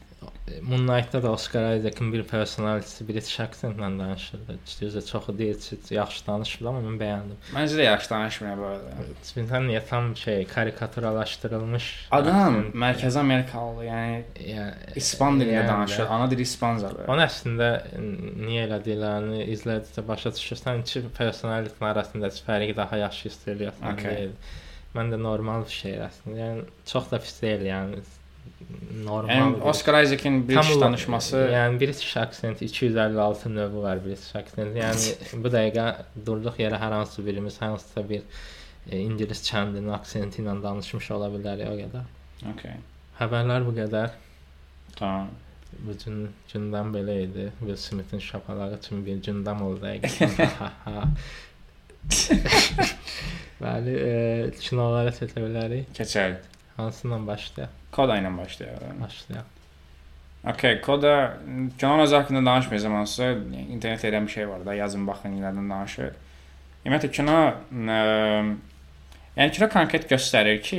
Moonlight-da 0.63 1.23
da 1.23 1.31
Oscar 1.33 1.77
Isaac'ın 1.77 2.13
bir 2.13 2.23
personalitesi 2.23 3.09
British 3.09 3.41
accentlə 3.41 3.89
danışırdı. 3.99 4.59
Düzdür, 4.81 5.03
çoxu 5.07 5.39
deyir 5.39 5.59
ki, 5.61 5.95
yaxşı 5.95 6.27
danışmır, 6.27 6.69
amma 6.71 6.83
mən 6.85 6.99
bəyəndim. 7.01 7.39
Məncə 7.55 7.79
də 7.81 7.87
yaxşı 7.87 8.11
danışmır 8.11 8.59
bu 8.61 8.67
arada. 8.71 8.93
Bilirsən 9.37 9.67
niyə 9.71 9.81
tam 9.89 10.17
şey 10.17 10.45
karikaturalaşdırılmış. 10.55 11.89
Adam 12.11 12.37
accent- 12.57 12.79
Mərkəzi 12.85 13.19
Amerikalı, 13.19 13.85
yəni 13.85 14.21
yəni 14.53 14.97
İspan 15.03 15.41
dilində 15.41 15.57
yəni 15.59 15.69
danışır. 15.69 16.07
Ana 16.19 16.31
dili 16.31 16.47
İspancadır. 16.47 17.09
Onun 17.09 17.25
əslində 17.27 17.71
niyə 18.47 18.69
elədiklərini 18.69 19.49
izlədikcə 19.57 20.07
başa 20.09 20.31
düşürsən 20.39 20.85
ki, 20.85 21.03
personalitetin 21.19 21.91
arasındakı 21.91 22.47
fərqi 22.47 22.77
daha 22.77 22.97
yaxşı 23.03 23.29
hiss 23.29 23.49
edirsən. 23.49 23.93
Okay. 23.93 24.17
deyil. 24.17 24.31
Mən 24.95 25.11
də 25.13 25.19
normal 25.23 25.67
bir 25.67 25.75
şey 25.75 25.99
əslində. 26.07 26.39
Yəni 26.41 26.63
çox 26.87 27.11
da 27.11 27.19
pis 27.19 27.43
deyil, 27.43 27.67
yəni 27.69 27.99
normal. 29.05 29.31
Yəni 29.31 29.63
Oscar 29.63 30.03
Isaac'in 30.03 30.49
British 30.49 30.81
danışması 30.81 31.37
yəni 31.53 31.81
British 31.81 32.17
accent 32.17 32.63
256 32.63 33.55
növü 33.55 33.83
var 33.83 34.05
British 34.05 34.37
accent. 34.37 34.77
Yəni 34.77 35.15
bu 35.45 35.53
dəqiqə 35.55 35.87
durduq 36.27 36.61
yerə 36.63 36.81
hər 36.83 36.99
hansı 36.99 37.27
birimiz 37.27 37.61
hansısa 37.63 38.09
bir 38.09 38.23
e, 38.91 38.99
ingilis 38.99 39.43
kəndinin 39.51 39.93
aksenti 39.99 40.43
ilə 40.43 40.57
danışmış 40.63 41.11
ola 41.17 41.31
bilərik 41.35 41.71
o 41.71 41.77
qədər. 41.81 42.07
Okay. 42.55 42.79
Xəbərlər 43.21 43.67
bu 43.67 43.75
qədər. 43.81 44.15
Tamam. 44.99 45.31
Bu 45.87 45.93
gün 46.01 46.29
gündəm 46.53 46.93
belə 46.95 47.21
idi. 47.27 47.51
Will 47.61 47.77
Smith-in 47.77 48.23
şapalağı 48.23 48.81
kimi 48.81 49.07
bir 49.07 49.23
gündəm 49.29 49.63
oldu 49.67 49.87
həqiqətən. 49.93 51.17
Bəli, 53.57 53.93
e, 53.97 54.51
kinolara 54.61 55.13
keçə 55.17 55.41
bilərik. 55.43 55.89
Keçək. 55.97 56.56
Hansından 56.77 57.27
başlayaq? 57.27 57.71
Koda 57.93 58.19
ilə 58.21 58.31
başlayaq. 58.39 58.81
Başlayaq. 59.01 59.53
Okay, 60.47 60.81
koda 60.81 61.39
öz 62.03 62.13
haqqında 62.13 62.51
danışmayacağam 62.51 62.95
hansısa 62.95 63.31
internet 63.71 64.05
edən 64.05 64.27
bir 64.27 64.33
şey 64.33 64.49
var 64.49 64.67
da, 64.67 64.75
yazın 64.75 65.07
baxın 65.07 65.33
ilərdən 65.41 65.71
danışır. 65.71 66.13
Ümumiyyətlə 66.87 67.11
kino 67.11 67.39
ə, 67.91 67.97
yəni 69.37 69.55
kino 69.57 69.69
konkret 69.73 70.07
göstərir 70.11 70.61
ki, 70.63 70.79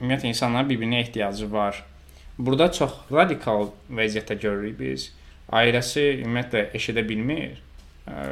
ümumiyyətlə 0.00 0.34
insanların 0.34 0.68
bir-birinə 0.68 1.00
ehtiyacı 1.00 1.48
var. 1.52 1.80
Burada 2.38 2.68
çox 2.72 2.98
radikal 3.12 3.70
vəziyyətdə 3.88 4.36
görürük 4.42 4.78
biz. 4.80 5.08
Ailəsi 5.52 6.04
ümumiyyətlə 6.26 6.66
eşidə 6.76 7.06
bilmir. 7.08 7.62
Ə, 8.04 8.26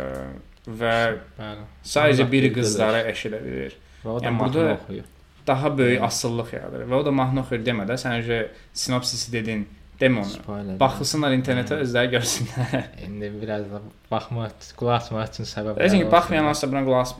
və 0.68 0.94
Bəli. 1.38 1.64
sadəcə 1.84 2.26
Allah 2.26 2.32
bir 2.32 2.42
bildirir. 2.42 2.54
qızları 2.60 3.00
eşidə 3.14 3.40
bilir. 3.44 3.80
Və 4.04 4.12
o 4.12 4.20
da 4.20 4.28
Yəni 4.28 4.38
burada 4.42 4.66
oxuyur. 4.74 5.08
Daha 5.46 5.72
böyük 5.78 6.02
asıllıq 6.02 6.54
yaradır. 6.54 6.86
Və 6.90 6.94
o 7.00 7.04
da 7.06 7.12
mahnı 7.14 7.42
oxuyur 7.44 7.64
demə 7.66 7.86
də, 7.88 7.96
sən 8.00 8.20
öncə 8.20 8.40
sinopsisi 8.76 9.32
dedin, 9.32 9.66
demə 10.00 10.24
onu. 10.24 10.78
Baxsınlar 10.80 11.34
internetə 11.36 11.80
özləri 11.84 12.14
görsünlər. 12.16 12.88
İndi 13.06 13.32
biraz 13.42 13.68
da 13.72 13.82
baxmaq, 14.10 14.72
qulaq 14.78 15.04
asmaq 15.04 15.30
üçün 15.32 15.48
səbəb. 15.48 15.78
Deyirsən 15.80 16.04
ki, 16.04 16.10
baxmayan 16.12 16.50
hansısa 16.50 16.70
buna 16.72 16.84
qulaq 16.88 17.14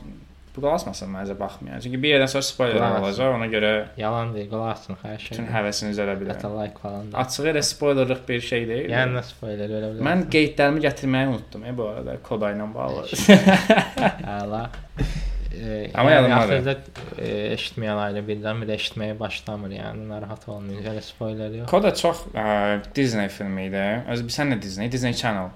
bu 0.51 0.59
qulaq 0.59 0.73
asmasın 0.81 1.13
məncə 1.13 1.37
baxmayan. 1.39 1.79
Çünki 1.83 2.01
bir 2.03 2.13
yerdən 2.13 2.27
sonra 2.33 2.43
spoiler 2.43 2.81
olacaq, 2.99 3.35
ona 3.37 3.47
görə 3.53 3.71
Yalan 3.97 4.33
deyil, 4.35 4.49
qulaq 4.51 4.73
asın 4.73 4.99
hər 4.99 5.17
şey. 5.17 5.31
bütün 5.37 5.47
həvəsini 5.53 5.93
üzələ 5.95 6.17
bilər. 6.19 6.35
Hətta 6.35 6.51
like 6.57 6.83
falan 6.83 7.11
da. 7.11 7.23
Açığı 7.23 7.47
elə 7.53 7.63
spoilerlıq 7.69 8.27
bir 8.27 8.45
şey 8.51 8.67
deyil. 8.67 8.91
Yəni 8.91 9.15
nə 9.15 9.23
spoiler 9.29 9.75
ölə 9.79 9.93
bilər. 9.93 10.05
Mən 10.09 10.27
qeydlərimi 10.35 10.83
gətirməyi 10.87 11.31
unutdum 11.31 11.65
e, 11.65 11.75
bu 11.77 11.87
arada 11.93 12.17
koda 12.27 12.51
ilə 12.51 12.67
bağlı. 12.75 13.07
Əla. 14.37 14.65
E, 15.51 15.91
Amma 15.93 16.11
yəni 16.13 16.33
axırda 16.35 16.75
e, 17.19 17.31
eşitməyən 17.55 17.99
ailə 18.05 18.21
birdən 18.27 18.61
bir 18.63 18.71
eşitməyə 18.77 19.17
başlamır, 19.19 19.73
yəni 19.75 20.05
narahat 20.09 20.47
olmayın. 20.49 20.85
Elə 20.93 21.01
spoiler 21.03 21.57
yox. 21.61 21.69
Koda 21.71 21.91
çox 21.95 22.23
ə, 22.31 22.79
Disney 22.95 23.27
filmi 23.29 23.67
idi. 23.67 23.83
Öz 24.13 24.23
sən 24.31 24.55
də 24.55 24.61
Disney, 24.61 24.91
Disney 24.91 25.17
Channel. 25.17 25.51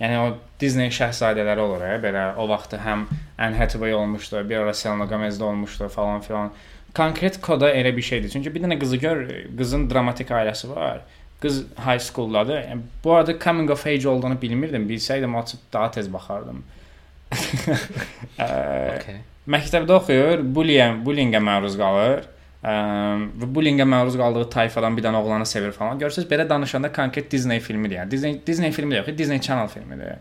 Yəni 0.00 0.16
o 0.20 0.30
Disney 0.60 0.92
şahzadələri 0.92 1.62
olur 1.64 1.82
ya, 1.88 1.96
belə 2.02 2.24
o 2.36 2.46
vaxtı 2.50 2.78
həm 2.84 3.06
Anne 3.38 3.56
Hathaway 3.56 3.94
olmuşdu, 3.94 4.42
bir 4.48 4.56
ara 4.62 4.74
Selena 4.74 5.04
Gomez 5.08 5.40
də 5.40 5.44
olmuşdu 5.44 5.88
falan 5.88 6.20
filan. 6.20 6.52
Konkret 6.96 7.40
koda 7.40 7.70
elə 7.72 7.96
bir 7.96 8.02
şeydir. 8.02 8.30
Çünki 8.32 8.54
bir 8.54 8.62
dənə 8.64 8.78
qızı 8.80 8.96
gör, 8.96 9.24
qızın 9.58 9.88
dramatik 9.90 10.30
ailəsi 10.30 10.68
var. 10.68 11.00
Qız 11.40 11.64
high 11.84 12.00
schooldadır. 12.00 12.60
Yəni, 12.62 12.84
bu 13.04 13.14
arada 13.14 13.38
coming 13.38 13.70
of 13.70 13.86
age 13.86 14.08
olduğunu 14.08 14.42
bilmirdim. 14.42 14.88
Bilsəydim 14.88 15.36
açıb 15.42 15.58
daha 15.72 15.90
tez 15.90 16.12
baxardım. 16.12 16.62
Okay. 18.36 19.20
məktəbdə 19.48 19.94
oxuyur, 19.96 20.42
bullying, 20.54 21.02
bullyingə 21.06 21.40
məruz 21.42 21.76
qalır. 21.80 22.26
Ə, 22.66 22.72
və 23.40 23.48
bullyingə 23.54 23.86
məruz 23.88 24.16
qaldığı 24.18 24.48
tayfadan 24.52 24.96
bir 24.96 25.04
dənə 25.06 25.20
oğlanı 25.22 25.46
sevir 25.46 25.72
falan. 25.76 25.98
Görürsüz, 26.00 26.26
belə 26.30 26.48
danışanda 26.48 26.90
konkret 26.92 27.30
Disney 27.32 27.60
filmidir. 27.60 28.00
Yəni 28.00 28.10
Disney 28.10 28.40
Disney 28.46 28.72
filmi 28.74 28.98
yox, 28.98 29.12
Disney 29.18 29.40
Channel 29.40 29.68
filmidir. 29.72 30.18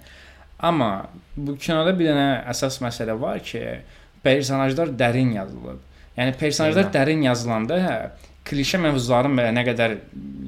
Amma 0.59 1.09
bu 1.35 1.57
kinoda 1.57 1.95
bir 1.97 2.11
dənə 2.11 2.27
əsas 2.53 2.79
məsələ 2.83 3.17
var 3.19 3.41
ki, 3.43 3.63
personajlar 4.23 4.93
dərin 4.99 5.33
yazılıb. 5.35 5.81
Yəni 6.15 6.35
personajlar 6.39 6.85
Eynən. 6.85 6.93
dərin 6.95 7.25
yazılanda 7.25 7.79
hə, 7.81 7.95
klişe 8.45 8.79
mövzuların 8.83 9.35
belə 9.37 9.51
nə 9.55 9.65
qədər 9.67 9.97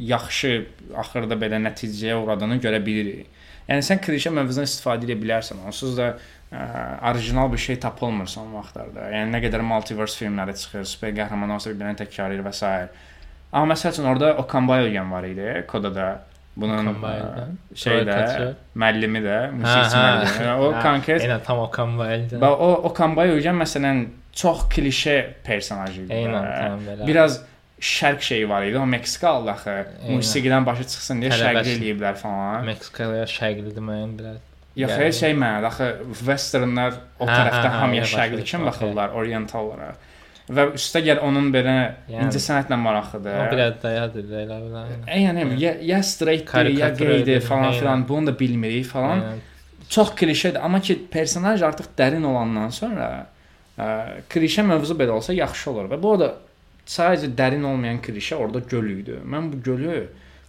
yaxşı 0.07 0.53
axırda 1.01 1.35
belə 1.39 1.59
nəticəyə 1.65 2.15
uğradığını 2.21 2.61
görə 2.63 2.79
bilirik. 2.85 3.27
Yəni 3.67 3.83
sən 3.83 3.99
klişe 3.99 4.31
mövzudan 4.31 4.67
istifadə 4.69 5.09
edə 5.09 5.17
bilərsən. 5.19 5.59
Onsuz 5.67 5.97
da 5.97 6.13
ə, 6.51 6.61
orijinal 7.11 7.51
bir 7.51 7.57
şey 7.57 7.79
tapılmır 7.83 8.29
son 8.31 8.53
vaxtlarda. 8.55 9.09
Yəni 9.13 9.33
nə 9.35 9.43
qədər 9.43 9.65
multiverse 9.65 10.19
filmləri 10.21 10.55
çıxır, 10.61 10.87
super 10.87 11.13
qəhrəman 11.17 11.53
olsa 11.57 11.71
bir-birini 11.73 11.99
təkrarlayır 12.03 12.45
və 12.45 12.53
s. 12.55 12.71
Amma 13.51 13.73
məsəl 13.73 13.93
üçün 13.95 14.09
orada 14.11 14.33
Okan 14.43 14.67
Bayülgen 14.67 15.11
var 15.11 15.23
idi, 15.27 15.63
kodada. 15.67 16.07
Bunun 16.57 16.87
şeydə 17.77 18.15
müəllimi 18.73 19.19
də, 19.21 19.35
musiqiçi 19.53 19.93
hə. 19.93 20.05
müəllimi. 20.05 20.47
O 20.57 20.71
Hə, 20.73 20.79
konkret 20.81 21.21
Eynən 21.21 21.43
tam 21.45 21.59
Okan 21.61 21.93
Bayülgen. 21.99 22.41
və 22.41 22.49
o 22.49 22.69
Okan 22.89 23.13
Bayülgen 23.15 23.59
məsələn 23.61 24.07
çox 24.33 24.65
klişe 24.73 25.17
personaj 25.45 25.99
idi. 25.99 26.09
Eynən 26.13 26.47
tam 26.57 26.81
belə. 26.87 27.07
Biraz 27.07 27.37
şərq 27.77 28.25
şeyi 28.25 28.49
var 28.49 28.65
idi. 28.65 28.77
O 28.81 28.85
Meksikalı 28.89 29.51
axı. 29.51 29.77
Musiqidən 30.09 30.65
başa 30.65 30.87
çıxsın 30.89 31.21
deyə 31.21 31.37
şərqli 31.43 31.75
eləyiblər 31.77 32.17
falan. 32.23 32.65
Meksikaya 32.65 33.29
şərqli 33.29 33.75
deməyim 33.77 34.17
biraz. 34.17 34.41
Yox, 34.77 34.91
Yəni- 34.93 35.13
şey 35.19 35.33
mənada 35.33 35.71
axı 35.71 35.87
westernlər 36.25 36.93
o 37.19 37.25
Hə, 37.25 37.33
tərəfdə 37.33 37.63
hə, 37.65 37.71
hə, 37.71 37.79
hamıya 37.81 38.03
şərqli 38.11 38.43
kimi 38.45 38.65
baxırlar, 38.69 39.15
oriental 39.17 39.71
olaraq. 39.71 40.03
Və 40.47 40.63
üstə 40.77 41.01
gəl 41.03 41.19
onun 41.27 41.49
belə 41.51 41.73
Yəni- 42.07 42.27
incəsənətlə 42.27 42.77
maraqlıdır. 42.79 43.39
O 43.41 43.51
biraz 43.51 43.73
dayadır 43.83 44.23
elə 44.43 44.59
belə. 44.63 44.83
E, 45.07 45.19
yəni 45.25 45.59
ya, 45.59 45.73
ya 45.81 46.01
straight 46.03 46.53
ya 46.53 46.91
edir, 46.93 47.41
falan 47.41 47.73
filan 47.73 48.07
bunu 48.07 48.27
da 48.27 48.39
bilmirik 48.39 48.85
falan. 48.85 49.17
Yəni, 49.25 49.45
Çox 49.89 50.15
klişedir, 50.15 50.59
amma 50.65 50.81
ki 50.81 50.97
personaj 51.11 51.61
artıq 51.63 51.85
dərin 51.97 52.23
olandan 52.27 52.69
sonra 52.69 53.27
ə, 53.79 53.85
klişe 54.29 54.61
mövzu 54.67 54.97
belə 54.99 55.15
olsa 55.15 55.33
yaxşı 55.33 55.71
olur 55.71 55.87
və 55.93 56.01
bu 56.01 56.19
da 56.19 56.33
sadəcə 56.87 57.29
dərin 57.35 57.63
olmayan 57.63 58.01
klişe 58.01 58.35
orada 58.35 58.59
göl 58.59 58.89
idi. 58.89 59.15
Mən 59.25 59.51
bu 59.51 59.61
gölü 59.63 60.07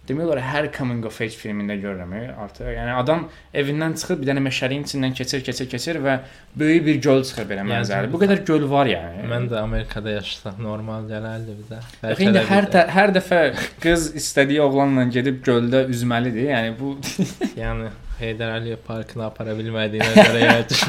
demək 0.09 0.25
olar 0.25 0.41
hər 0.43 0.67
coming 0.75 1.05
of 1.07 1.17
age 1.21 1.37
filmində 1.37 1.75
görürəm 1.79 2.15
artıq. 2.43 2.67
Yəni 2.73 2.95
adam 2.97 3.25
evindən 3.61 3.95
çıxır, 4.01 4.19
bir 4.21 4.29
dənə 4.31 4.43
meşəliyin 4.45 4.83
içindən 4.87 5.15
keçir, 5.17 5.43
keçir, 5.45 5.69
keçir 5.71 5.99
və 6.03 6.17
böyük 6.59 6.85
bir 6.87 6.99
göl 7.05 7.23
çıxır 7.29 7.47
belə 7.51 7.63
Yəni, 7.63 7.71
mənzərəli. 7.73 8.11
Bu 8.13 8.21
qədər 8.23 8.43
göl 8.49 8.65
var 8.71 8.89
yəni. 8.89 9.23
mən 9.29 9.47
də 9.51 9.61
Amerikada 9.61 10.17
yaşasaq 10.17 10.59
normal 10.65 11.07
gələrdi 11.11 11.55
bizə. 11.61 11.79
Yox, 12.03 12.23
indi 12.25 12.43
hər 12.51 12.69
də, 12.73 12.85
hər 12.97 13.15
dəfə 13.15 13.41
qız 13.85 14.11
istədiyi 14.19 14.61
oğlanla 14.65 15.07
gedib 15.13 15.41
göldə 15.45 15.85
üzməlidir. 15.93 16.51
Yəni 16.53 16.75
bu 16.79 16.95
yəni 17.63 17.89
Heydər 18.19 18.57
Əliyev 18.57 18.83
parkına 18.87 19.29
apara 19.29 19.55
bilmədiyinə 19.55 20.13
görə 20.17 20.39
yəni 20.43 20.79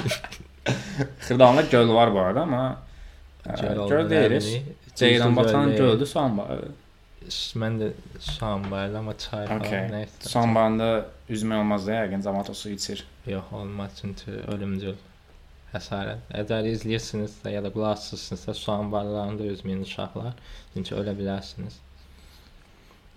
Xırdalanda 1.26 1.62
göl 1.74 1.94
var 1.94 2.12
bu 2.14 2.20
arada, 2.20 2.42
amma 2.42 2.78
göl 3.60 3.88
göl 3.88 4.10
deyiriz. 4.10 4.54
Ceyran 4.94 5.36
batan 5.36 5.76
göldür, 5.76 6.06
Soğan 6.06 6.40
Mən 7.62 7.76
də 7.80 7.88
Şambayla 8.26 8.98
amma 8.98 9.14
çay 9.18 9.46
falan 9.46 9.60
Okay. 9.60 9.86
nəysə. 9.94 10.28
Soğanbarında 10.32 10.88
üzmək 11.36 11.60
olmaz 11.62 11.86
da, 11.86 11.98
yəqin 12.00 12.24
cəmaət 12.26 12.50
o 12.50 12.54
su 12.62 12.70
içir. 12.76 13.04
Yox, 13.26 13.52
olmaz 13.52 13.90
çünki 14.00 14.30
ölümcül 14.54 14.96
həsarət. 15.74 16.24
Əgər 16.42 16.66
izləyirsinizsə 16.72 17.52
ya 17.54 17.62
da 17.64 17.70
qulaq 17.74 17.92
asırsınızsa 17.98 18.54
su 18.54 18.72
anbarlarında 18.72 19.46
üzməyin 19.54 19.82
uşaqlar, 19.86 20.34
çünki 20.74 20.94
ölə 20.94 21.14
bilərsiniz. 21.20 21.78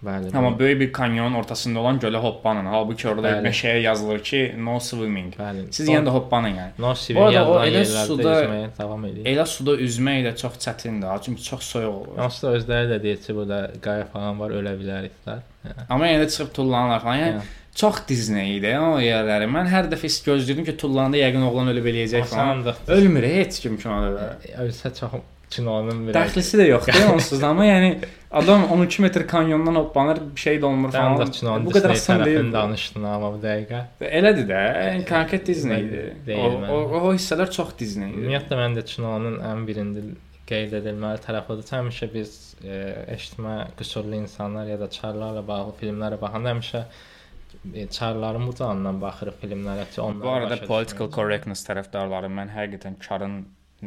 Bəli. 0.04 0.36
Amma 0.38 0.52
bu- 0.56 0.60
böyük 0.60 0.80
bir 0.82 0.92
kanyonun 0.94 1.34
ortasında 1.40 1.80
olan 1.80 2.00
gölə 2.00 2.18
hoppanın. 2.18 2.66
Halbuki 2.66 3.08
orada 3.10 3.30
Bəli. 3.30 3.48
meşəyə 3.48 3.80
yazılır 3.82 4.20
ki, 4.24 4.56
no 4.58 4.80
swimming. 4.80 5.34
bəli. 5.40 5.64
Siz 5.72 5.90
yenə 5.90 6.04
də 6.08 6.10
hoppanın 6.18 6.50
yəni. 6.58 6.72
no 6.80 6.96
sivil 6.96 7.22
arada 7.22 7.50
o 7.52 7.60
elə 7.66 7.86
suda- 7.86 8.36
üzməyə 8.44 8.68
davam 8.80 9.06
edir. 9.06 9.26
Elə 9.26 9.46
suda 9.46 9.76
üzmək 9.88 10.20
də 10.28 10.36
çox 10.38 10.54
çətindir, 10.66 11.22
çünki 11.24 11.44
çox 11.44 11.62
soyuq 11.74 11.94
olur. 12.02 12.18
Onsuz 12.26 12.44
da 12.44 12.52
özləri 12.58 12.88
də 12.94 13.04
deyir 13.04 13.18
ki, 13.18 13.36
burada 13.36 13.72
qaya 13.82 14.06
falan 14.06 14.40
var, 14.40 14.50
ölə 14.52 14.74
biləriklər. 14.82 15.40
Yəni, 15.66 15.86
Amma 15.90 16.08
yenə 16.08 16.24
də 16.26 16.30
çıxıb 16.30 16.54
tullanırlar 16.54 17.00
falan. 17.02 17.18
Yəni 17.18 17.34
yəni, 17.38 17.42
çox 17.76 17.96
Disney 18.10 18.58
idi 18.58 18.76
o 18.80 19.00
yerləri. 19.00 19.48
Mən 19.56 19.68
hər 19.72 19.88
dəfə 19.94 20.06
is 20.12 20.20
gözləyirdim 20.28 20.66
ki, 20.66 20.78
tullananda 20.78 21.18
yəqin 21.18 21.42
oğlan 21.50 21.68
ölüb 21.74 21.86
eləyəcək 21.94 22.26
falan. 22.26 22.66
Ölmür 22.88 23.24
heç 23.24 23.60
kim 23.64 23.78
kinoda 23.78 24.12
da. 24.16 24.38
ölsə 24.66 24.92
çox 25.00 25.12
kinonun 25.54 26.04
bir 26.08 26.18
Dəxlisi 26.18 26.60
də 26.62 26.68
yoxdur 26.68 27.08
onsuz 27.14 27.42
da, 27.42 27.52
amma 27.54 27.66
yəni 27.68 27.94
adam 28.42 28.66
12 28.74 29.02
metr 29.06 29.28
kanyondan 29.30 29.76
hoppanır, 29.82 30.20
bir 30.36 30.42
şey 30.42 30.60
də 30.62 30.66
olmur 30.66 30.92
falan. 30.92 31.32
kinonun 31.38 31.66
Bu 31.68 31.74
qədər 31.78 31.94
asan 31.94 32.26
deyil. 32.26 32.52
danışdın 32.54 33.08
amma 33.14 33.32
bu 33.36 33.42
dəqiqə. 33.46 33.82
Elədir 34.10 34.48
də, 34.50 34.62
yəni 34.90 35.08
konkret 35.10 35.48
Disney-dir. 35.48 36.12
Deyil 36.28 36.60
O, 36.70 36.78
o, 36.82 37.02
o 37.08 37.14
hissələr 37.14 37.52
çox 37.54 37.76
Disney-dir. 37.80 38.18
Ümumiyyətlə 38.24 38.60
mən 38.64 38.78
də 38.80 38.86
kinonun 38.94 39.40
ən 39.54 39.66
birində 39.70 40.04
qeyd 40.50 40.74
edilməli 40.82 41.22
tərəfi 41.24 41.54
odur. 41.56 41.70
Həmişə 41.72 42.10
biz 42.14 42.34
e, 42.66 42.80
eşitmə 43.16 43.56
qüsurlu 43.80 44.18
insanlar 44.20 44.68
ya 44.68 44.80
da 44.82 44.90
çarlarla 44.92 45.44
bağlı 45.48 45.76
filmlərə 45.80 46.18
baxanda 46.22 46.52
həmişə 46.56 46.82
e, 47.74 47.86
çarların 47.88 48.48
bu 48.50 48.56
canından 48.60 49.00
baxırıq 49.02 49.38
filmlərə 49.44 49.86
ki, 49.94 50.02
onları 50.02 50.26
Bu 50.26 50.34
arada 50.34 50.58
political 50.66 51.08
düşməyəcək. 51.08 51.16
correctness 51.16 51.70
tərəfdarları 51.70 52.34
mən 52.40 52.52
həqiqətən 52.58 53.00
karın 53.08 53.38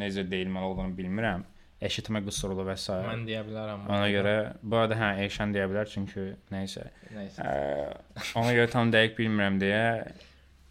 necə 0.00 0.24
deyilməli 0.30 0.70
olduğunu 0.70 0.96
bilmirəm. 0.96 1.44
Eşitmə 1.82 2.22
qüsurlu 2.24 2.64
və 2.64 2.76
s. 2.80 2.88
mən 3.04 3.26
deyə 3.28 3.42
bilərəm. 3.44 3.82
Ona 3.92 4.06
görə 4.08 4.34
bu 4.62 4.78
arada 4.80 4.96
hə 4.96 5.10
Eşən 5.26 5.52
deyə 5.52 5.66
bilər 5.68 5.90
çünki 5.92 6.30
nəysə. 6.54 6.86
nəysə. 7.12 7.44
Ə, 7.44 8.22
ona 8.40 8.54
görə 8.56 8.70
tam 8.72 8.92
dəqiq 8.94 9.16
bilmirəm 9.18 9.58
deyə 9.60 9.82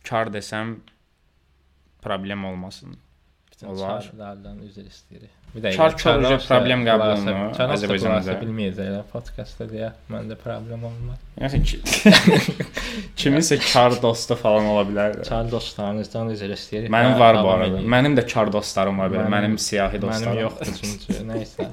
kar 0.10 0.32
desəm 0.34 0.80
problem 2.02 2.46
olmasın. 2.46 2.98
bütün 3.52 3.68
Olar. 3.68 4.02
çarlardan 4.02 4.58
üzr 4.66 4.86
istəyirik. 4.90 5.30
Bir 5.56 5.64
də 5.64 5.72
Çar 5.72 5.94
körücə 5.96 6.38
problem 6.44 6.82
qəbulunu 6.84 7.32
Azərbaycanda. 7.32 7.76
Azərbaycanda 7.78 8.34
bilməyəcəklər 8.42 9.06
podkastda 9.14 9.68
deyə 9.70 9.92
məndə 10.12 10.36
problem 10.42 10.84
olmaz. 10.90 11.22
Yəni 11.40 11.62
ki, 11.70 11.80
kiminsə 13.22 13.58
kar 13.64 13.96
dostu 14.04 14.36
falan 14.40 14.68
ola 14.74 14.84
bilər. 14.90 15.16
Çar 15.28 15.48
dostlarınızdan 15.52 16.34
üzr 16.36 16.52
istəyirik. 16.58 16.92
Mənim 16.92 17.16
var 17.22 17.40
bu 17.40 17.54
arada. 17.54 17.80
Mənim 17.96 18.18
də 18.20 18.26
kar 18.28 18.52
dostlarım 18.52 19.00
var 19.00 19.14
belə. 19.16 19.30
Mənim- 19.32 19.58
siyahi 19.70 20.02
dostlarım. 20.04 20.34
Mənim 20.34 20.44
yoxdur 20.44 20.76
çünki 20.82 21.20
nəysə. 21.32 21.70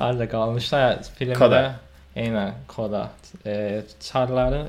Harda 0.00 0.28
qalmışlar 0.32 1.02
filmdə? 1.18 1.36
Koda. 1.38 1.62
Eynən, 2.16 2.56
koda. 2.68 3.10
E, 3.46 3.82
çarların 4.00 4.68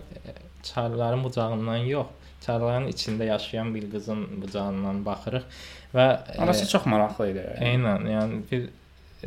çarların 0.63 1.23
bucağından 1.23 1.87
yox, 1.87 2.07
çarların 2.45 2.87
içində 2.91 3.25
yaşayan 3.27 3.75
bir 3.75 3.89
qızın 3.91 4.41
bucağından 4.41 5.05
baxırıq 5.05 5.43
və 5.95 6.07
e, 6.35 6.41
Orası 6.43 6.67
çox 6.69 6.85
maraqlı 6.89 7.29
idi. 7.31 7.43
Eynən, 7.69 8.07
yəni 8.09 8.39
bir 8.51 8.69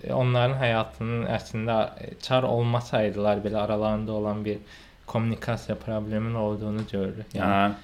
e, 0.03 0.13
onların 0.13 0.57
həyatının 0.61 1.27
əslində 1.39 1.77
e, 2.01 2.15
çar 2.23 2.43
olmasaydılar 2.43 3.43
belə 3.45 3.59
aralarında 3.65 4.13
olan 4.13 4.45
bir 4.45 4.59
kommunikasiya 5.07 5.77
probleminin 5.79 6.35
olduğunu 6.35 6.87
görürük. 6.93 7.35
Yəni 7.35 7.75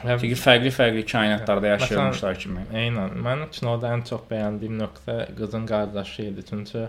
Hə. 0.00 0.16
Çünki 0.20 0.36
fərqli-fərqli 0.40 1.02
kainatlarda 1.12 1.66
yaşayırmışlar 1.74 2.38
kimi. 2.40 2.62
Eynən. 2.72 3.18
Mən 3.20 3.42
kinoda 3.52 3.90
ən 3.92 4.04
çox 4.08 4.22
bəyəndiyim 4.30 4.78
nöqtə 4.80 5.16
qızın 5.36 5.66
qardaşı 5.68 6.22
idi. 6.30 6.44
Çünki 6.50 6.86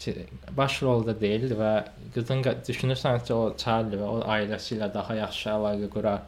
ki- 0.00 0.26
baş 0.56 0.78
rolda 0.82 1.12
deyildi 1.20 1.58
və 1.58 1.72
qızın 2.14 2.40
düşünürsən 2.68 3.20
ki, 3.26 3.34
o 3.34 3.52
Charlie 3.60 4.00
və 4.00 4.08
o 4.08 4.16
ailəsi 4.36 4.78
ilə 4.78 4.88
daha 4.94 5.14
yaxşı 5.18 5.50
əlaqə 5.58 5.90
qurar. 5.92 6.24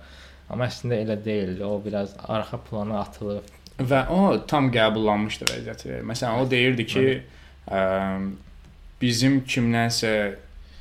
Amma 0.50 0.68
əslində 0.68 1.00
elə 1.06 1.16
deyildi. 1.24 1.64
O 1.64 1.80
biraz 1.84 2.12
arxa 2.28 2.60
plana 2.68 3.00
atılıb. 3.00 3.48
Və 3.76 4.06
o 4.08 4.20
tam 4.48 4.70
qəbullanmışdı 4.72 5.50
vəziyyəti. 5.50 6.00
Məsələn, 6.08 6.40
o 6.40 6.50
deyirdi 6.50 6.86
ki, 6.88 7.06
ə, 7.68 7.80
bizim 9.02 9.42
kimdənsə 9.44 10.12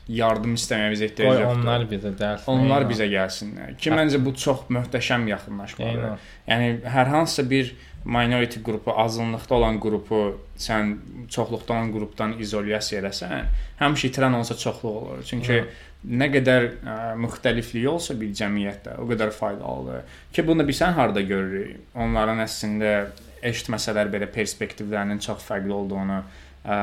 yardım 0.07 0.53
istəməyimizə 0.55 1.09
ehtiyac 1.09 1.39
yoxdur. 1.41 1.59
onlar 1.59 1.87
bizə 1.89 2.11
dərs. 2.19 2.45
Onlar 2.51 2.83
Eynən. 2.85 2.91
bizə 2.91 3.07
gəlsinlər. 3.09 3.73
Ki 3.81 3.91
məncə 3.91 4.21
bu 4.23 4.35
çox 4.37 4.67
möhtəşəm 4.69 5.25
yaxınlaşmadır. 5.31 6.21
Yəni 6.47 6.69
hər 6.93 7.11
hansısa 7.15 7.49
bir 7.49 7.73
minority 8.05 8.61
qrupu, 8.61 8.93
azınlıqda 9.01 9.55
olan 9.55 9.79
qrupu 9.81 10.19
sən 10.61 10.93
çoxluqda 11.33 11.73
olan 11.73 11.89
qrupdan 11.95 12.35
izolyasiya 12.39 13.01
eləsən, 13.01 13.49
həmişə 13.81 14.11
itirən 14.11 14.37
olsa 14.37 14.57
çoxluq 14.61 14.99
olur. 15.01 15.23
Çünki 15.25 15.53
Hı. 15.53 15.65
Nə 16.05 16.29
qədər 16.33 16.65
ə, 16.71 16.95
müxtəliflik 17.21 17.87
olsa 17.89 18.15
bir 18.19 18.33
cəmiyyətdə, 18.37 18.97
o 19.01 19.05
qədər 19.09 19.31
faydalıdır. 19.35 20.17
Ki 20.33 20.45
bunu 20.47 20.65
bilsən 20.67 20.95
harda 20.97 21.23
görürük? 21.25 21.79
Onların 21.97 22.43
əslində 22.45 22.95
eşitməsələr 23.45 24.11
belə 24.13 24.27
perspektivlərinin 24.33 25.21
çox 25.23 25.45
fərqli 25.47 25.73
olduğunu. 25.75 26.19
Ə, 26.65 26.81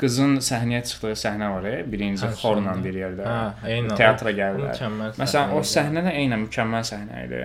qızın 0.00 0.38
səhnəyə 0.42 0.82
çıxdığı 0.88 1.14
səhnə 1.18 1.50
var, 1.54 1.68
e, 1.70 1.82
birinci 1.90 2.26
xorla 2.40 2.74
bir 2.82 2.96
yerdə. 2.98 3.26
Hə, 3.28 3.68
eynən. 3.76 3.94
Teatra 3.98 4.32
gəlirlər. 4.34 4.80
Məsələn, 5.20 5.54
o 5.54 5.62
səhnə 5.74 6.02
də 6.08 6.16
eynən 6.22 6.48
mükəmməl 6.48 6.86
səhnə 6.88 7.22
idi. 7.28 7.44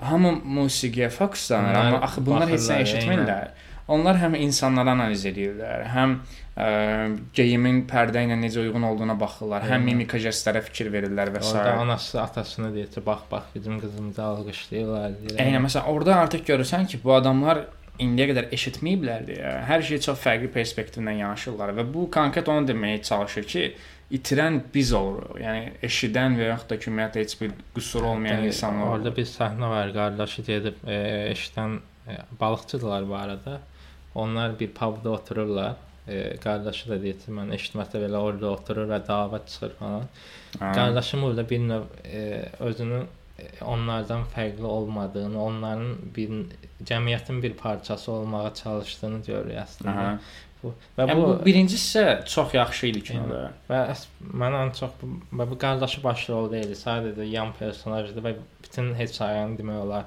Hamı 0.00 0.36
musiqiyə 0.60 1.10
fokuslanır, 1.12 1.74
amma 1.80 1.98
axı 2.06 2.22
bunlar 2.24 2.48
heç 2.48 2.68
nə 2.70 2.78
eşitmirlər. 2.86 3.50
Onlar 3.90 4.20
həm 4.20 4.36
insanları 4.38 4.92
analiz 4.92 5.24
edirlər, 5.26 5.84
həm 5.90 6.12
ə, 6.20 6.68
geyimin 7.34 7.82
pərdə 7.90 8.22
ilə 8.26 8.36
necə 8.38 8.62
uyğun 8.62 8.86
olduğuna 8.90 9.16
baxırlar, 9.18 9.66
həm 9.66 9.88
mimika 9.88 10.20
jestlərə 10.22 10.62
fikir 10.68 10.92
verirlər 10.94 11.32
və 11.34 11.42
s. 11.42 11.50
Orada 11.56 11.74
anası 11.82 12.20
atasını 12.22 12.70
deyir 12.76 12.92
ki, 12.94 13.02
bax 13.06 13.26
bax 13.30 13.50
bizim 13.54 13.80
qızımızı 13.82 14.22
alqışlayırlar. 14.28 15.18
Eynən 15.36 15.66
məsələn, 15.66 15.90
orada 15.90 16.20
artıq 16.22 16.46
görürsən 16.52 16.86
ki, 16.92 17.02
bu 17.04 17.16
adamlar 17.18 17.64
indiyə 18.00 18.30
qədər 18.30 18.50
eşitməyiblər 18.56 19.24
deyə 19.28 19.54
hər 19.68 19.82
şey 19.84 20.00
çox 20.06 20.20
fərqli 20.22 20.50
perspektivdən 20.54 21.18
yanaşırlar 21.20 21.74
və 21.76 21.86
bu 21.94 22.06
konkret 22.12 22.48
onu 22.48 22.68
deməyə 22.68 23.02
çalışır 23.10 23.48
ki, 23.50 23.64
itirən 24.16 24.60
biz 24.74 24.92
oluruq. 24.96 25.38
Yəni 25.42 25.74
eşidən 25.86 26.38
və 26.38 26.48
yaxud 26.50 26.72
da 26.72 26.78
ki, 26.80 26.90
ümumiyyətlə 26.90 27.24
heç 27.24 27.36
bir 27.42 27.52
qüsuru 27.76 28.12
olmayan 28.14 28.46
insanlar. 28.48 28.94
Orada 28.96 29.12
bir 29.16 29.28
səhnə 29.28 29.70
var, 29.70 29.92
qardaşı 29.94 30.46
gedib 30.46 30.80
e, 30.86 30.96
eşidən 31.34 31.76
e, 32.06 32.16
balıqçıdılar 32.40 33.08
bu 33.08 33.16
arada. 33.18 33.60
Onlar 34.14 34.58
bir 34.60 34.70
pubda 34.74 35.10
otururlar. 35.10 35.74
E, 36.08 36.36
qardaşı 36.42 36.88
da 36.90 36.96
deyir 37.02 37.18
ki, 37.22 37.30
mən 37.36 37.52
eşitməsə 37.54 38.00
belə 38.02 38.18
orada 38.18 38.50
oturur 38.50 38.88
və 38.90 38.98
dava 39.08 39.38
çıxır 39.46 39.74
falan. 39.78 40.04
Ha. 40.58 40.72
Qardaşım 40.74 41.22
burada 41.22 41.44
bir 41.50 41.58
növ 41.68 41.82
e, 42.04 42.48
özünün 42.58 43.04
e, 43.38 43.64
onlardan 43.64 44.24
fərqli 44.36 44.64
olmadığını, 44.66 45.42
onların 45.42 45.96
bir 46.16 46.30
cəmiyyətin 46.84 47.42
bir 47.42 47.52
parçası 47.54 48.12
olmağa 48.12 48.54
çalışdığını 48.54 49.22
görürük 49.26 49.60
əslində. 49.62 49.94
Aha. 49.94 50.18
Bu 50.62 50.72
və 50.98 51.06
Yəni 51.08 51.14
bu, 51.16 51.22
bu 51.28 51.44
birinci 51.44 51.76
hissə 51.76 52.24
çox 52.28 52.54
yaxşı 52.54 52.86
idi 52.90 53.00
kinoda. 53.02 53.52
və 53.70 53.78
əs- 53.94 54.08
mən 54.42 54.56
ən 54.58 54.74
çox 54.76 54.90
bu, 55.02 55.46
bu 55.52 55.56
qardaşı 55.58 56.02
başrol 56.04 56.50
deyildi. 56.52 56.74
Sadəcə 56.76 57.24
yan 57.30 57.52
personajdır 57.58 58.26
və 58.26 58.34
bütün 58.64 58.90
hekayəni 58.98 59.56
demək 59.62 59.78
olar 59.86 60.04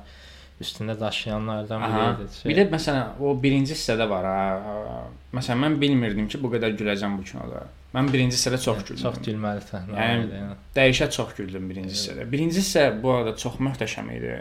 üstündə 0.62 0.99
daşıyanlardan 0.99 1.82
biri 1.84 2.10
idi. 2.14 2.49
Bir 2.49 2.58
də 2.60 2.66
məsələn 2.74 3.22
o 3.24 3.34
birinci 3.43 3.74
hissədə 3.76 4.10
var 4.10 4.28
ha. 4.28 4.97
Məsələn 5.34 5.64
mən 5.66 5.80
bilmirdim 5.82 6.28
ki, 6.30 6.41
bu 6.43 6.51
qədər 6.54 6.76
güləcəm 6.80 7.18
bu 7.18 7.26
kinoda. 7.28 7.66
Mən 7.93 8.10
birinci 8.14 8.38
hissədə 8.38 8.60
çox 8.62 8.84
güldüm. 8.88 9.01
Çox 9.04 9.22
gülməli 9.26 9.64
səhnə 9.70 9.97
Yəni, 9.97 10.28
idi. 10.28 10.41
Yəni. 10.41 10.60
Dəyişə 10.78 11.10
çox 11.14 11.34
güldüm 11.39 11.70
birinci 11.70 11.95
hissədə. 11.95 12.28
Birinci 12.32 12.62
hissə 12.62 12.86
bu 13.01 13.12
arada 13.18 13.36
çox 13.38 13.60
möhtəşəm 13.62 14.14
idi. 14.18 14.38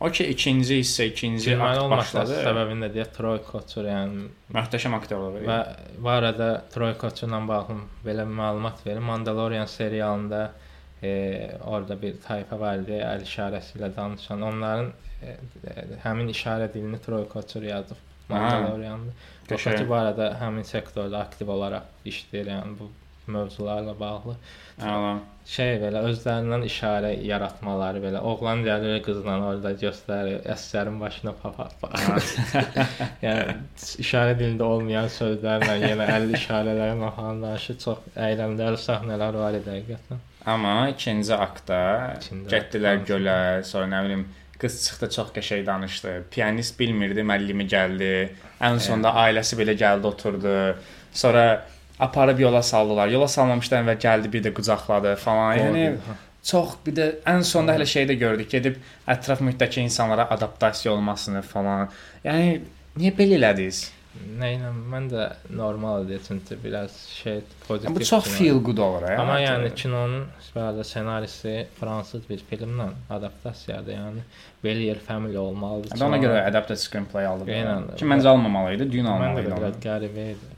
O 0.00 0.10
ki 0.10 0.24
ikinci 0.32 0.80
hissə, 0.80 1.06
ikinci 1.12 1.54
akt 1.54 1.84
başladı. 1.90 2.40
səbəbini 2.44 2.82
də 2.84 2.88
deyək 2.96 3.12
Troy 3.14 3.38
Kotsur 3.46 3.86
yəni 3.88 4.26
Möhtəşəm 4.52 4.96
aktyorlar 4.98 5.36
var. 5.36 5.44
Və 5.48 6.00
bu 6.02 6.10
arada 6.12 6.48
Troy 6.74 6.96
Kotsur-la 7.00 7.40
bağlı 7.48 7.76
belə 8.04 8.26
məlumat 8.28 8.82
verim. 8.86 9.06
Mandalorian 9.08 9.66
serialında 9.70 10.42
e, 11.04 11.10
orada 11.66 12.00
bir 12.02 12.16
tayfa 12.24 12.58
var 12.60 12.80
idi, 12.82 12.98
əl 13.04 13.24
işarəsi 13.28 13.78
ilə 13.78 13.90
danışan. 13.96 14.42
Onların 14.50 14.90
e, 15.22 15.36
e, 15.36 15.86
həmin 16.06 16.32
işarə 16.34 16.70
dilini 16.74 17.00
Troy 17.06 17.28
Kotsur 17.36 17.66
yazıb. 17.68 18.00
Qəşəng. 18.30 19.08
Qəşəng 19.50 19.88
bu 19.88 19.96
arada 20.00 20.30
həmin 20.40 20.64
sektorda 20.64 21.24
aktiv 21.26 21.50
olaraq 21.52 22.08
işləyir, 22.08 22.52
yəni 22.54 22.78
bu 22.78 22.88
mövzularla 23.26 23.94
bağlı. 24.00 24.34
Əla. 24.80 25.12
Şey 25.48 25.74
belə 25.82 26.00
özlərindən 26.08 26.64
işarə 26.66 27.10
yaratmaları 27.24 28.00
belə 28.00 28.20
oğlan 28.30 28.64
gəlir 28.64 29.02
qızla 29.04 29.36
orada 29.50 29.72
göstərir, 29.80 30.40
əsərin 30.54 30.96
başına 31.00 31.34
papaq. 31.42 31.74
yəni 33.26 33.58
işarə 34.04 34.36
dilində 34.40 34.68
olmayan 34.68 35.10
sözlərlə 35.12 35.76
yenə 35.84 36.08
əl 36.16 36.30
işarələri 36.40 37.10
falan 37.18 37.42
danışır. 37.44 37.80
Çox 37.84 38.08
əyləncəli 38.28 38.80
səhnələr 38.88 39.42
var 39.44 39.60
idi 39.60 39.76
həqiqətən. 39.76 40.24
Amma 40.46 40.88
ikinci 40.92 41.32
aktda 41.34 41.78
getdilər 42.52 43.04
gölə, 43.08 43.36
sonra 43.64 43.86
nə 43.88 44.00
bilim 44.04 44.24
qız 44.60 44.76
çıxdı 44.86 45.08
çox 45.10 45.30
qəşəng 45.36 45.64
danışdı. 45.66 46.12
Pianist 46.32 46.76
bilmirdi, 46.80 47.24
müəllimi 47.24 47.64
gəldi. 47.68 48.10
Ən 48.64 48.80
sonda 48.80 49.14
ailəsi 49.24 49.56
belə 49.60 49.74
gəldi 49.80 50.06
oturdu. 50.10 50.54
Sonra 51.12 51.64
aparıb 51.98 52.40
yola 52.44 52.62
saldılar. 52.62 53.08
Yola 53.08 53.28
salmamışdan 53.28 53.84
əvvəl 53.84 53.98
gəldi 54.04 54.32
bir 54.36 54.44
də 54.44 54.54
qucaqladı 54.56 55.16
falan. 55.24 55.56
Yəni 55.58 55.84
çox 56.44 56.76
bir 56.86 56.96
də 57.00 57.10
ən 57.34 57.44
sonda 57.46 57.76
hələ 57.78 57.88
şey 57.88 58.08
də 58.12 58.18
gördük. 58.20 58.50
Gedib 58.52 58.78
ətraf 59.08 59.40
mühitdəki 59.40 59.80
insanlara 59.80 60.28
adaptasiya 60.36 60.92
olmasını 60.94 61.42
falan. 61.42 61.88
Yəni 62.24 62.60
niyə 63.00 63.16
belə 63.16 63.40
elədiniz? 63.40 63.86
Nə 64.38 64.48
ilə 64.54 64.68
mən 64.92 65.08
də 65.10 65.24
normal 65.58 66.04
idi 66.06 66.20
çünki 66.26 66.56
biraz 66.64 66.94
şey 67.10 67.40
pozitiv. 67.66 67.88
Yəni, 67.90 67.96
bu 67.96 68.04
çox 68.06 68.24
kino. 68.24 68.36
feel 68.36 68.60
good 68.68 68.78
olur 68.78 69.06
ya. 69.10 69.16
Amma 69.20 69.40
yəni 69.42 69.72
kinonun 69.74 70.26
bəli 70.54 70.84
ssenarisi 70.86 71.54
fransız 71.80 72.28
bir 72.30 72.44
filmlə 72.50 72.88
adaptasiyadır. 73.10 73.92
Yəni 73.92 74.22
Belier 74.64 74.98
Family 75.08 75.38
olmalıdır. 75.38 76.04
Ona 76.06 76.20
görə 76.22 76.44
adapted 76.48 76.78
screenplay 76.80 77.26
aldı. 77.26 77.48
Ki 77.98 78.06
məncə 78.06 78.30
almamalı 78.30 78.76
idi, 78.78 78.90
mən 78.94 79.08
də 79.08 79.16
almalı 79.16 79.42
idi. 79.42 79.50
biraz 79.50 79.74
onu. 79.74 79.82
qəribə 79.88 80.28
idi. 80.36 80.52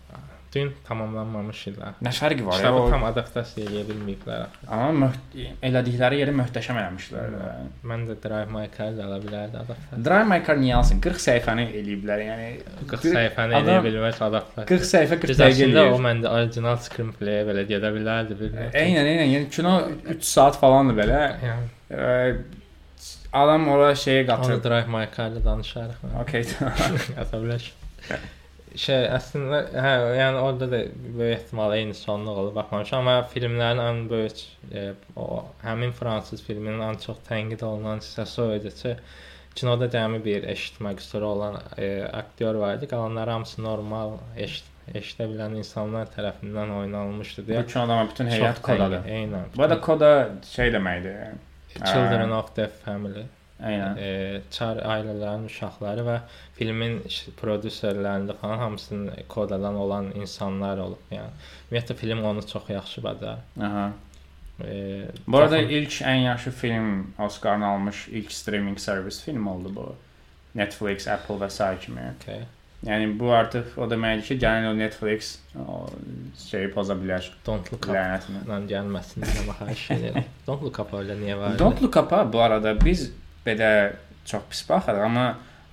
Dün 0.57 0.73
tamamlanmamış 0.89 1.61
idi. 1.71 1.91
Nə 2.07 2.13
fərqi 2.17 2.45
var? 2.47 2.57
Kitabı 2.59 2.81
O, 2.81 2.91
tam 2.91 3.05
adaptasiya 3.11 3.67
edə 3.69 3.83
bilməyiblər. 3.91 4.47
amma 4.73 5.11
elədikləri 5.69 6.21
yeri 6.23 6.33
möhtəşəm 6.41 6.79
eləmişlər. 6.83 7.37
Mən 7.93 8.07
də 8.09 8.17
Drive 8.25 8.51
My 8.57 8.67
Car 8.77 8.97
ala 9.07 9.19
bilərdi 9.23 9.61
adaptasiya. 9.63 10.01
Drive 10.09 10.29
My 10.33 10.41
Car 10.47 10.57
niyə 10.63 10.79
alsın? 10.81 11.01
40 11.05 11.23
səhifəni 11.27 11.67
eləyiblər. 11.83 12.25
Yəni 12.31 12.49
40 12.89 13.09
səhifəni 13.19 13.59
Adam- 13.61 13.69
eləyə 13.69 13.85
bilməz 13.91 14.23
adaptasiya. 14.31 14.67
40 14.73 14.91
səhifə 14.95 15.21
40 15.27 15.33
Düz 15.35 15.41
dəqiqə 15.45 15.55
əslində 15.67 15.83
o 15.85 15.89
eləyir. 15.91 16.05
məndə 16.09 16.33
original 16.41 16.77
screenplay 16.89 17.41
belə 17.51 17.67
gedə 17.73 17.93
bilərdi. 17.99 18.39
Eynən, 18.73 19.11
eynən. 19.13 19.29
Yəni 19.37 19.51
kino 19.53 19.77
3 20.17 20.25
saat 20.35 20.57
falandır 20.63 20.97
belə. 21.05 21.21
Yəni 21.45 21.73
Ə, 21.87 22.39
Adam 23.37 23.69
ora 23.69 23.91
şeyə 23.93 24.23
onu 24.25 24.31
qatır. 24.31 24.63
Drive 24.65 24.89
My 24.89 25.05
Car-da 25.17 25.45
danışarıq. 25.45 26.01
Okay. 26.23 26.43
Əsəbləş. 27.23 27.71
Şey 28.77 29.07
əslində 29.09 29.61
hə, 29.73 29.93
yəni 30.19 30.41
orada 30.43 30.67
da 30.73 30.81
böyük 31.19 31.39
ehtimal 31.39 31.73
eyni 31.77 31.95
sonluq 31.97 32.41
olub 32.43 32.59
baxmamışam, 32.59 33.07
amma 33.07 33.29
filmlərin 33.33 33.81
ən 33.81 34.03
böyük 34.11 34.43
e, 34.73 34.91
o 35.17 35.45
həmin 35.63 35.95
fransız 35.97 36.43
filminin 36.45 36.83
ən 36.85 37.01
çox 37.01 37.23
tənqid 37.29 37.65
olunan 37.65 38.03
hissəsi 38.05 38.43
o 38.45 38.51
idi 38.59 38.75
ki, 38.83 38.97
Kinoda 39.57 39.87
cəmi 39.89 40.19
bir 40.25 40.45
eşitmə 40.53 40.91
qüsuru 40.99 41.27
olan 41.31 41.55
e, 41.81 41.87
aktyor 42.05 42.59
var 42.61 42.75
idi. 42.77 42.89
Qalanları 42.91 43.31
hamısı 43.31 43.63
normal 43.65 44.19
eşit 44.37 44.67
eşidə 44.95 45.31
bilən 45.31 45.57
insanlar 45.57 46.11
tərəfindən 46.13 46.75
oynanılmışdı 46.81 47.45
Bu 47.47 47.51
deyə. 47.53 47.63
kinoda 47.71 47.97
bütün 48.11 48.29
heyət 48.35 48.61
kodadır. 48.67 49.09
Eynən. 49.09 49.49
Bu 49.57 49.63
arada 49.63 49.81
koda 49.81 50.11
şey 50.51 50.75
deməkdir. 50.77 51.39
Children 51.79 52.31
of 52.37 52.53
the 52.57 52.69
Family. 52.85 53.25
Aynen. 53.65 53.97
E, 53.97 54.41
çar 54.51 54.77
ailələrin 54.77 55.47
uşaqları 55.49 56.03
və 56.05 56.17
filmin 56.59 56.99
prodüserlərində 57.41 58.35
falan 58.41 58.59
hamısının 58.59 59.11
kodadan 59.29 59.75
olan 59.81 60.11
insanlar 60.15 60.79
olub. 60.79 60.99
Yəni 61.11 61.31
ümumiyyətlə 61.71 61.95
film 61.97 62.25
onu 62.25 62.43
çox 62.47 62.69
yaxşı 62.71 63.03
bacarır. 63.03 63.39
Aha. 63.63 63.93
E, 64.65 65.05
Bu 65.27 65.39
arada 65.39 65.57
baxın- 65.57 65.69
ilk 65.69 66.03
en 66.03 66.15
yaxşı 66.15 66.51
film 66.51 67.07
Oscar'ını 67.19 67.67
almış 67.67 68.09
ilk 68.09 68.33
streaming 68.33 68.79
servis 68.79 69.23
film 69.25 69.47
oldu 69.47 69.73
bu. 69.77 69.95
Netflix, 70.55 71.09
Apple 71.09 71.35
və 71.35 71.51
sair 71.51 71.81
kimi. 71.81 72.01
okay. 72.23 72.41
Yəni 72.87 73.19
bu 73.19 73.31
artıq 73.33 73.65
o 73.77 73.87
deməkdir 73.91 74.23
ki, 74.23 74.35
gəlin 74.39 74.67
o 74.71 74.79
Netflix 74.79 75.39
o 75.69 75.87
şeyi 76.51 76.71
poza 76.71 76.95
bilər. 76.95 77.25
Don't 77.47 77.73
look 77.73 77.87
up. 77.89 77.95
Lənətini. 77.95 78.43
Lan 78.49 78.67
gəlməsin 78.69 79.25
deyə 79.25 79.45
xahiş 79.59 79.91
edirəm. 79.91 80.25
Don't 80.47 80.63
look 80.63 80.79
up 80.81 80.95
öyle 80.95 81.15
niyə 81.17 81.39
var? 81.39 81.59
Don't 81.59 81.83
Look 81.83 81.97
Up-a 81.97 82.33
bu 82.33 82.41
arada 82.41 82.77
biz 82.85 83.11
belə 83.47 83.71
çox 84.25 84.43
pis 84.51 84.65
baxırıq, 84.69 85.05
amma 85.07 85.27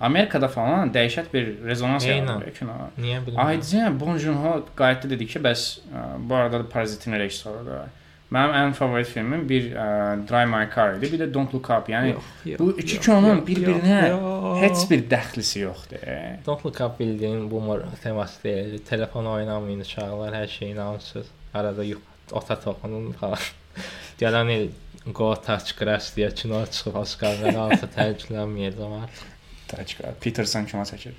Amerikada 0.04 0.48
falan 0.50 0.90
dəhşət 0.92 1.28
bir 1.32 1.44
rezonans 1.64 2.04
Eynən. 2.04 2.26
yaradır 2.28 2.54
kino. 2.58 2.72
Niyə 3.00 3.20
bilmirəm. 3.24 3.46
Aydın 3.46 4.00
Bong 4.00 4.18
Joon-ho 4.20 4.56
qayıtdı 4.76 5.10
dedi 5.14 5.26
ki, 5.26 5.38
bəs 5.44 5.62
ə, 5.86 6.02
bu 6.18 6.34
arada 6.34 6.58
da 6.64 6.68
Parazitin 6.68 7.14
rejissorudur. 7.18 7.86
Mənim 8.34 8.54
ən 8.58 8.72
favorit 8.74 9.06
filmim 9.06 9.44
bir 9.48 9.70
ə, 9.78 9.86
Drive 10.28 10.46
My 10.50 10.66
Car 10.74 10.96
idi, 10.98 11.10
bir 11.12 11.20
də 11.22 11.28
Don't 11.34 11.54
Look 11.54 11.70
Up. 11.70 11.88
Yəni 11.88 12.10
Yox, 12.14 12.30
yox, 12.50 12.58
bu 12.60 12.68
iki 12.82 12.96
yox, 12.96 13.04
kinonun 13.06 13.36
yox, 13.36 13.44
bir-birinə 13.48 14.00
yox, 14.10 14.22
yox. 14.26 14.60
heç 14.64 14.84
bir 14.90 15.04
dəxlisi 15.14 15.58
yoxdur. 15.62 16.06
Don't 16.46 16.64
look 16.66 16.80
up 16.80 16.98
bildiyin 17.00 17.50
boomer 17.50 17.80
teması 18.02 18.42
deyil. 18.44 18.78
Telefon 18.88 19.26
oynamayın 19.36 19.80
uşaqlar, 19.86 20.34
hər 20.42 20.48
şeyin 20.58 20.76
ansız. 20.76 21.26
Arada 21.54 21.84
yux 21.84 22.00
ota 22.32 22.58
toxunun 22.60 23.12
falan. 23.12 23.38
Gələn 24.20 24.50
il 24.58 24.68
Go 25.12 25.34
Touch 25.36 25.74
Grass 25.76 26.14
deyə 26.16 26.30
kino 26.34 26.62
çıxıb 26.64 26.96
Oscar'dan 26.96 27.58
alsa 27.66 27.88
tərcülənməyəcəm 27.96 28.94
artıq. 29.02 29.24
Taçka. 29.68 30.14
Peterson 30.20 30.64
kino 30.70 30.84
çəkir. 30.88 31.12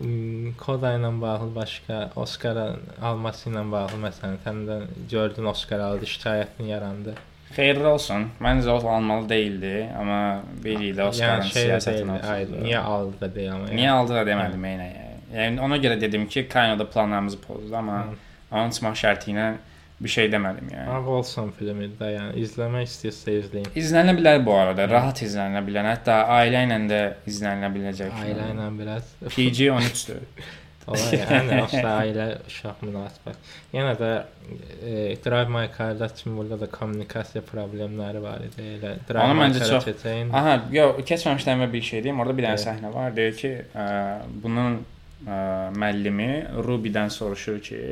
Hmm, 0.00 0.52
Koda 0.58 0.94
ilə 0.96 1.10
bağlı 1.20 1.50
başqa 1.54 1.98
Oscar 2.16 2.58
alması 3.02 3.50
ilə 3.50 3.64
bağlı 3.72 3.98
məsələn 4.06 4.38
səndən 4.44 4.86
gördün 5.10 5.50
Oscar 5.52 5.82
aldı, 5.84 6.08
şikayətin 6.08 6.70
yarandı. 6.70 7.14
Xeyirli 7.54 7.86
olsun. 7.86 8.28
Məncə 8.40 8.70
o 8.70 8.88
almalı 8.88 9.28
değildi, 9.28 9.74
amma 9.98 10.42
biri 10.64 10.92
də 10.96 11.08
Oscar'ın 11.10 11.42
yəni 11.42 11.52
şey 11.52 11.62
deyil, 11.62 11.70
siyasətini 11.70 12.18
ay, 12.32 12.44
niyə 12.66 12.82
aldı 12.94 13.20
da 13.20 13.30
deyəm. 13.36 13.64
Niyə 13.74 13.94
aldı 13.96 14.16
da 14.16 14.26
demədim 14.28 14.66
eynə. 14.70 14.90
Yəni 15.34 15.60
ona 15.62 15.78
görə 15.82 16.00
dedim 16.00 16.28
ki, 16.28 16.48
Kano'da 16.48 16.86
planlarımızı 16.90 17.40
pozdu, 17.40 17.76
amma 17.76 17.98
Hı. 18.04 18.14
onun 18.52 18.70
çıxmaq 18.76 18.96
şərti 19.02 19.34
ilə 19.34 19.48
bir 20.00 20.08
şey 20.08 20.30
demədim 20.32 20.70
yəni. 20.72 20.86
Ama 20.96 21.18
olsun 21.18 21.50
filmi 21.58 21.90
də, 21.98 22.08
yəni 22.14 22.40
izləmək 22.44 22.86
istəyirsə 22.88 23.34
izləyin. 23.42 23.68
İzlənə 23.76 24.14
bilər 24.16 24.40
bu 24.46 24.54
arada, 24.56 24.86
rahat 24.88 25.20
izlənə 25.26 25.60
bilər. 25.66 25.88
Hətta 25.92 26.22
ailə 26.38 26.64
ilə 26.68 26.78
də 26.90 27.02
izlənə 27.28 27.68
biləcək. 27.74 28.16
Ailə 28.24 28.46
ilə 28.54 28.70
biraz 28.78 29.12
PG 29.36 29.68
13-dür. 29.76 30.24
Olar 30.90 31.12
yəni 31.20 31.58
asla 31.62 31.90
ailə 32.00 32.24
uşaq 32.48 32.80
münasibət. 32.86 33.50
Yenə 33.76 33.92
də 34.00 34.08
e, 34.80 34.94
Drive 35.22 35.52
My 35.52 35.66
Car-da 35.76 36.08
kimi 36.08 36.38
burada 36.38 36.56
da 36.62 36.66
kommunikasiya 36.72 37.42
problemləri 37.46 38.22
var 38.24 38.40
idi. 38.46 38.64
Elə 38.78 38.94
Drive 39.08 39.26
Onu 39.26 39.36
My 39.38 39.50
Car-a 39.54 39.68
çox- 39.74 39.90
keçəyin. 39.90 40.32
Aha, 40.34 40.56
yox, 40.74 41.04
keçməmişdən 41.12 41.66
bir 41.76 41.84
şey 41.90 42.02
deyim. 42.08 42.24
Orada 42.24 42.36
bir 42.40 42.48
dənə 42.48 42.64
səhnə 42.64 42.94
var. 42.96 43.12
Deyir 43.16 43.36
ki, 43.38 43.52
ə, 43.76 43.86
bunun 44.42 44.80
ə, 45.28 45.38
müəllimi 45.76 46.30
Ruby-dən 46.66 47.12
soruşur 47.12 47.60
ki, 47.68 47.82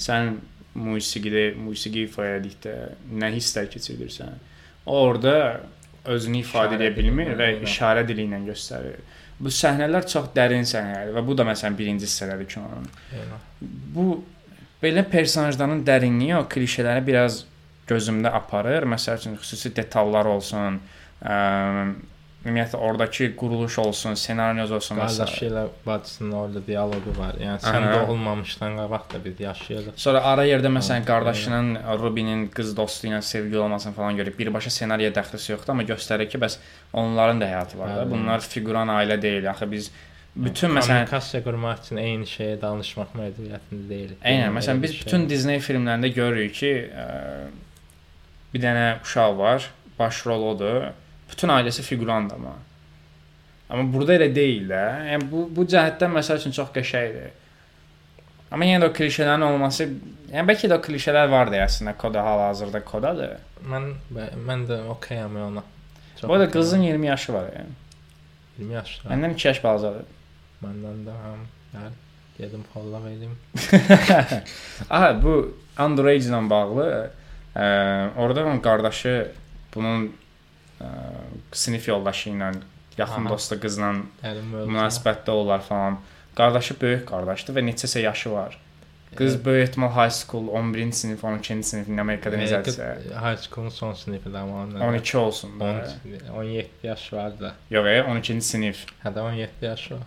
sən 0.00 0.36
musiqidə, 0.78 1.50
musiqi 1.58 2.06
etdikdə 2.06 2.74
nə 3.20 3.30
hisslər 3.34 3.68
keçirirsən? 3.72 4.36
Orada 4.90 5.34
özünü 6.10 6.42
ifadə 6.44 6.78
edə 6.78 6.90
bilmir 6.96 7.34
və 7.38 7.52
işarə 7.66 8.06
dili 8.08 8.26
ilə 8.28 8.40
göstərir. 8.46 9.00
Bu 9.40 9.52
səhnələr 9.52 10.06
çox 10.08 10.30
dərin 10.36 10.66
səhnələrdir 10.68 11.16
və 11.16 11.24
bu 11.26 11.36
da 11.36 11.46
məsələn 11.48 11.76
birinci 11.76 12.08
hissədədir 12.08 12.48
kinonun. 12.50 12.88
Bu 13.94 14.06
belə 14.82 15.04
personajların 15.08 15.84
dərinliyi 15.86 16.36
o 16.38 16.44
klişeləri 16.48 17.04
biraz 17.06 17.44
gözümdə 17.88 18.32
aparır. 18.36 18.86
Məsəl 18.88 19.20
üçün 19.20 19.36
xüsusi 19.40 19.72
detallar 19.76 20.28
olsun, 20.30 20.78
ə, 21.24 21.36
ümumiyyətlə 22.40 22.78
oradakı 22.80 23.26
quruluş 23.36 23.74
olsun, 23.82 24.14
ssenarioz 24.16 24.70
olsun 24.72 24.96
və 24.96 25.06
qardaşı 25.10 25.46
ilə 25.50 25.64
bacısının 25.84 26.36
orada 26.42 26.62
dialoqu 26.66 27.12
var. 27.18 27.36
Yəni 27.36 27.60
sən 27.60 27.84
Aha. 27.84 27.96
doğulmamışdan 27.98 28.78
qabaq 28.80 29.08
da 29.12 29.18
biz 29.24 29.40
yaşayırdıq. 29.44 29.98
Sonra 30.00 30.22
ara 30.30 30.46
yerdə 30.48 30.70
məsələn 30.72 31.04
qardaşının 31.08 31.68
Rubinin 32.00 32.46
qız 32.54 32.72
dostu 32.76 33.10
ilə 33.10 33.20
sevgili 33.22 33.58
olmasını 33.58 33.92
falan 33.92 34.16
görüb 34.22 34.38
birbaşa 34.38 34.72
ssenariyə 34.72 35.10
dəxlisi 35.18 35.52
yoxdur, 35.52 35.74
amma 35.74 35.84
göstərir 35.90 36.30
ki, 36.32 36.40
bəs 36.40 36.56
onların 36.92 37.42
da 37.42 37.50
həyatı 37.50 37.78
var 37.78 37.92
da. 37.96 38.06
Bəli. 38.06 38.14
Bunlar 38.14 38.40
figuran 38.54 38.88
ailə 38.88 39.20
deyil. 39.22 39.50
Axı 39.50 39.68
biz 39.70 39.90
bütün 40.36 40.72
məsələn 40.78 41.04
kommunikasiya 41.04 41.42
qurmaq 41.44 41.84
üçün 41.84 42.00
eyni 42.00 42.30
şeyə 42.30 42.56
danışmaq 42.62 43.12
məcburiyyətində 43.20 43.88
deyilik. 43.90 44.24
Eynən, 44.24 44.56
məsələn 44.56 44.80
biz 44.82 44.94
bir 44.94 44.96
şey. 44.96 45.04
bütün 45.04 45.28
Disney 45.28 45.60
filmlərində 45.60 46.08
görürük 46.14 46.56
ki, 46.56 46.72
ə, 46.88 47.06
bir 48.54 48.64
dənə 48.64 48.88
uşaq 49.04 49.36
var, 49.38 49.70
başrol 49.98 50.48
odur. 50.54 50.90
Bütün 51.30 51.48
ailəsi 51.48 51.82
figurandır 51.82 52.36
amma. 52.36 52.54
Amma 53.70 53.92
burada 53.92 54.16
elə 54.18 54.30
deyil 54.34 54.66
də. 54.70 54.82
Yəni 55.12 55.28
bu 55.30 55.44
bu 55.56 55.66
cəhətdən 55.70 56.10
məsəl 56.16 56.40
üçün 56.42 56.54
çox 56.56 56.72
qəşəngdir. 56.74 57.36
Amma 58.50 58.66
yenə 58.66 58.82
də 58.82 58.88
o 58.90 58.94
klişələrin 58.94 59.46
olması, 59.46 59.86
yəni 60.32 60.46
bəlkə 60.48 60.70
də 60.72 60.78
o 60.80 60.82
klişələr 60.82 61.30
var 61.30 61.52
da 61.52 61.60
əslində 61.62 61.94
koda 61.98 62.24
hal-hazırda 62.26 62.80
kodadır. 62.84 63.36
mən 63.62 63.92
mən 64.48 64.66
də 64.66 64.80
okeyəm 64.96 65.36
ona. 65.44 65.62
Bu 66.22 66.32
okeyəm. 66.34 66.50
qızın 66.50 66.82
20 66.82 67.06
yaşı 67.06 67.32
var 67.32 67.46
yəni. 67.54 67.76
20 68.58 68.74
yaşlı. 68.74 69.10
Məndən 69.10 69.32
2 69.34 69.48
yaş 69.48 69.64
balacadır. 69.64 70.08
Məndən 70.64 71.04
də 71.06 71.14
həm. 71.24 71.44
Yəni 71.74 71.92
gedim 72.38 72.64
folla 72.74 73.04
verim. 73.04 73.38
Aha, 74.90 75.12
bu 75.22 75.36
underage 75.78 76.26
ilə 76.26 76.40
bağlı 76.50 76.88
ə, 77.54 77.66
orada 78.16 78.44
onun 78.46 78.60
qardaşı 78.60 79.32
bunun 79.74 80.10
ə, 80.80 80.88
sinif 81.52 81.88
yoldaşı 81.88 82.30
ilə 82.30 82.54
yaxın 82.98 83.24
Aha. 83.26 83.30
dostu 83.34 83.60
qızla 83.60 83.92
mövzu. 83.92 84.70
münasibətdə 84.70 85.30
olurlar 85.30 85.60
falan. 85.60 85.98
Qardaşı 86.36 86.74
böyük 86.80 87.06
qardaşdır 87.08 87.54
və 87.56 87.64
neçəsə 87.70 88.00
yaşı 88.00 88.32
var. 88.32 88.58
Qız 89.16 89.34
Evet. 89.34 89.44
böyük 89.46 89.68
ehtimal 89.68 89.90
high 89.90 90.12
school 90.14 90.46
11-ci 90.48 90.92
sinif, 90.92 91.22
12-ci 91.24 91.62
sinifində 91.66 92.00
Amerikada 92.00 92.36
Evet, 92.36 92.50
necədirsə 92.52 92.84
High 93.20 93.40
school'un 93.42 93.68
son 93.68 93.92
sınıfı 93.94 94.32
da 94.32 94.38
ama 94.40 94.62
ondan. 94.62 94.80
12 94.80 95.18
olsun 95.18 95.60
da. 95.60 95.86
10 96.34 96.38
17 96.40 96.68
yaş 96.82 97.12
var 97.12 97.40
da. 97.40 97.54
Yox, 97.70 97.86
e, 97.86 97.98
12-ci 98.00 98.40
sinif. 98.42 98.84
Hətta 99.04 99.20
17 99.20 99.50
yaş 99.62 99.90
var. 99.92 99.98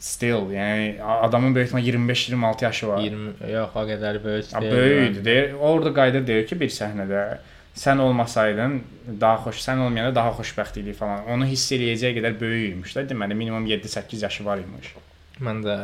Still, 0.00 0.50
yəni 0.52 1.02
adamın 1.02 1.54
böyük 1.54 1.66
ehtimal 1.66 1.86
25-26 2.10 2.64
yaşı 2.64 2.88
var. 2.88 2.98
20 2.98 3.52
yox 3.52 3.70
o 3.76 3.78
qədər 3.88 4.24
böyük 4.24 4.52
deyil. 4.60 4.72
böyükdür. 4.72 5.24
Deyir, 5.24 5.52
orada 5.52 5.94
qayda 5.94 6.26
deyir 6.26 6.46
ki, 6.46 6.60
bir 6.60 6.68
səhnədə 6.68 7.38
sən 7.76 8.00
olmasaydın 8.00 8.78
daha 9.20 9.42
xoş, 9.44 9.60
sən 9.66 9.82
olmayanda 9.84 10.14
daha 10.14 10.32
xoşbəxt 10.38 10.80
idi 10.80 10.94
falan. 10.96 11.26
Onu 11.34 11.48
hiss 11.50 11.72
eləyəcəyə 11.76 12.16
qədər 12.20 12.40
böyük 12.40 12.72
imiş 12.78 12.96
də. 12.96 13.06
Deməli 13.10 13.36
minimum 13.36 13.66
7-8 13.68 14.24
yaşı 14.24 14.44
var 14.46 14.62
imiş. 14.64 14.94
Mən 15.44 15.60
də 15.66 15.76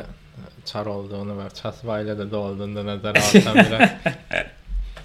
çar 0.65 0.89
olduğunu 0.89 1.37
və 1.37 1.51
çatıb 1.59 1.93
ailədə 1.99 2.31
doğulduğunda 2.31 2.87
nəzərə 2.89 3.25
alsam 3.29 3.61
biraz. 3.61 3.91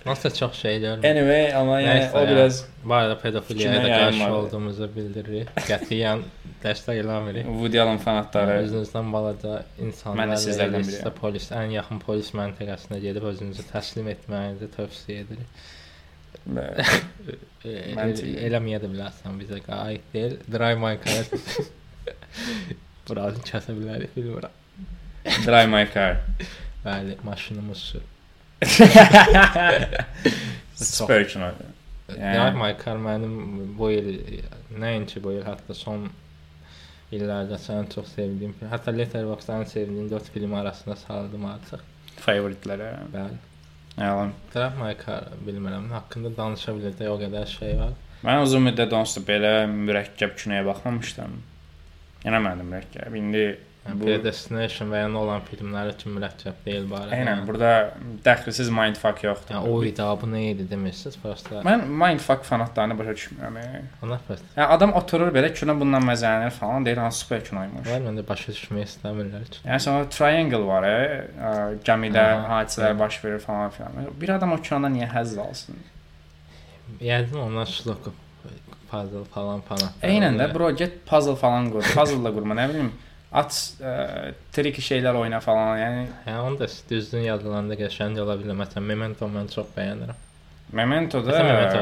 Nasıl 0.07 0.29
çox 0.31 0.53
şey 0.61 0.77
görmürəm. 0.79 1.09
Anyway, 1.09 1.47
amma 1.55 1.81
yəni 1.81 2.03
Nəysə 2.05 2.15
o 2.15 2.21
ya. 2.21 2.27
biraz 2.29 2.59
arada 2.89 3.17
pedofiliyaya 3.19 3.83
da 3.83 3.88
qarşı 3.88 4.27
olduğumuzu 4.33 4.88
bildiririk. 4.95 5.49
Qətiyyən 5.67 6.21
dəstək 6.63 7.01
eləmirik. 7.01 7.49
Woody 7.57 7.81
Allen 7.81 7.99
fanatları 7.99 8.61
Özünüzdən 8.61 9.09
balaca 9.13 9.57
insanlar 9.83 10.23
Mən 10.23 10.31
də 10.31 10.38
sizlərdən 10.45 10.88
biriyəm. 10.88 11.17
polis 11.19 11.49
ən 11.51 11.73
yaxın 11.75 11.99
polis 12.05 12.31
məntəqəsinə 12.39 13.01
gedib 13.03 13.27
özünüzü 13.33 13.67
təslim 13.73 14.07
etməyinizi 14.13 14.71
tövsiyə 14.77 15.25
edirik. 15.25 15.67
E, 17.67 17.93
Məntiqli. 17.97 18.35
eləməyə 18.47 18.79
də 18.83 18.88
bilərsən 18.93 19.39
bizə 19.41 19.57
aid 19.77 20.01
deyil. 20.13 20.38
Drive 20.47 20.79
My 20.79 20.95
Car. 21.03 21.25
Buranı 23.07 23.41
kəsə 23.47 23.73
bilərik, 23.75 24.13
bilmirəm. 24.15 24.53
Drive 25.45 25.67
My 25.73 25.83
Car. 25.93 26.21
Bəli, 26.85 27.17
maşınımız 27.23 27.77
sür. 27.77 28.03
Super 30.75 31.27
kino. 31.27 31.51
Yəni- 32.07 32.35
Drive 32.35 32.55
My 32.61 32.73
Car 32.83 32.97
mənim 32.97 33.33
bu 33.77 33.89
il 33.91 34.09
nəinki 34.79 35.19
bu 35.23 35.31
il, 35.35 35.43
hətta 35.43 35.75
son 35.75 36.07
illərdə 37.11 37.57
sən 37.59 37.89
çox 37.91 38.13
sevdiyim, 38.15 38.53
film. 38.59 38.71
hətta 38.71 38.93
Letterboxd 38.95 39.49
ən 39.57 39.65
sevdiyim 39.67 40.09
4 40.11 40.29
film 40.33 40.53
arasında 40.53 40.95
saldım 40.95 41.45
artıq. 41.45 41.81
Yalan. 43.97 44.33
Car 44.53 45.29
bilmirəm, 45.47 45.89
haqqında 45.93 46.33
danışa 46.37 46.75
biləcək 46.77 47.09
o 47.09 47.17
qədər 47.21 47.47
şey 47.49 47.77
var. 47.79 47.95
Mən 48.25 48.43
uzun 48.43 48.65
müddət 48.65 48.93
onsuz 48.97 49.23
belə 49.25 49.53
mürəkkəb 49.71 50.35
kinoya 50.37 50.65
baxmamışdım. 50.67 51.37
Yenə 52.25 52.41
mənim 52.45 52.69
mürəkkəb. 52.73 53.17
İndi 53.17 53.43
Yəni, 53.88 53.99
Bu- 54.01 54.05
Predestination 54.07 54.89
və 54.91 54.99
ya 55.03 55.07
Nolan 55.11 55.41
filmləri 55.47 55.93
üçün 55.95 56.15
mürəkkəb 56.17 56.57
deyil 56.65 56.88
bari. 56.91 57.11
Eynən, 57.15 57.45
burada 57.47 57.69
dəxilsiz 58.25 58.69
mindfuck 58.73 59.23
yoxdur. 59.23 59.55
Yəni 59.55 59.71
o 59.71 59.77
idi, 59.88 60.07
bu 60.21 60.29
nə 60.33 60.41
idi 60.51 60.65
demirsiniz 60.69 61.15
prosta. 61.23 61.61
Mən 61.67 61.85
mindfuck 62.03 62.43
fanatlarını 62.43 62.97
başa 62.99 63.15
düşmürəm. 63.19 63.57
e. 63.63 63.81
Ona 64.03 64.19
prosta. 64.27 64.49
Yəni 64.57 64.67
adam 64.77 64.93
oturur 64.99 65.31
belə 65.38 65.53
kino 65.53 65.77
bundan 65.79 66.03
məzələnir 66.11 66.51
falan 66.59 66.85
deyir 66.85 66.97
hansı 67.05 67.19
super 67.23 67.43
kinoymuş. 67.49 67.88
Var 67.88 68.05
məndə 68.09 68.27
başa 68.27 68.51
düşmək 68.51 68.85
istəmirlər. 68.91 69.49
Yəni 69.63 69.79
sonra 69.88 70.09
triangle 70.17 70.63
var, 70.67 70.83
e, 70.83 71.27
ə, 71.39 71.55
gəmidə 71.88 72.23
Aha, 72.27 72.47
hadisələr 72.59 72.91
aha. 72.93 72.99
baş 72.99 73.23
verir 73.23 73.39
falan 73.39 73.69
filan. 73.69 73.91
Bir 74.21 74.35
adam 74.35 74.53
o 74.53 74.61
kinodan 74.61 74.93
niyə 74.99 75.07
həzz 75.15 75.38
alsın? 75.47 75.79
Yəqin 77.01 77.39
onlar 77.47 77.65
şlok 77.65 78.11
puzzle 78.91 79.23
falan 79.33 79.61
falan. 79.67 79.91
Eynən 80.03 80.38
də 80.39 80.47
bro 80.53 80.71
get 80.71 81.05
puzzle 81.09 81.35
falan 81.39 81.69
qur. 81.73 81.83
Puzzle-la 81.97 82.31
qurma, 82.35 82.55
nə 82.55 82.67
bilim. 82.71 82.91
At 83.32 83.51
ə, 83.84 84.34
triki 84.55 84.82
şeylər 84.82 85.17
oyna 85.19 85.41
falan. 85.43 85.75
Yəni 85.82 86.05
Hə, 86.25 86.38
onu 86.47 86.59
da 86.61 86.69
düzgün 86.89 87.25
yazılanda 87.28 87.75
qəşəng 87.80 88.15
ola 88.23 88.38
bilər. 88.39 88.55
Məsələn, 88.61 88.86
Memento 88.88 89.28
mən 89.32 89.49
çox 89.51 89.67
bəyənirəm. 89.75 90.23
Memento-da 90.75 91.38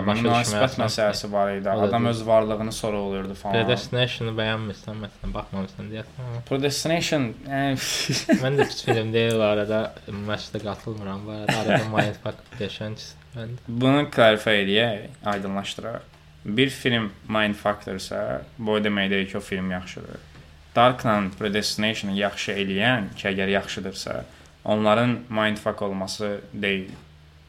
münasibət 0.06 0.76
məsələsi 0.78 1.30
var 1.32 1.56
idi. 1.56 1.66
O 1.70 1.80
da 1.80 1.88
Adam 1.88 2.06
öz 2.06 2.20
varlığını 2.28 2.72
sorğuluyurdu 2.72 3.34
falan. 3.34 3.56
Predestination-ı 3.56 4.34
bəyənmirsən, 4.38 5.00
məsələn, 5.02 5.32
baxmamısan 5.34 5.88
deyəsən. 5.90 6.36
Predestination, 6.50 7.26
yəni 7.50 8.36
Mən 8.44 8.60
də 8.62 8.68
film 8.70 9.10
deyil 9.14 9.42
arada. 9.42 9.80
Məşqdə 10.28 10.62
qatılmıram 10.68 11.26
bu 11.26 11.34
arada. 11.34 11.58
Arada 11.64 11.90
Mindfuck 11.96 12.46
qəşəng 12.60 13.02
məndə. 13.34 13.58
bunu 13.68 14.06
klarify 14.14 14.62
edək, 14.62 15.10
aydınlaşdıraq. 15.34 16.06
Bir 16.46 16.70
film 16.70 17.10
mindfuck-dırsa, 17.30 18.42
bu 18.60 18.78
o 18.78 18.80
demək 18.86 19.10
deyil 19.10 19.28
ki, 19.32 19.38
o 19.38 19.42
film 19.42 19.72
yaxşıdır. 19.72 20.22
Darkla 20.76 21.16
Predestination-ı 21.40 22.18
yaxşı 22.20 22.52
eləyən 22.52 23.14
ki, 23.16 23.30
əgər 23.32 23.52
yaxşıdırsa, 23.54 24.24
onların 24.66 25.20
mindfuck 25.30 25.82
olması 25.82 26.40
deyil. 26.54 26.92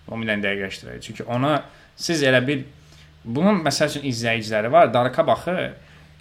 O 0.08 0.18
dənə 0.20 0.38
dəqiqləşdirək. 0.44 1.00
Çünki 1.02 1.24
ona 1.24 1.62
siz 1.96 2.22
elə 2.22 2.40
bir 2.46 2.62
bunun 3.24 3.64
məsəl 3.66 3.90
üçün 3.90 4.06
izləyiciləri 4.06 4.70
var, 4.72 4.92
Darka 4.94 5.26
baxır, 5.26 5.72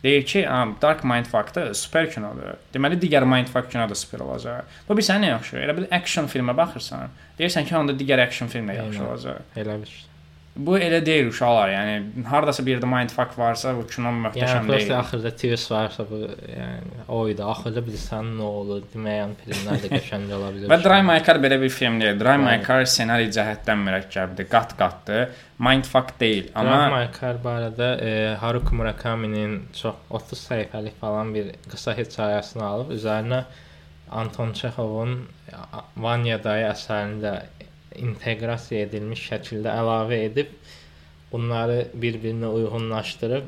deyir 0.04 0.26
ki, 0.26 0.50
"Am, 0.50 0.78
Dark 0.82 1.04
Mindfuck-da 1.04 1.74
super 1.74 2.10
kinodur." 2.12 2.58
Deməli 2.74 3.00
digər 3.00 3.26
Mindfuck 3.26 3.72
kino 3.72 3.90
da 3.90 3.96
super 3.96 4.20
olacaq. 4.20 4.66
Bu 4.90 4.98
bir 4.98 5.04
sənə 5.04 5.30
yaxşı. 5.30 5.58
Elə 5.58 5.78
bir 5.78 5.88
action 5.92 6.26
filmə 6.26 6.58
baxırsan, 6.58 7.10
deyirsən 7.40 7.66
ki, 7.66 7.78
onda 7.78 7.94
digər 7.94 8.28
action 8.28 8.50
film 8.50 8.68
də 8.70 8.76
yaxşı 8.76 9.04
olacaq. 9.04 9.42
Elə 9.56 9.82
bir 9.82 9.88
şey. 9.88 10.15
Bu 10.56 10.78
elə 10.80 11.02
deyil 11.04 11.28
uşaqlar. 11.34 11.68
Yəni 11.74 12.24
hardasa 12.32 12.64
bir 12.64 12.78
yerdə 12.78 12.88
mindfuck 12.88 13.34
varsa, 13.36 13.74
bu 13.76 13.82
kino 13.92 14.08
Yəni 14.08 14.22
möhtəşəm 14.24 14.70
prosta 14.70 14.86
deyil. 14.86 14.94
axırda 15.02 15.32
twist 15.42 15.72
varsa 15.74 16.06
bu 16.08 16.20
yəni 16.48 17.02
o 17.12 17.18
idi. 17.28 17.44
Axırda 17.44 17.84
bilsən 17.84 18.30
nə 18.38 18.46
olur 18.62 18.86
deməyən 18.94 19.34
filmlər 19.42 19.82
də 19.84 19.90
qəşəng 19.92 20.30
ola 20.38 20.54
bilər. 20.56 20.70
Və 20.72 20.78
Drive 20.86 21.04
My 21.10 21.18
Car 21.28 21.42
belə 21.44 21.58
bir 21.60 21.74
film 21.76 22.00
deyil. 22.00 22.16
Drive 22.22 22.40
My. 22.46 22.56
Car 22.64 22.88
ssenari 22.88 23.28
cəhətdən 23.36 23.84
mürəkkəbdir, 23.90 24.48
qat-qatdır. 24.54 25.28
Mindfuck 25.68 26.16
deyil, 26.24 26.48
Amma 26.56 26.80
amma 26.86 27.02
My 27.02 27.12
Car 27.20 27.42
barədə 27.44 27.92
e, 28.00 28.16
Haruki 28.40 28.80
Murakami'nin 28.80 29.60
çox 29.76 30.00
30 30.22 30.46
səhifəlik 30.48 30.96
falan 31.04 31.36
bir 31.36 31.52
qısa 31.72 31.98
hekayəsini 32.00 32.64
alıb 32.64 32.96
üzərinə 32.96 33.44
Anton 34.12 34.52
Çexovun 34.56 35.18
Vanya 36.00 36.40
dayı 36.44 36.68
əsərini 36.72 37.22
də 37.24 37.36
inteqrasiya 38.02 38.88
edilmiş 38.88 39.28
şəkildə 39.32 39.72
əlavə 39.82 40.24
edib 40.30 40.52
bunları 41.32 41.86
bir-birinə 42.02 42.50
uyğunlaşdırıb 42.58 43.48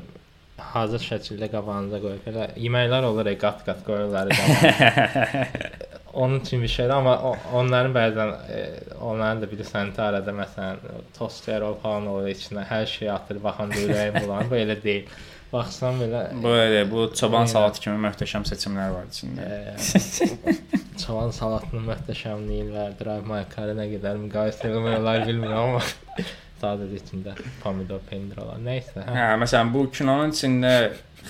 hazır 0.58 1.02
şəkildə 1.04 1.48
qabağınıza 1.52 2.00
qoyub. 2.02 2.24
Belə 2.26 2.48
yeməklər 2.58 3.06
olur, 3.08 3.30
qat-qat 3.42 3.84
qoyurlar. 3.86 4.32
Onun 6.18 6.40
bir 6.40 6.68
şeydir, 6.68 6.90
amma 6.90 7.34
onların 7.54 7.92
bəzən 7.94 8.30
e, 8.50 8.60
onların 9.00 9.42
da 9.42 9.48
bilirsən 9.50 9.92
də 9.94 10.02
arada 10.02 10.32
məsələn 10.34 11.02
toster 11.18 11.62
falan 11.82 12.06
olur 12.10 12.30
içinə 12.32 12.64
hər 12.66 12.86
şey 12.90 13.10
atır, 13.12 13.42
baxanda 13.44 13.82
ürəyim 13.84 14.16
bulanır. 14.24 14.50
Bu 14.50 14.56
elə 14.58 14.82
deyil. 14.82 15.12
Baxsan 15.52 15.96
belə 16.02 16.22
bu 16.42 16.50
elə 16.52 16.82
bu 16.90 17.06
çoban 17.16 17.46
Eynən. 17.46 17.52
salatı 17.54 17.80
kimi 17.80 17.96
möhtəşəm 18.04 18.44
seçimlər 18.50 18.90
var 18.92 19.06
içində. 19.08 19.46
e, 19.48 20.56
çoban 21.04 21.30
salatının 21.32 21.86
möhtəşəmliyi 21.88 22.66
Drive 22.98 23.24
My 23.30 23.44
Car-ı 23.54 23.76
nə 23.78 23.86
qədər 23.94 24.20
müqayisə 24.26 24.68
etmək 24.68 24.98
olar 25.00 25.24
bilmirəm 25.28 25.62
amma 25.62 25.80
sadəcə 26.62 26.98
içində 27.00 27.36
pomidor 27.62 28.00
pendir 28.10 28.42
olan. 28.44 28.60
Nəysə, 28.66 29.00
hə. 29.06 29.14
Hə, 29.16 29.28
məsələn 29.44 29.72
bu 29.72 29.86
kinonun 29.94 30.34
içində 30.36 30.74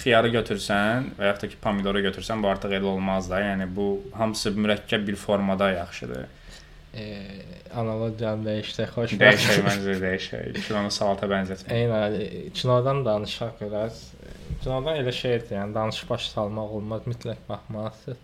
xiyarı 0.03 0.33
götürsən 0.35 1.13
və 1.19 1.31
yaxud 1.31 1.45
da 1.47 1.53
ki 1.53 1.61
pomidoru 1.63 2.03
götürsən, 2.09 2.43
bu 2.43 2.51
artıq 2.51 2.75
elə 2.79 2.91
olmaz 2.91 3.31
da. 3.31 3.39
Yəni 3.45 3.67
bu 3.77 3.87
hamısı 4.19 4.51
mürəkkəb 4.57 5.07
bir 5.07 5.17
formada 5.21 5.71
yaxşıdır. 5.77 6.27
E, 6.95 7.05
analogiyanı 7.77 8.47
dəyişsə 8.49 8.87
xoş 8.95 9.13
Dəyişək 9.21 9.63
məncə 9.67 9.97
dəyişək. 10.03 10.61
Kinonu 10.67 10.91
salata 10.95 11.29
bənzətmə. 11.31 11.75
Eynən, 11.77 12.19
kinodan 12.57 13.05
danışaq 13.07 13.61
biraz. 13.61 14.01
Kinodan 14.63 14.97
elə 15.03 15.13
şeydir, 15.13 15.53
yəni 15.59 15.75
danışıb 15.77 16.09
baş 16.11 16.29
salmaq 16.33 16.77
olmaz, 16.81 17.03
mütləq 17.07 17.43
baxmalısınız. 17.49 18.19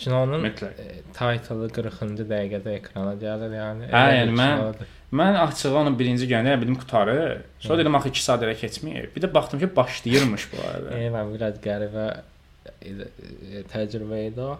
Kinonun 0.00 0.40
Mütləq. 0.44 0.76
e, 0.80 1.00
title'ı 1.16 1.68
40-cı 1.76 2.24
dəqiqədə 2.28 2.76
ekrana 2.78 3.14
gəlir, 3.20 3.56
yəni. 3.56 3.88
Hə, 3.92 4.04
yəni 4.20 4.36
mən- 4.36 4.56
kinodur. 4.60 4.92
Mən 5.20 5.36
açığı 5.42 5.72
onu 5.76 5.92
birinci 5.98 6.28
görəndə 6.30 6.54
bildim 6.60 6.76
qutarı. 6.78 7.42
Sonra 7.58 7.78
dedim 7.78 7.94
axı 7.94 8.08
2 8.08 8.22
saat 8.22 8.42
elə 8.46 8.54
keçmir. 8.56 9.08
Bir 9.16 9.22
də 9.24 9.34
baxdım 9.34 9.60
ki, 9.60 9.76
başlayırmış 9.76 10.48
bu 10.52 10.62
arada. 10.68 10.94
Eynən 11.00 11.34
biraz 11.34 11.58
qəribə 11.64 12.06
e, 12.82 12.90
e, 12.90 13.64
təcrübə 13.74 14.22
idi 14.28 14.40
o. 14.40 14.54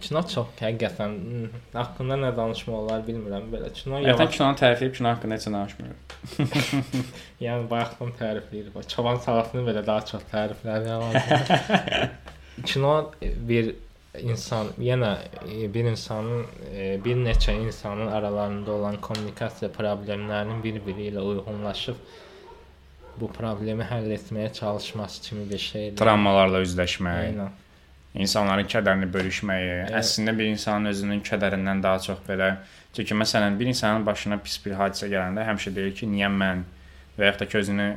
Kino 0.00 0.22
çox 0.32 0.54
həqiqətən 0.60 1.16
hmm, 1.16 1.58
haqqında 1.74 2.16
nə 2.22 2.30
danışmaq 2.36 2.78
olar 2.84 3.02
bilmirəm 3.06 3.50
belə. 3.52 3.68
Kino 3.76 4.00
yavaş, 4.00 4.32
kinonu 4.36 4.56
tərifləyib 4.60 4.96
kino 4.96 5.12
haqqında 5.12 5.36
heç 5.36 5.46
nə 5.48 5.52
danışmır. 5.58 5.92
yəni 7.46 7.68
bayaqdan 7.70 8.14
tərifləyir. 8.20 8.72
Çoban 8.94 9.20
salatını 9.26 9.66
belə 9.68 9.84
daha 9.86 10.06
çox 10.12 10.24
tərifləmək 10.32 10.88
lazım. 11.04 12.18
Kino 12.64 12.94
bir 13.20 13.74
insan, 14.18 14.72
yenə 14.80 15.12
e, 15.46 15.68
bir 15.74 15.84
insanın 15.92 16.46
e, 16.72 16.98
bir 17.04 17.16
neçə 17.16 17.54
insanın 17.60 18.10
aralarında 18.10 18.72
olan 18.72 18.98
kommunikasiya 19.00 19.70
problemlərinin 19.76 20.62
bir-biri 20.64 21.10
ilə 21.12 21.22
uyğunlaşıb 21.22 22.00
bu 23.20 23.28
problemi 23.32 23.84
həll 23.84 24.10
etməyə 24.16 24.52
çalışması 24.52 25.22
kimi 25.22 25.50
bir 25.50 25.58
şeydir. 25.58 25.96
Travmalarla 26.00 26.62
üzləşmək, 26.64 27.24
Eynən. 27.28 27.58
İnsanların 28.14 28.66
kədərini 28.66 29.06
bölüşməyi, 29.12 29.70
Evet. 29.70 29.92
əslində 30.00 30.34
bir 30.38 30.50
insanın 30.50 30.90
özünün 30.90 31.20
kədərindən 31.26 31.82
daha 31.82 31.98
çox 31.98 32.18
belə 32.28 32.56
çünki 32.96 33.14
məsələn 33.14 33.58
bir 33.58 33.66
insanın 33.70 34.06
başına 34.06 34.38
pis 34.38 34.58
bir 34.64 34.72
hadisə 34.72 35.06
gələndə 35.12 35.46
həmişə 35.46 35.74
deyir 35.74 35.94
ki, 35.94 36.06
niyə 36.10 36.30
mən 36.34 36.64
və 37.18 37.28
yaxud 37.30 37.44
da 37.44 37.48
ki, 37.48 37.58
özünü 37.58 37.88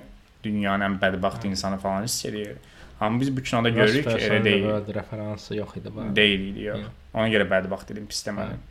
dünyanın 0.43 0.85
ən 0.91 0.99
bədbəxt 1.01 1.47
insanı 1.47 1.77
falan 1.79 2.03
hiss 2.03 2.25
edir. 2.25 2.57
Amma 3.03 3.19
biz 3.19 3.29
bu 3.37 3.41
kinoda 3.43 3.69
görürük 3.75 4.05
ki, 4.07 4.17
elə 4.27 4.37
deyil. 4.45 4.63
Word 4.69 4.91
referansı 4.95 5.55
yox 5.57 5.73
idi 5.79 5.91
bu. 5.95 6.03
Deyil 6.15 6.43
idi 6.51 6.61
yox. 6.69 6.79
Yox. 6.85 6.91
Ona 7.13 7.25
görə 7.33 7.45
bədbəxt 7.51 7.89
dedim, 7.91 8.05
pis 8.09 8.21
demədim. 8.25 8.61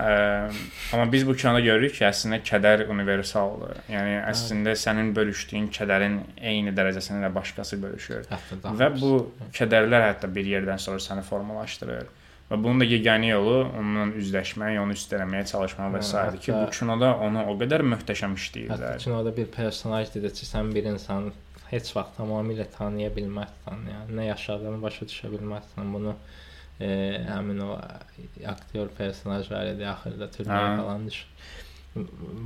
Ə, 0.00 0.04
amma 0.94 1.06
biz 1.12 1.26
bu 1.28 1.34
kinoda 1.36 1.60
görürük 1.64 1.96
ki, 1.98 2.04
əslində 2.08 2.38
kədər 2.46 2.84
universaldır. 2.92 3.80
Yəni 3.92 4.14
əslində 4.30 4.76
sənin 4.78 5.10
bölüşdüyün 5.16 5.66
kədərin 5.74 6.20
eyni 6.52 6.72
dərəcəsini 6.76 7.20
də 7.26 7.32
başqası 7.34 7.80
bölüşür. 7.82 8.24
Hətta 8.30 8.60
daha 8.62 8.78
Və 8.80 8.88
bu 9.00 9.12
kədərlər 9.58 10.06
hətta 10.12 10.30
bir 10.34 10.48
yerdən 10.54 10.80
sonra 10.80 11.02
səni 11.04 11.26
formalaşdırır. 11.26 12.08
Və 12.50 12.56
bunun 12.58 12.80
da 12.82 12.86
yeganə 12.88 13.28
yolu 13.30 13.58
onunla 13.78 14.08
üzləşmək, 14.18 14.78
onu 14.82 14.96
üstələməyə 14.98 15.44
çalışmaq 15.52 15.92
və 15.94 16.00
Hə, 16.00 16.06
s. 16.08 16.40
ki, 16.46 16.50
bu 16.56 16.70
kinoda 16.74 17.12
onu 17.26 17.44
o 17.46 17.54
qədər 17.60 17.84
möhtəşəm 17.92 18.34
Hətta 18.34 18.42
işləyirlər. 18.46 18.96
kinoda 19.04 19.36
bir 19.36 19.46
personaj 19.54 20.10
dedi 20.16 20.32
ki, 20.34 20.48
sən 20.48 20.72
bir 20.74 20.88
insanı 20.90 21.30
heç 21.70 21.94
vaxt 21.96 22.18
tamamilə 22.18 22.66
tanıya 22.76 23.10
bilməzsən, 23.16 23.86
yəni 23.92 24.18
nə 24.18 24.28
yaşadığını 24.30 24.82
başa 24.82 25.06
düşə 25.10 25.30
bilməzsən. 25.32 25.92
Bunu 25.94 26.14
e, 26.80 26.90
həmin 27.28 27.62
o 27.66 27.70
aktyor 28.54 28.92
personaj 28.98 29.50
var 29.52 29.72
idi 29.72 29.86
axırda 29.88 30.30
türməyə 30.36 30.68
Hə. 30.72 30.76
falan 30.82 31.08
düşür. 31.08 31.26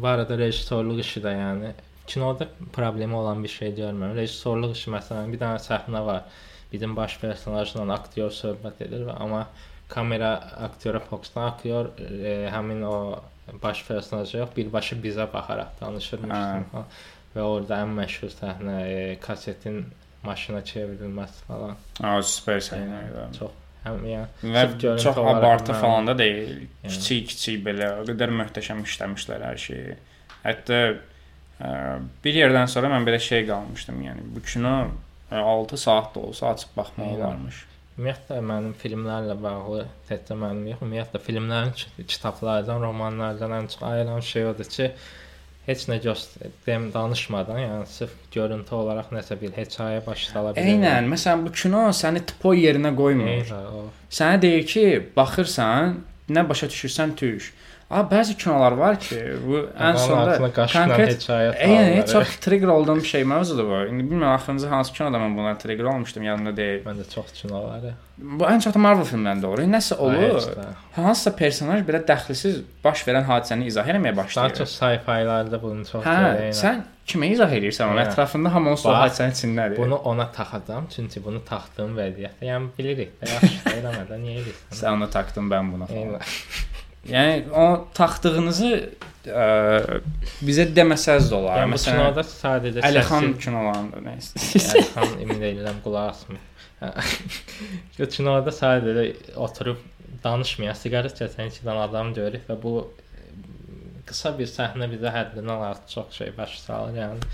Bu 0.01 0.09
arada 0.09 0.39
rejissorluq 0.39 1.03
işi 1.05 1.21
də 1.25 1.35
yəni 1.39 1.75
kinoda 2.07 2.49
problemi 2.73 3.15
olan 3.17 3.45
bir 3.45 3.53
şey 3.53 3.75
görmürəm. 3.81 4.17
Rejissorluq 4.17 4.75
işi 4.77 4.93
məsələn 4.97 5.33
bir 5.33 5.41
dənə 5.45 5.61
səhnə 5.69 6.05
var. 6.07 6.25
Bizim 6.73 6.97
baş 6.97 7.19
personajla 7.23 7.85
aktyor 7.95 8.33
söhbət 8.35 8.83
edir 8.89 9.07
və 9.09 9.15
amma 9.21 9.47
kamera 9.89 10.33
aktyora 10.67 11.01
fokuslan, 11.01 11.53
aktyor 11.53 11.93
e, 12.01 12.35
həmin 12.51 12.83
o 12.89 12.97
baş 13.63 13.85
personaja 13.87 14.39
yox, 14.39 14.55
birbaşa 14.57 14.97
bizə 14.97 15.27
baxaraq 15.33 15.81
danışırmışdı. 15.81 16.85
Və 17.35 17.43
orada 17.43 17.81
ən 17.83 17.95
məşhur 17.99 18.31
səhnə 18.35 18.77
e, 18.87 18.99
kasetin 19.23 19.85
maşına 20.25 20.61
çevrilməsi 20.71 21.45
falan. 21.49 21.77
Ha, 22.01 22.17
super 22.23 22.61
səhnə 22.65 23.01
idi. 23.09 23.25
Çox 23.39 23.57
həm 23.85 24.05
yəni 24.09 24.53
Və 24.55 24.67
çox 25.03 25.19
olaraq 25.19 25.41
abartı 25.43 25.75
falan 25.81 26.07
da 26.09 26.15
deyil. 26.19 26.63
Yəni. 26.85 26.93
Kiçik-kiçik 26.95 27.65
belə 27.67 27.91
o 28.01 28.07
qədər 28.09 28.33
möhtəşəm 28.39 28.85
işləmişlər 28.87 29.45
hər 29.51 29.61
şeyi. 29.69 29.99
Hətta 30.47 30.81
Ə, 31.65 31.69
bir 32.25 32.35
yerdən 32.35 32.67
sonra 32.67 32.89
mən 32.91 33.05
belə 33.07 33.21
şey 33.23 33.45
qalmışdım. 33.47 34.01
Yəni 34.03 34.25
bu 34.35 34.41
kino 34.43 34.73
ə, 35.31 35.39
6 35.39 35.77
saat 35.79 36.09
da 36.17 36.25
olsa 36.27 36.49
açıb 36.51 36.73
baxmaq 36.77 37.07
Eynən. 37.13 37.21
olarmış. 37.21 37.61
Ümumiyyətlə 37.95 38.39
mənim 38.43 38.73
filmlərlə 38.81 39.37
bağlı 39.39 39.85
təkcə 40.09 40.35
mənim 40.41 40.65
yox, 40.73 40.81
ümumiyyətlə 40.83 41.21
filmlərin, 41.23 41.71
ki- 41.79 42.07
kitablardan, 42.11 42.83
romanlardan 42.83 43.55
ən 43.61 43.69
çox 43.71 43.85
ayıran 43.87 44.21
şey 44.33 44.49
odur 44.51 44.67
ki, 44.77 44.89
heç 45.67 45.87
nə 45.89 45.99
göstərəm 46.05 46.91
danışmadan, 46.95 47.61
yəni 47.63 47.89
sırf 47.89 48.15
görüntü 48.35 48.77
olaraq 48.77 49.13
nəsə 49.15 49.39
bir 49.41 49.55
hekayə 49.57 50.03
başa 50.07 50.33
sala 50.33 50.53
bilər. 50.57 50.73
Eynən, 50.75 51.09
məsələn 51.13 51.45
bu 51.47 51.53
kino 51.57 51.87
səni 51.97 52.25
tpo 52.33 52.53
yerinə 52.57 52.93
qoymur. 52.97 53.31
Eynən, 53.39 53.71
o. 53.73 53.85
Sənə 54.13 54.41
deyir 54.45 54.67
ki, 54.69 54.85
baxırsan, 55.17 55.99
nə 56.29 56.45
başa 56.49 56.69
düşürsən 56.73 57.17
düş. 57.21 57.53
Amma 57.91 58.09
bəzi 58.11 58.35
kinolar 58.41 58.73
var 58.81 58.97
ki, 59.01 59.17
bu 59.47 59.59
ən 59.79 59.97
sonda 60.01 60.39
konkret 60.39 61.21
Yəni 61.21 61.21
salırlar. 61.21 62.07
çox 62.07 62.37
trigger 62.41 62.69
olduğum 62.69 62.97
bir 62.97 63.05
şey 63.11 63.25
mövzudur 63.25 63.67
bu. 63.69 63.81
İndi 63.93 64.05
bilmirəm 64.15 64.35
axırıncı 64.35 64.67
hansı 64.67 64.93
kinoda 64.93 65.17
mən 65.21 65.37
buna 65.37 65.53
trigger 65.59 65.85
olmuşdum, 65.85 66.23
yadımda 66.23 66.57
deyil. 66.57 66.81
Məndə 66.87 67.05
çox 67.15 67.33
kino 67.33 67.63
var. 67.65 67.81
Bu 68.19 68.45
ən 68.49 68.61
çox 68.65 68.75
da 68.75 68.79
Marvel 68.79 69.05
filmlərində 69.05 69.47
olur. 69.47 69.63
Nəsə 69.75 69.99
olur. 69.99 70.49
Hansısa 70.97 71.35
personaj 71.37 71.85
belə 71.87 72.01
dəxlisiz 72.09 72.63
baş 72.85 73.05
verən 73.09 73.29
hadisəni 73.29 73.67
izah 73.71 73.87
etməyə 73.93 74.17
Daha 74.17 74.25
başlayır. 74.25 74.55
çox 74.63 74.75
sci-fi'larda 74.81 75.63
bunu 75.63 75.85
çox 75.87 76.05
Hə, 76.05 76.17
görürəm. 76.19 76.57
sən 76.63 76.83
kimə 77.07 77.31
izah 77.37 77.53
edirsən? 77.59 77.85
Onun 77.93 78.01
Eynən. 78.03 78.11
ətrafında 78.15 78.53
hamı 78.55 78.71
onsuz 78.71 78.87
o 78.87 78.93
Bax, 78.95 79.03
hadisənin 79.21 79.37
içindədir. 79.39 79.77
Bunu 79.77 79.97
ona 79.97 80.31
taxacam, 80.33 80.87
çünki 80.97 81.25
bunu 81.25 81.45
taxdığım 81.45 81.99
vəziyyətdə, 81.99 82.49
yəni 82.49 82.69
bilirik 82.79 83.13
yaxşı 83.23 83.77
eləmədən 83.79 84.25
niyə 84.25 84.41
edirsən? 84.43 84.81
Sən 84.83 84.97
onu 84.99 85.11
taxdın, 85.11 85.51
mən 85.53 85.73
buna. 85.73 85.87
Yəni 87.11 87.51
o 87.53 87.65
taxdığınızı 87.97 88.71
ə, 89.29 89.47
bizə 90.45 90.65
deməsəz 90.77 91.29
də 91.31 91.37
olar. 91.39 91.61
Yəni 91.63 91.75
Məsələn, 91.77 91.99
kinoda 92.01 92.25
sadəcə 92.29 92.85
Əlixan 92.89 93.27
səssiz- 93.29 93.43
kinolarında 93.45 94.03
nə 94.07 94.15
istəyirsən? 94.23 94.75
Əlixan 94.81 95.25
imin 95.27 95.45
edirəm 95.51 95.81
qulaq 95.85 96.13
asmır. 96.15 96.43
Kinoda 98.17 98.53
sadəcə 98.55 99.05
oturub 99.47 99.81
danışmayan, 100.25 100.77
siqaret 100.81 101.17
çəkən 101.21 101.51
iki 101.53 101.65
dənə 101.67 101.85
adam 101.89 102.13
görürük 102.17 102.47
və 102.49 102.57
bu 102.63 102.73
e, 102.85 103.27
qısa 104.09 104.33
bir 104.39 104.49
səhnə 104.49 104.89
bizə 104.93 105.13
həddindən 105.13 105.65
artıq 105.71 105.93
çox 105.99 106.19
şey 106.23 106.33
başa 106.39 106.61
salır. 106.63 106.97
Yəni 107.03 107.33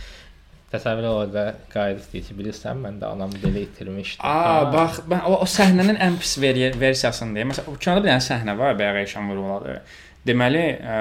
təsəvvür 0.72 1.06
orada 1.10 1.44
qayıdıb 1.72 2.12
deyir 2.12 2.24
ki, 2.28 2.34
bilirsən 2.38 2.78
mən 2.84 3.00
də 3.02 3.08
anamı 3.10 3.40
belə 3.42 3.64
itirmişdim. 3.66 4.22
Aa, 4.26 4.44
Ha. 4.60 4.72
bax, 4.72 5.00
mən 5.10 5.24
o, 5.26 5.32
o 5.42 5.48
səhnənin 5.50 5.98
ən 6.06 6.18
pis 6.22 6.36
veri 6.42 6.70
versiyasını 6.80 7.34
deyim. 7.34 7.50
Məsələn, 7.50 7.72
o 7.72 7.78
kinoda 7.78 8.04
bir 8.04 8.12
dənə 8.12 8.26
səhnə 8.28 8.54
var, 8.58 8.76
bayaq 8.78 9.00
Eşan 9.02 9.30
vuruladı. 9.32 9.80
Deməli, 10.26 10.62
ə, 10.78 11.00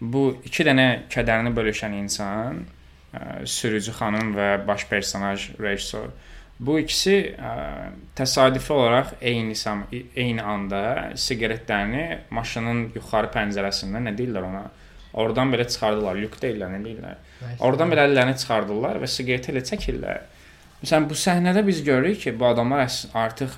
bu 0.00 0.24
iki 0.48 0.64
dənə 0.64 0.88
kədərini 1.12 1.52
bölüşən 1.58 1.98
insan, 2.00 2.62
ə, 3.12 3.44
sürücü 3.44 3.92
xanım 3.98 4.32
və 4.38 4.48
baş 4.66 4.86
personaj 4.88 5.50
rejissor. 5.60 6.08
Bu 6.58 6.78
ikisi 6.80 7.18
ə, 7.38 7.52
təsadüfi 8.18 8.72
olaraq 8.74 9.12
eyni 9.20 9.54
sam 9.54 9.84
eyni 9.92 10.42
anda 10.42 10.80
siqaretlərini 11.14 12.06
maşının 12.34 12.88
yuxarı 12.96 13.30
pəncərəsindən 13.36 14.08
nə 14.08 14.16
deyirlər 14.18 14.48
ona? 14.48 14.64
Oradan 15.12 15.52
belə 15.52 15.64
çıxardılar. 15.68 16.18
Lük 16.20 16.36
deyirlər, 16.42 16.74
nə 16.74 16.82
deyirlər? 16.84 17.22
Oradan 17.64 17.92
belə 17.92 18.08
əllərini 18.08 18.36
çıxardırlar 18.42 19.00
və 19.02 19.08
siqareti 19.08 19.54
ilə 19.54 19.62
çəkirlər. 19.70 20.26
Məsələn, 20.82 21.08
bu 21.10 21.16
səhnədə 21.18 21.64
biz 21.66 21.80
görürük 21.86 22.20
ki, 22.24 22.34
bu 22.38 22.46
adamlar 22.50 22.84
artıq 23.18 23.56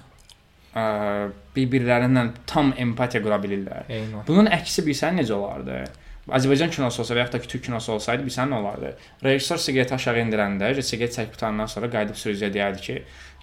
bir-birlərindən 1.57 2.31
tam 2.47 2.71
empatiya 2.79 3.23
qura 3.25 3.41
bilirlər. 3.43 3.89
Eynən. 3.91 4.23
Bunun 4.29 4.47
əksi 4.55 4.87
bilsən 4.87 5.19
necə 5.19 5.35
olardı? 5.35 5.83
Azərbaycan 6.31 6.71
kinosu 6.71 7.01
olsa 7.03 7.17
və 7.17 7.25
yaxud 7.25 7.35
da 7.35 7.41
ki, 7.43 7.49
Türk 7.51 7.65
kinosu 7.67 7.93
olsaydı 7.97 8.23
bilsən 8.23 8.53
nə 8.53 8.61
olardı? 8.61 8.93
Rejissor 9.25 9.59
siqareti 9.59 9.97
aşağı 9.97 10.21
endirəndə, 10.23 10.71
siqaret 10.87 11.17
çəkib 11.17 11.35
qutandan 11.35 11.71
sonra 11.73 11.91
qayıdıb 11.91 12.21
sürücüyə 12.21 12.53
deyərdi 12.55 12.85
ki, 12.85 12.99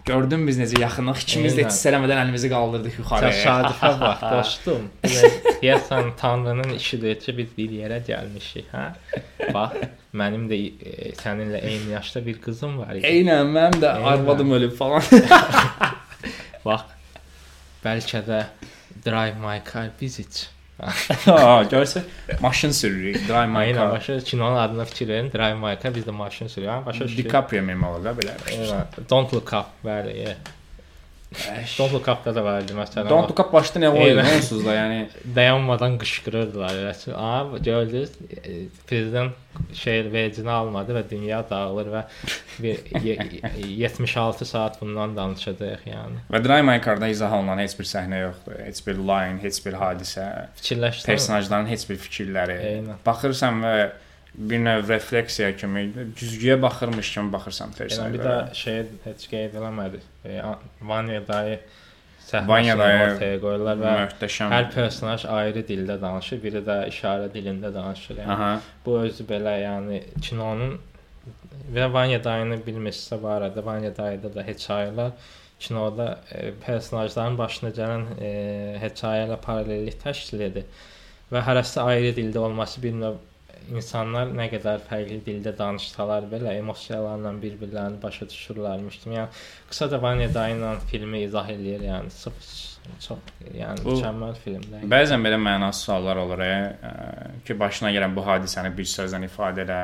gördün 0.05 0.47
biz 0.47 0.59
necə 0.59 0.79
yaxınlıq, 0.81 1.21
ikimiz 1.25 1.55
də 1.57 1.65
heç 1.65 1.77
eləmədən 1.91 2.21
əlimizi 2.23 2.49
qaldırdıq 2.51 2.99
yuxarıya. 3.01 3.31
Təsadüfə 3.33 3.91
bax, 4.03 4.25
dostum. 4.33 4.89
Deyəsən 5.61 6.11
Tanrının 6.19 6.73
işidir 6.77 7.19
ki, 7.23 7.37
biz 7.37 7.53
bir 7.57 7.73
yerə 7.81 7.99
gəlmişik, 8.07 8.69
hə? 8.73 8.85
Bax, 9.53 9.77
mənim 10.17 10.47
də 10.51 10.59
e, 10.59 11.11
səninlə 11.19 11.61
eyni 11.63 11.91
yaşda 11.95 12.25
bir 12.25 12.41
qızım 12.43 12.77
var 12.83 12.95
idi. 12.95 13.07
Eynən, 13.07 13.51
mənim 13.55 13.81
də 13.83 13.93
Eynən. 13.95 14.11
arvadım 14.13 14.51
ölüb 14.59 14.75
falan. 14.77 15.03
Bax, 16.65 16.85
bəlkə 17.85 18.23
də 18.27 18.43
Drive 19.05 19.35
My 19.43 19.59
Car 19.71 19.91
Visit. 20.01 20.47
Ha, 21.25 21.63
görsən, 21.71 22.01
maşın 22.41 22.71
sürürük, 22.71 23.27
drive 23.27 23.45
my 23.47 23.57
Aynen, 23.57 23.73
car. 23.73 23.91
başa 23.91 24.19
kinonun 24.19 24.55
adına 24.57 24.85
fikir 24.85 25.07
verin. 25.07 25.31
Drive 25.31 25.53
My 25.53 25.77
Car 25.83 25.95
biz 25.95 26.03
də 26.07 26.11
maşın 26.11 26.47
sürüyoruz. 26.47 26.85
Başa 26.85 27.05
düşdük. 27.05 27.25
DiCaprio 27.25 27.61
memo 27.63 28.03
da 28.03 28.09
belə. 28.11 28.35
Eynən. 28.51 29.09
Don't 29.09 29.33
Look 29.33 29.53
Up, 29.53 29.65
bəli. 29.85 30.17
yeah. 30.17 30.35
Don't 31.77 31.91
Look 31.93 32.07
Up-da 32.07 32.31
da 32.35 32.43
vardı 32.43 32.73
məsələn. 32.73 33.09
Don't 33.09 33.27
look 33.29 33.39
up 33.43 33.49
başda 33.53 33.79
nə 33.83 33.89
oyun 33.91 34.17
onsuz 34.23 34.61
da, 34.65 34.73
yəni 34.77 34.99
dayanmadan 35.35 35.97
qışqırırdılar. 35.99 36.77
Aa, 37.15 37.57
gördünüz, 37.57 38.11
prezident 38.87 39.33
şey 39.73 40.05
vecini 40.13 40.49
almadı 40.49 40.95
və 40.95 41.03
dünya 41.09 41.41
dağılır 41.49 41.91
və 41.93 42.03
bir 42.63 43.03
ye- 43.03 43.41
76 43.67 44.45
saat 44.45 44.81
bundan 44.81 45.17
danışacağıq 45.17 45.83
yəni. 45.91 46.23
və 46.31 46.43
Drive 46.45 46.61
My 46.61 46.79
Car-da 46.85 47.07
izah 47.11 47.33
olunan 47.33 47.59
heç 47.59 47.75
bir 47.79 47.85
səhnə 47.91 48.21
yoxdur, 48.21 48.59
heç 48.63 48.81
bir 48.87 48.95
line, 48.95 49.37
heç 49.43 49.59
bir 49.65 49.73
hadisə, 49.73 50.27
Fikirləşsən. 50.61 51.05
personajların 51.11 51.67
heç 51.67 51.89
bir 51.89 51.97
fikirləri. 52.07 52.57
Eynən. 52.73 53.01
Baxırsan 53.05 53.61
və 53.67 53.73
bir 54.37 54.59
növ 54.59 54.87
refleksiya 54.87 55.55
kimi, 55.57 55.87
güzgüyə 56.19 56.61
baxırmış 56.61 57.13
kimi 57.13 57.33
baxırsan 57.33 57.73
Yəni 57.77 58.13
bir 58.13 58.23
də 58.23 58.35
şey 58.53 58.83
heç 59.03 59.27
qeyd 59.31 59.55
eləmədi. 59.57 60.01
E, 60.25 60.41
Vanya 60.81 61.27
dayı 61.27 61.59
Vanya 62.47 62.77
dayı 62.77 62.99
ortaya 63.13 63.39
qoyurlar 63.39 63.79
və 63.81 63.93
Möhtəşəm. 64.01 64.51
hər 64.51 64.69
personaj 64.73 65.25
ayrı 65.25 65.63
dildə 65.69 65.95
danışır, 66.01 66.41
biri 66.43 66.61
də 66.67 66.75
işarə 66.91 67.31
dilində 67.33 67.73
danışır. 67.73 68.19
Yəni 68.21 68.33
Aha. 68.35 68.51
bu 68.85 68.99
özü 68.99 69.23
belə 69.29 69.55
yəni 69.63 70.01
kinonun 70.21 70.77
və 71.73 71.87
Vanya 71.93 72.19
dayını 72.23 72.59
bilmirsə 72.67 73.21
bu 73.21 73.31
arada 73.31 73.65
Vanya 73.65 73.93
dayıda 73.97 74.33
da 74.35 74.43
hekayələr 74.43 75.11
kinoda 75.59 76.19
e, 76.31 76.51
personajların 76.65 77.37
başına 77.37 77.69
gələn 77.79 78.05
e, 78.21 78.29
hekayə 78.83 79.25
ilə 79.29 79.39
paralellik 79.41 79.97
təşkil 80.03 80.45
edir. 80.51 80.67
Və 81.31 81.41
hərəsi 81.47 81.79
ayrı 81.81 82.13
dildə 82.19 82.39
olması 82.39 82.83
bir 82.83 82.93
növ 82.93 83.17
insanlar 83.75 84.31
nə 84.37 84.47
qədər 84.53 84.81
fərqli 84.87 85.19
dildə 85.25 85.53
danışsalar 85.57 86.27
belə 86.31 86.55
emosiyalarla 86.61 87.33
bir-birlərini 87.41 88.01
başa 88.03 88.25
düşürlərmiş. 88.31 89.01
Yəni 89.05 89.27
qısaca 89.69 90.01
Vanya 90.01 90.29
dayı 90.33 90.55
ilə 90.57 90.73
filmi 90.91 91.23
izah 91.27 91.49
eləyir, 91.55 91.83
yəni 91.91 92.13
çox 92.23 92.55
çox 93.03 93.19
yəni 93.51 93.83
Bu- 93.83 93.97
mükəmməl 93.97 94.35
filmdir. 94.43 94.83
Bəzən 94.87 95.23
belə 95.25 95.37
mənasız 95.43 95.89
suallar 95.89 96.17
olur 96.21 96.39
e, 96.39 96.51
ə, 96.89 96.91
ki, 97.45 97.57
başına 97.59 97.91
gələn 97.91 98.15
bu 98.15 98.23
hadisəni 98.23 98.71
bir 98.77 98.87
sözlə 98.87 99.19
ifadə 99.27 99.65
elə, 99.65 99.79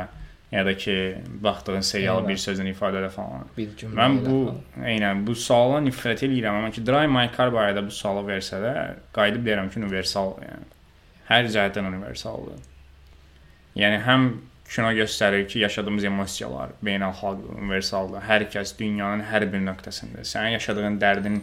ya 0.54 0.64
da 0.66 0.76
ki, 0.78 0.96
baxdığın 1.44 1.84
serialı 1.84 2.28
bir 2.30 2.40
sözlə 2.40 2.70
ifadə 2.72 3.02
elə 3.02 3.10
falan. 3.12 3.44
bir 3.58 3.74
cümlə. 3.80 3.98
Mən 4.00 4.20
bu 4.24 4.38
falan. 4.46 4.88
eynən 4.94 5.26
bu 5.28 5.36
suala 5.36 5.82
nifrət 5.84 6.24
edirəm, 6.30 6.62
amma 6.62 6.72
ki 6.72 6.86
Drive 6.86 7.12
My 7.12 7.28
Car 7.38 7.52
barədə 7.52 7.84
bu 7.86 7.92
sualı 7.92 8.24
versələr, 8.30 8.96
qayıdıb 9.18 9.50
deyirəm 9.50 9.74
ki, 9.74 9.84
universal, 9.84 10.38
yəni 10.48 10.70
hər 11.30 11.52
cəhətdən 11.58 11.92
universaldır. 11.92 12.70
Yəni 13.76 14.02
həm 14.06 14.28
kino 14.70 14.92
göstərir 14.94 15.48
ki, 15.48 15.60
yaşadığımız 15.66 16.04
emosiyalar 16.10 16.76
beynəlxalq 16.86 17.50
universaldır. 17.58 18.24
Hər 18.28 18.48
kəs 18.54 18.76
dünyanın 18.80 19.26
hər 19.30 19.46
bir 19.52 19.62
nöqtəsində 19.66 20.26
sənin 20.26 20.56
yaşadığın 20.58 21.00
dərdin 21.02 21.42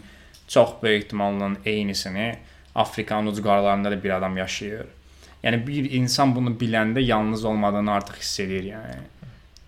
çox 0.51 0.79
böyük 0.83 1.05
ehtimalla 1.05 1.51
eynisini 1.65 2.33
Afrikanın 2.75 3.27
ucqarlarında 3.27 3.91
da 3.91 4.03
bir 4.05 4.11
adam 4.11 4.37
yaşayır. 4.37 4.87
Yəni 5.45 5.67
bir 5.67 5.91
insan 5.91 6.35
bunu 6.37 6.51
biləndə 6.61 7.01
yalnız 7.01 7.45
olmadığını 7.45 7.93
artıq 7.93 8.19
hiss 8.21 8.41
edir, 8.41 8.65
yəni. 8.75 8.97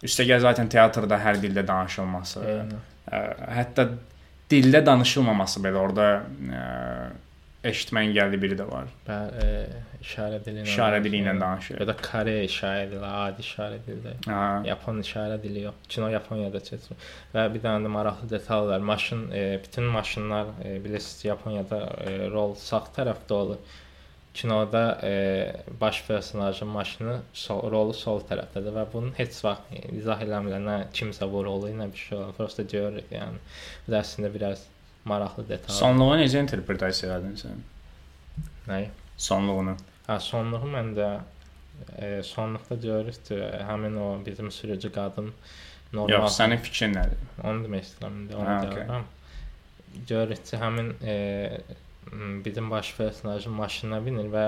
Üstəgəl 0.04 0.40
zaten 0.42 0.68
teatrda 0.68 1.18
hər 1.22 1.38
dildə 1.42 1.62
danışılması, 1.66 2.40
Eynən. 2.40 2.80
ə, 3.08 3.20
hətta 3.58 3.86
dildə 4.50 4.82
danışılmaması 4.86 5.62
belə 5.64 5.80
orada 5.80 6.08
ə, 6.22 6.64
eşitmə 7.66 8.02
engelli 8.08 8.38
biri 8.42 8.56
də 8.58 8.64
var. 8.66 8.88
Bə, 9.06 9.18
e, 9.38 9.50
işarə 10.02 10.40
dili 10.42 10.62
ilə 10.62 10.70
İşarə 10.70 10.98
dili 11.04 11.20
ilə 11.22 11.34
danışır. 11.40 11.78
Ya 11.80 11.86
da 11.86 11.94
Kore 11.98 12.34
işarə 12.46 12.88
dili, 12.90 13.04
adi 13.06 13.44
işarə 13.46 13.78
dili. 13.86 14.14
Ha. 14.26 14.40
Yapon 14.66 14.98
işarə 15.04 15.38
dili 15.42 15.62
yox. 15.68 15.84
Kino 15.88 16.08
Yaponiyada 16.10 16.62
keçir. 16.66 17.06
Və 17.34 17.46
bir 17.54 17.62
dənə 17.62 17.86
də 17.86 17.92
maraqlı 17.98 18.30
detal 18.32 18.66
var. 18.72 18.82
Maşın, 18.90 19.28
e, 19.30 19.60
bütün 19.62 19.84
maşınlar 19.94 20.52
e, 20.64 20.74
bilirsiniz 20.84 21.24
Yaponiyada 21.30 21.80
e, 22.02 22.18
rol 22.34 22.56
sağ 22.58 22.82
tərəfdə 22.98 23.38
olur. 23.38 23.78
Kinoda 24.34 24.82
baş 25.80 26.04
personajın 26.06 26.68
maşını 26.68 27.18
sol, 27.36 27.66
rolu 27.70 27.92
sol 27.92 28.22
tərəfdədir 28.30 28.72
və 28.78 28.86
bunun 28.94 29.10
heç 29.18 29.42
vaxt 29.44 29.74
izah 29.92 30.22
eləmirlər. 30.24 30.62
Nə 30.64 30.76
kimsə 30.96 31.28
bu 31.28 31.44
rolu 31.44 31.68
ilə 31.68 31.90
bir 31.92 32.00
şey 32.06 32.18
olur. 32.18 32.32
Prosta 32.38 32.64
görürük 32.64 33.12
yəni. 33.12 33.42
Bu 33.84 33.92
da 33.92 34.00
əslində 34.00 34.32
biraz 34.32 34.64
maraqlı 35.04 35.48
detal. 35.48 35.74
Sonluğu 35.74 36.16
necə 36.22 36.42
interpretasiya 36.42 37.18
edin 37.18 37.36
sən? 37.40 37.62
Nəyi? 38.68 38.88
Sonluğunu. 39.16 39.76
Hə, 40.08 40.18
sonluğu 40.20 40.70
məndə 40.76 41.08
e, 41.98 42.22
sonluqda 42.26 42.78
görürük 42.86 43.30
həmin 43.68 43.96
o 43.96 44.08
bizim 44.26 44.50
sürücü 44.50 44.92
qadın 44.92 45.32
normal 45.92 46.14
Yox, 46.14 46.38
sənin 46.38 46.62
fikrin 46.64 46.96
nədir? 46.96 47.22
Onu 47.44 47.66
demək 47.66 47.86
istəyirəm 47.86 48.18
indi, 48.22 48.36
onu 48.36 48.56
okey. 48.56 48.70
deyirəm. 48.76 49.06
Görürük 50.08 50.44
ki, 50.46 50.56
həmin 50.56 50.92
e, 51.04 51.16
bizim 52.44 52.70
baş 52.70 52.94
personajın 52.96 53.52
maşınına 53.52 54.00
minir 54.00 54.30
və 54.32 54.46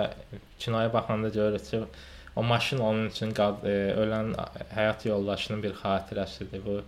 kinoya 0.59 0.93
baxanda 0.93 1.29
görürük 1.29 1.71
ki, 1.71 1.83
o 2.37 2.43
maşın 2.43 2.79
onun 2.79 3.09
üçün 3.11 3.35
qad 3.37 3.65
e, 3.65 3.75
ölən 4.05 4.35
həyat 4.75 5.09
yoldaşının 5.09 5.63
bir 5.63 5.75
xatirəsidir. 5.83 6.65
Bu 6.67 6.81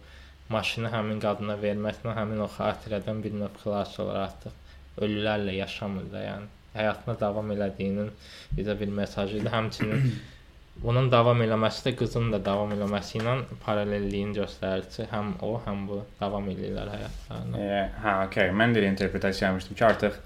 maşını 0.53 0.93
həmin 0.93 1.21
qadına 1.23 1.57
verməklə 1.63 2.15
həmin 2.17 2.45
o 2.45 2.49
xatirədən 2.59 3.23
bir 3.25 3.35
növ 3.41 3.59
xilas 3.63 3.99
olur 4.03 4.21
artıq 4.27 5.03
ölülərlə 5.03 5.57
yaşamır 5.57 6.09
da, 6.13 6.23
yəni 6.25 6.55
həyatına 6.77 7.17
davam 7.21 7.51
elədiyinin 7.53 8.11
bizə 8.57 8.77
bir 8.81 8.93
mesajı 9.01 9.41
idi. 9.41 9.51
Həmçinin 9.53 10.07
bunun 10.85 11.11
davam 11.13 11.41
eləməsi 11.45 11.89
də 11.89 11.95
qızın 12.01 12.31
da 12.35 12.41
davam 12.45 12.73
eləməsi 12.77 13.19
ilə 13.21 13.37
paralelliyin 13.65 14.35
göstərir 14.37 14.89
ki, 14.93 15.09
həm 15.13 15.35
o, 15.45 15.57
həm 15.67 15.85
bu 15.91 16.01
davam 16.21 16.49
edirlər 16.53 16.93
həyatlarına. 16.95 17.61
E, 17.61 17.83
hə, 18.05 18.17
okey. 18.29 18.53
Mən 18.63 18.77
də 18.77 18.87
interpretasiya 18.91 19.51
etmişdim 19.53 19.81
ki, 19.81 19.85
artıq 19.91 20.23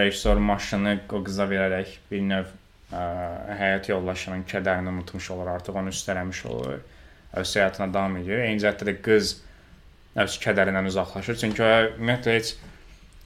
rejissor 0.00 0.42
maşını 0.42 0.98
o 1.12 1.22
qıza 1.24 1.46
verərək 1.50 1.98
bir 2.10 2.24
növ 2.26 2.54
ə, 2.92 3.02
həyat 3.62 3.90
yoldaşının 3.92 4.46
kədərini 4.50 4.94
unutmuş 4.94 5.30
olur, 5.34 5.54
artıq 5.58 5.82
onu 5.82 5.94
üstələmiş 5.94 6.46
olur. 6.52 6.78
Öz 7.36 7.56
həyatına 7.56 7.92
davam 7.94 8.16
edir. 8.16 8.40
Eyni 8.46 8.62
cəhətdə 8.62 8.88
də 8.88 8.96
qız 9.04 9.36
öz 10.18 10.36
kədərindən 10.42 10.88
uzaqlaşır. 10.88 11.36
Çünki 11.42 11.62
o 11.62 11.70
ümumiyyətlə 11.94 12.36
heç 12.38 12.54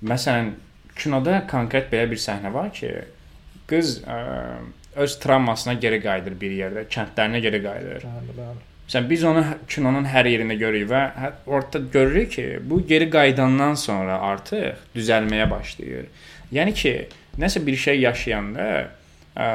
məsələn 0.03 0.53
kinoda 0.99 1.43
konkret 1.51 1.89
belə 1.93 2.11
bir 2.11 2.21
səhnə 2.21 2.53
var 2.53 2.73
ki, 2.75 2.91
qız 3.71 4.03
ə, 4.03 4.19
öz 4.97 5.19
travmasına 5.23 5.79
geri 5.81 6.03
qayıdır 6.03 6.37
bir 6.41 6.57
yerdə, 6.59 6.85
kəndlərinə 6.93 7.41
geri 7.45 7.63
qayıdır. 7.65 8.07
Bəli, 8.09 8.37
bəli. 8.37 8.69
Məsələn 8.89 9.09
biz 9.09 9.25
onu 9.25 9.45
kinonun 9.71 10.09
hər 10.11 10.29
yerində 10.29 10.57
görürük 10.61 10.91
və 10.91 11.03
hə- 11.17 11.35
orada 11.47 11.81
görürük 11.95 12.33
ki, 12.33 12.47
bu 12.69 12.83
geri 12.87 13.09
qayıdandan 13.11 13.79
sonra 13.81 14.19
artıq 14.33 14.83
düzəlməyə 14.97 15.47
başlayır. 15.51 16.11
Yəni 16.53 16.75
ki, 16.77 16.93
nəsə 17.41 17.63
bir 17.67 17.79
şey 17.87 18.03
yaşayanda 18.03 18.67
ə, 19.37 19.47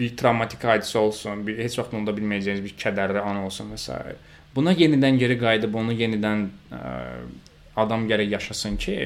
bir 0.00 0.16
travmatik 0.16 0.64
hadisə 0.64 0.98
olsun, 0.98 1.44
bir 1.46 1.58
heç 1.60 1.78
vaxt 1.78 1.94
unuda 1.96 2.14
bilməyəcəyiniz 2.16 2.64
bir 2.64 2.76
kədərli 2.80 3.22
an 3.22 3.42
olsun 3.44 3.72
və 3.74 3.80
s. 3.80 3.98
Buna 4.54 4.72
yenidən 4.74 5.18
geri 5.20 5.36
qayıdıb 5.38 5.76
onu 5.78 5.94
yenidən 5.94 6.46
ə, 6.74 6.80
adam 7.78 8.06
gərək 8.10 8.32
yaşasın 8.36 8.78
ki, 8.80 8.96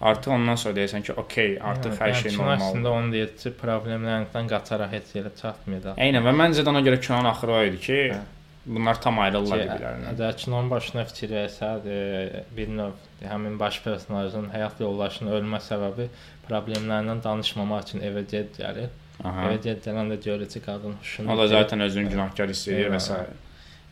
artıq 0.00 0.32
ondan 0.34 0.58
sonra 0.58 0.78
deyəsən 0.80 1.04
ki, 1.06 1.14
okey, 1.22 1.54
artıq 1.72 1.94
hər 2.00 2.16
şey 2.22 2.34
normaldır. 2.36 2.64
Əslində 2.64 2.94
onu 2.94 3.14
deyir 3.14 3.30
ki, 3.42 3.52
problemlərindən 3.60 4.50
qaçaraq 4.50 4.92
heç 4.96 5.14
yerə 5.18 5.32
çatmır 5.38 5.84
da. 5.86 5.94
Eynən 6.02 6.26
və 6.26 6.34
məncə 6.40 6.66
də 6.66 6.74
ona 6.74 6.82
görə 6.86 7.00
kinonun 7.02 7.30
axırı 7.32 7.54
o 7.54 7.62
idi 7.70 7.80
ki, 7.86 7.98
Hə. 8.14 8.20
bunlar 8.66 9.00
tam 9.02 9.18
ayrılırlar 9.24 9.64
bir-birlərindən. 9.64 10.12
Əgər 10.14 10.38
kinonun 10.42 10.70
başına 10.70 11.04
fikir 11.10 11.34
versəd, 11.38 11.86
e, 11.86 12.44
bir 12.56 12.70
növ 12.80 13.26
həmin 13.26 13.58
baş 13.58 13.82
personajın 13.86 14.50
həyat 14.54 14.82
yoldaşının 14.82 15.34
ölmə 15.40 15.62
səbəbi 15.66 16.08
problemlərindən 16.48 17.22
danışmamaq 17.24 17.86
üçün 17.88 18.06
evə 18.10 18.26
gec 18.30 18.54
gəlir. 18.58 18.90
Aha. 19.24 19.48
Evə 19.48 19.58
gec 19.62 19.82
gələndə 19.82 20.20
görür 20.22 20.48
ki, 20.48 20.60
qadın 20.62 20.94
huşunu. 21.00 21.32
O 21.32 21.38
da 21.38 21.48
zaten 21.48 21.80
özünü 21.80 22.10
günahkar 22.10 22.48
hiss 22.52 22.68
edir 22.68 22.92
və 22.92 23.00
s. 23.02 23.18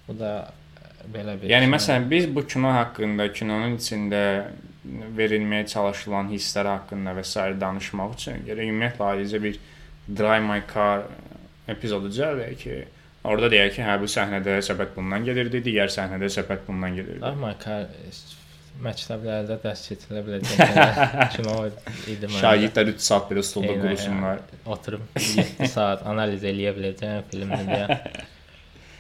Bu 0.09 0.15
da 0.19 0.33
belə 1.13 1.35
bir 1.41 1.51
Yəni 1.51 1.71
məsələn 1.73 2.11
biz 2.11 2.29
bu 2.35 2.47
kino 2.47 2.71
haqqında, 2.77 3.33
kinonun 3.33 3.75
içində 3.81 4.23
verilməyə 5.19 5.67
çalışılan 5.73 6.31
hisslər 6.31 6.71
haqqında 6.71 7.17
və 7.19 7.25
s. 7.27 7.47
danışmaq 7.61 8.15
üçün 8.19 8.45
gərək 8.47 8.71
ümumiyyətlə 8.71 9.09
ayrıca 9.13 9.43
bir 9.43 9.59
Drive 10.07 10.45
My 10.47 10.63
Car 10.73 11.09
epizodu 11.69 12.13
düzəldək 12.13 12.57
ki, 12.63 12.77
orada 13.27 13.51
deyək 13.51 13.73
ki, 13.75 13.83
hə 13.83 13.99
bu 13.99 14.11
səhnədə 14.11 14.61
söhbət 14.63 14.95
bundan 14.95 15.27
gedirdi, 15.27 15.65
digər 15.67 15.91
səhnədə 15.91 16.31
söhbət 16.31 16.69
bundan 16.69 16.95
gedirdi. 16.95 17.25
Amma 17.27 17.57
kar 17.59 17.89
məktəblərdə 18.85 19.57
dərs 19.63 19.83
keçilə 19.89 20.23
biləcək 20.27 20.59
kino 21.37 21.55
idi 21.67 22.29
məndə. 22.29 22.41
Şagirdlər 22.43 22.91
3 22.93 23.07
saat 23.07 23.29
belə 23.31 23.45
Eynən, 23.47 23.81
qurusunlar. 23.83 24.43
oturub 24.75 25.05
7 25.17 25.71
saat 25.73 26.05
analiz 26.11 26.45
eləyə 26.51 26.75
biləcəyim 26.77 27.25
filmdir 27.31 27.65
deyə. 27.71 27.99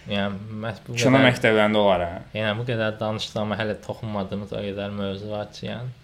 Yəni 0.06 0.58
məhz 0.62 0.80
bu 0.86 0.94
Kino 0.94 1.18
qədər, 1.18 1.24
məktəblərində 1.26 1.82
olar 1.82 2.04
hə. 2.06 2.18
yəni 2.38 2.58
bu 2.60 2.66
qədər 2.68 2.98
danışdıq 3.00 3.40
amma 3.42 3.58
hələ 3.58 3.74
toxunmadığımız 3.82 4.52
o 4.54 4.64
qədər 4.68 4.92
mövzu 4.94 5.30
var 5.32 5.48
ki, 5.50 5.66
yəni. 5.66 5.94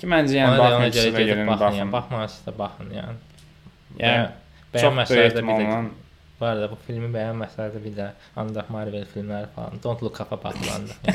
Ki 0.00 0.08
məncə 0.10 0.38
yəni 0.40 0.58
baxın, 0.58 0.86
sizə 0.90 1.12
gedib 1.14 1.30
gəlin 1.30 1.52
baxın, 1.52 1.78
yəni 1.78 1.94
baxın. 1.94 2.40
da 2.48 2.56
baxın, 2.58 2.94
yəni. 2.98 3.20
Yəni 4.02 4.24
bəyənməsələr 4.74 5.36
də 5.38 5.44
bir 5.46 5.62
də 5.62 5.82
Bu 6.42 6.46
arada 6.48 6.66
bu 6.66 6.74
filmi 6.82 7.06
bəyənməsələr 7.14 7.68
də 7.70 7.80
bir 7.84 7.92
də 7.94 8.06
ancaq 8.42 8.70
Marvel 8.74 9.04
filmləri 9.06 9.46
falan 9.54 9.78
Don't 9.84 10.00
Look 10.02 10.16
Up-a 10.24 10.40
baxılandı. 10.42 10.96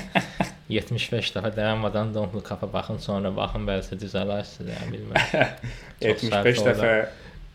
Yəni, 0.72 0.78
75 0.78 1.32
dəfə 1.36 1.52
dayanmadan 1.58 2.14
Don't 2.16 2.36
Look 2.36 2.48
Up-a 2.56 2.70
baxın, 2.72 3.02
sonra 3.04 3.34
baxın 3.36 3.68
bəlkə 3.68 3.98
düzələrsiniz, 4.00 4.70
yəni 4.72 4.94
bilmirəm. 4.94 5.60
Çox 6.06 6.24
75 6.24 6.62
səhv 6.62 6.70
dəfə 6.70 6.94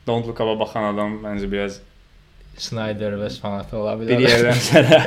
Don't 0.05 0.29
Look 0.29 0.45
Up-a 0.45 0.59
baxan 0.61 0.91
adam 0.91 1.17
məncə 1.25 1.49
biraz 1.55 1.81
Snyder 2.59 3.15
və 3.17 3.29
fanatı 3.41 3.79
ola 3.79 3.95
bir 4.01 4.11
bilər. 4.13 4.29
yerdən 4.29 4.59
sonra 4.61 4.99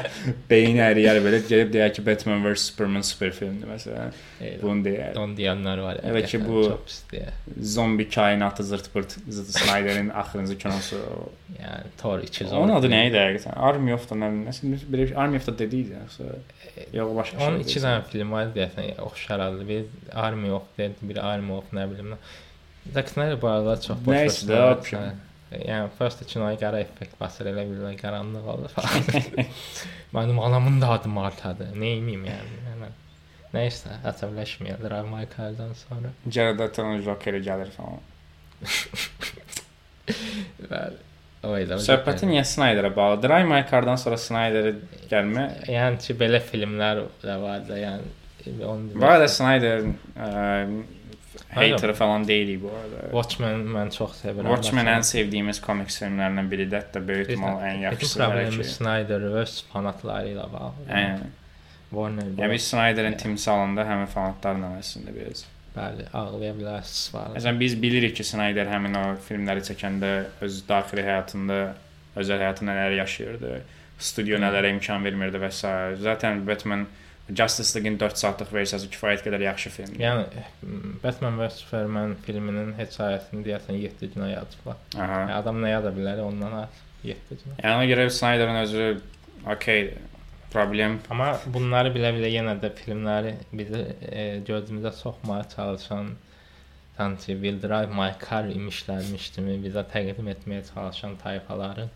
beyni 0.49 0.81
əriyər 0.81 1.19
belə 1.23 1.39
gedib 1.45 1.71
deyər 1.75 1.91
ki, 1.93 2.03
Batman 2.05 2.41
vs 2.43 2.63
Superman 2.71 3.05
super 3.05 3.31
filmdir 3.37 3.69
məsələn. 3.69 4.15
Eyvah. 4.41 4.63
Bunu 4.63 4.85
deyər. 4.87 5.11
Don 5.15 5.35
deyənlər 5.37 5.81
var. 5.85 5.99
Elə 6.09 6.23
ki, 6.25 6.41
bu-. 6.41 6.73
Zombi 7.75 8.07
kainatı 8.09 8.65
zırt-pırt 8.65 9.17
Zıt 9.29 9.51
Snyder'in 9.59 10.09
axırıncı 10.09 10.57
kinosu. 10.57 11.01
Yəni 11.59 11.93
Thor 12.01 12.25
2 12.25 12.47
Onun 12.51 12.75
adı 12.79 12.89
nə 12.91 13.03
idi 13.11 13.21
həqiqətən? 13.21 13.55
Army 13.69 13.93
of 13.95 14.09
the 14.09 14.17
nə 14.19 14.31
nəsə 14.41 14.71
belə 14.89 15.05
bir 15.05 15.13
Army 15.21 15.37
of 15.39 15.45
the 15.45 15.53
Dead 15.59 15.77
idi 15.77 15.95
yoxsa 15.95 16.33
yox 16.93 17.15
başqa 17.15 17.37
şey. 17.37 17.47
Onun 17.47 17.59
iki 17.63 17.83
dənə 17.83 18.01
film 18.09 18.33
var 18.35 18.49
deyəsən, 18.55 18.89
oxşar 19.05 19.45
adlı. 19.47 19.67
Bir 19.69 19.85
Army 20.25 20.51
of 20.51 20.65
Dead, 20.77 20.97
bir 21.01 21.21
Army 21.23 21.55
of 21.55 21.71
nə 21.73 21.85
bilim. 21.91 22.17
Zack 22.93 23.09
Snyder 23.09 23.41
bu 23.41 23.47
arada 23.47 23.77
çox 23.81 24.03
boş 24.05 24.15
Nəysə, 24.15 25.13
Yəni 25.61 25.89
first 25.97 26.19
kinoya 26.27 26.57
qara 26.59 26.77
effekt 26.83 27.15
basır 27.19 27.45
elə 27.53 27.63
bilirlər 27.69 27.95
qaranlıq 28.01 28.45
olur 28.55 28.71
falan. 28.75 29.01
Mənim 30.17 30.37
anamın 30.43 30.81
da 30.81 30.87
adı 30.97 31.09
Martadır. 31.11 31.69
Nə 31.73 31.87
edeyim 31.97 32.23
yəni? 32.29 32.53
yəni 32.69 32.91
Nəysə, 33.55 33.89
əsəbləşməyə 34.09 34.75
Drive 34.81 35.07
My 35.07 35.25
Car-dan 35.31 35.71
sonra. 35.79 36.09
Jared 36.27 36.59
Leto 36.59 36.83
Joker 37.05 37.37
gəlir 37.43 37.69
falan. 37.71 38.01
Bəli. 40.71 40.97
O 41.45 41.47
idi. 41.61 41.75
o 41.75 41.77
Söhbəti 41.85 42.25
niyə 42.27 42.43
Snyderə 42.47 42.89
bağlı? 42.95 43.21
Drive 43.23 43.47
My 43.47 43.61
Car-dan 43.69 43.97
sonra 44.01 44.17
Snyderə 44.19 44.71
gəlmə. 45.11 45.43
Yəni 45.71 45.97
ki, 46.03 46.13
belə 46.19 46.39
filmlər 46.43 46.95
də 47.23 47.35
var 47.41 47.59
da, 47.69 47.75
yəni 47.79 48.05
onu 48.65 49.05
arada 49.05 49.25
istəyirəm. 49.29 49.37
Snyder 49.37 49.77
ə, 49.85 49.87
hater 51.55 51.93
falan 51.93 52.27
deyilik 52.27 52.61
bu 52.63 52.71
arada. 52.73 53.07
Watchmen 53.11 53.65
mən 53.77 53.91
çox 53.95 54.19
sevirəm. 54.23 54.51
Watchmen 54.53 54.89
ən 54.91 55.05
sevdiyimiz 55.07 55.61
komiks 55.63 55.99
filmlərindən 56.01 56.51
biridir. 56.51 56.83
Hətta 56.83 57.01
böyük 57.07 57.29
ehtimal 57.29 57.59
ən 57.65 57.81
yaxşısı 57.87 58.19
problemi 58.19 58.53
bəlkə. 58.59 58.69
Snyder 58.75 59.25
və 59.25 59.43
öz 59.43 59.57
fanatları 59.73 60.31
ilə 60.35 60.47
bağlı. 60.53 60.87
Aynen. 60.89 61.33
Warner 61.91 62.31
Yəni. 62.41 62.59
Snyder'in 62.59 63.17
timsalında 63.21 63.85
həmin 63.87 64.09
fanatlarla 64.11 64.73
əslində 64.79 65.13
biz. 65.15 65.45
Bəli, 65.75 66.05
ağlaya 66.15 66.53
bilərsiniz 66.55 67.13
var. 67.13 67.31
Məsələn 67.35 67.57
biz 67.59 67.73
bilirik 67.81 68.15
ki, 68.15 68.23
Snyder 68.23 68.69
həmin 68.71 68.95
o 68.95 69.05
filmləri 69.27 69.63
çəkəndə 69.67 70.11
öz 70.45 70.59
daxili 70.69 71.03
həyatında, 71.03 71.57
özəl 72.15 72.43
həyatında 72.45 72.75
nələr 72.77 72.95
yaşayırdı, 73.01 73.57
studiyo 73.99 74.39
nələrə 74.39 74.71
imkan 74.75 75.03
vermirdi 75.03 75.41
və 75.41 75.51
s. 75.51 75.71
Zaten 75.99 76.45
Batman 76.47 76.87
Justice 77.29 77.73
League-in 77.75 77.99
4 77.99 78.19
saatlıq 78.21 78.51
versiyası 78.53 78.89
kifayət 78.93 79.23
qədər 79.25 79.41
yaxşı 79.47 79.69
filmdir. 79.73 80.01
Yəni 80.03 80.43
Batman 81.03 81.39
vs 81.39 81.63
Superman 81.63 82.11
filminin 82.25 82.75
hekayəsini 82.77 83.41
deyəsən 83.47 83.79
7 83.81 84.11
günə 84.13 84.27
yazıblar. 84.35 84.77
Yəni, 84.93 85.31
adam 85.33 85.61
nə 85.63 85.71
yaza 85.71 85.93
bilər 85.95 86.21
ondan 86.25 86.59
az 86.59 86.83
7 87.03 87.39
günə. 87.39 87.55
Yəni 87.63 87.79
ona 87.79 87.87
görə 87.89 88.09
Snyder'ın 88.13 88.59
özü 88.61 88.85
okey 89.55 89.89
problem 90.53 90.99
Amma 91.11 91.31
bunları 91.51 91.89
bilə-bilə 91.95 92.29
yenə 92.31 92.53
də 92.61 92.69
filmləri 92.77 93.33
bizi 93.51 93.81
e, 94.05 94.27
gözümüzə 94.47 94.93
soxmağa 94.95 95.41
çalışan 95.55 96.13
sanki 96.97 97.33
Will 97.41 97.57
Drive 97.63 97.91
My 97.95 98.13
Car 98.21 98.47
imişlərmiş 98.53 99.31
kimi 99.35 99.57
bizə 99.65 99.83
təqdim 99.91 100.29
etməyə 100.35 100.61
çalışan 100.69 101.17
tayfaların 101.25 101.89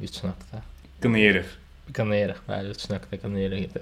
3 0.00 0.20
nöqtə. 0.28 0.62
qınayırıq. 1.02 1.56
Qınayırıq, 1.96 2.44
bəli, 2.48 2.76
3 2.76 2.86
nöqtə 2.92 3.18
qınayırıq. 3.24 3.80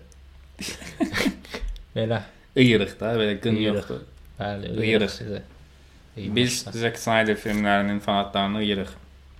Belə, 1.96 2.20
Iyırıq 2.56 2.92
da, 3.00 3.12
belə 3.18 3.34
qın 3.42 3.56
yoxdur. 3.62 4.00
bəli, 4.38 4.70
iyırıq 4.86 5.10
sizə. 5.14 5.40
Biz 6.16 6.62
Zack 6.74 6.98
Snyder 6.98 7.36
filmlərinin 7.38 8.00
fanatlarını 8.04 8.62
iyırıq. 8.66 8.90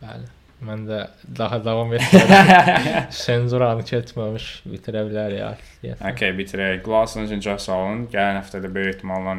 Bəli. 0.02 0.28
Mən 0.66 0.82
də 0.88 0.98
daha 1.38 1.56
davam 1.64 1.92
etmirəm. 1.96 3.06
Senzuranı 3.16 3.84
keçməmiş 3.88 4.48
bitirə 4.68 5.06
artıq. 5.46 5.70
deyəsən. 5.84 6.04
Okay, 6.12 6.34
bitirək. 6.36 6.90
Asınız 7.02 7.30
üçün 7.32 7.40
çox 7.46 7.64
sağ 7.70 7.78
olun. 7.86 8.02
Gələn 8.12 8.36
həftə 8.42 8.60
də 8.64 8.68
böyük 8.74 8.94
ehtimalla 8.96 9.38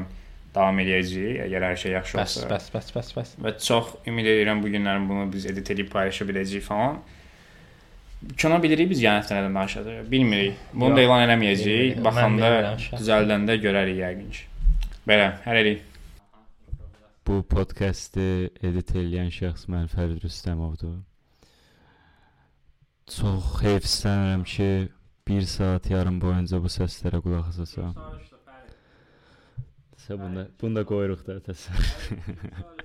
davam 0.55 0.79
edəcəyik, 0.83 1.43
əgər 1.45 1.65
hər 1.69 1.77
şey 1.83 1.93
yaxşı 1.95 2.17
Bəs, 2.17 2.37
olsa. 2.41 2.47
bəs, 2.51 2.65
bəs, 2.73 2.89
bəs, 2.97 3.11
bəs. 3.19 3.35
Və 3.45 3.53
çox 3.67 3.93
ümid 4.09 4.25
edirəm 4.33 4.63
bu 4.65 4.71
günlərin 4.73 5.05
bunu 5.09 5.27
biz 5.33 5.45
edit 5.51 5.69
edib 5.75 5.91
paylaşa 5.93 6.25
biləcəyik 6.27 6.65
falan. 6.65 6.97
Kino 8.37 8.57
bilirik 8.63 8.89
biz 8.91 8.99
gələn 9.01 9.23
həftə 9.23 9.37
nədən 9.39 9.55
danışacağıq? 9.57 10.11
Bilmirik. 10.11 10.57
Bunu 10.73 10.89
Yox, 10.89 10.97
da 10.97 11.01
elan 11.01 11.23
eləməyəcəyik. 11.25 11.69
bilmirik. 11.69 11.97
Mən 11.97 12.05
Baxanda 12.05 12.49
bilmirəm 12.51 12.81
şəxsən. 12.83 12.99
düzəldəndə 13.01 13.55
görərik 13.65 13.97
yəqin 14.01 14.29
ki. 14.35 14.43
Belə, 15.09 15.27
hələlik. 15.45 15.81
Bu 17.27 17.39
podkastı 17.49 18.27
edit 18.61 18.93
edən 19.01 19.29
şəxs 19.33 19.65
mən 19.73 19.89
Fərid 19.89 20.21
Rüstəmovdur. 20.25 20.99
Çox 23.11 23.49
heyfslənirəm 23.63 24.43
ki, 24.53 24.69
1 25.27 25.41
saat 25.55 25.89
yarım 25.89 26.21
boyunca 26.21 26.61
bu 26.61 26.69
səslərə 26.71 27.21
qulaq 27.25 27.49
asasam. 27.49 27.95
Sə 30.01 30.17
bunda 30.17 30.47
bunda 30.61 30.81
qoyuruq 30.85 31.25
da 31.27 31.39
təsəvvür. 31.45 32.80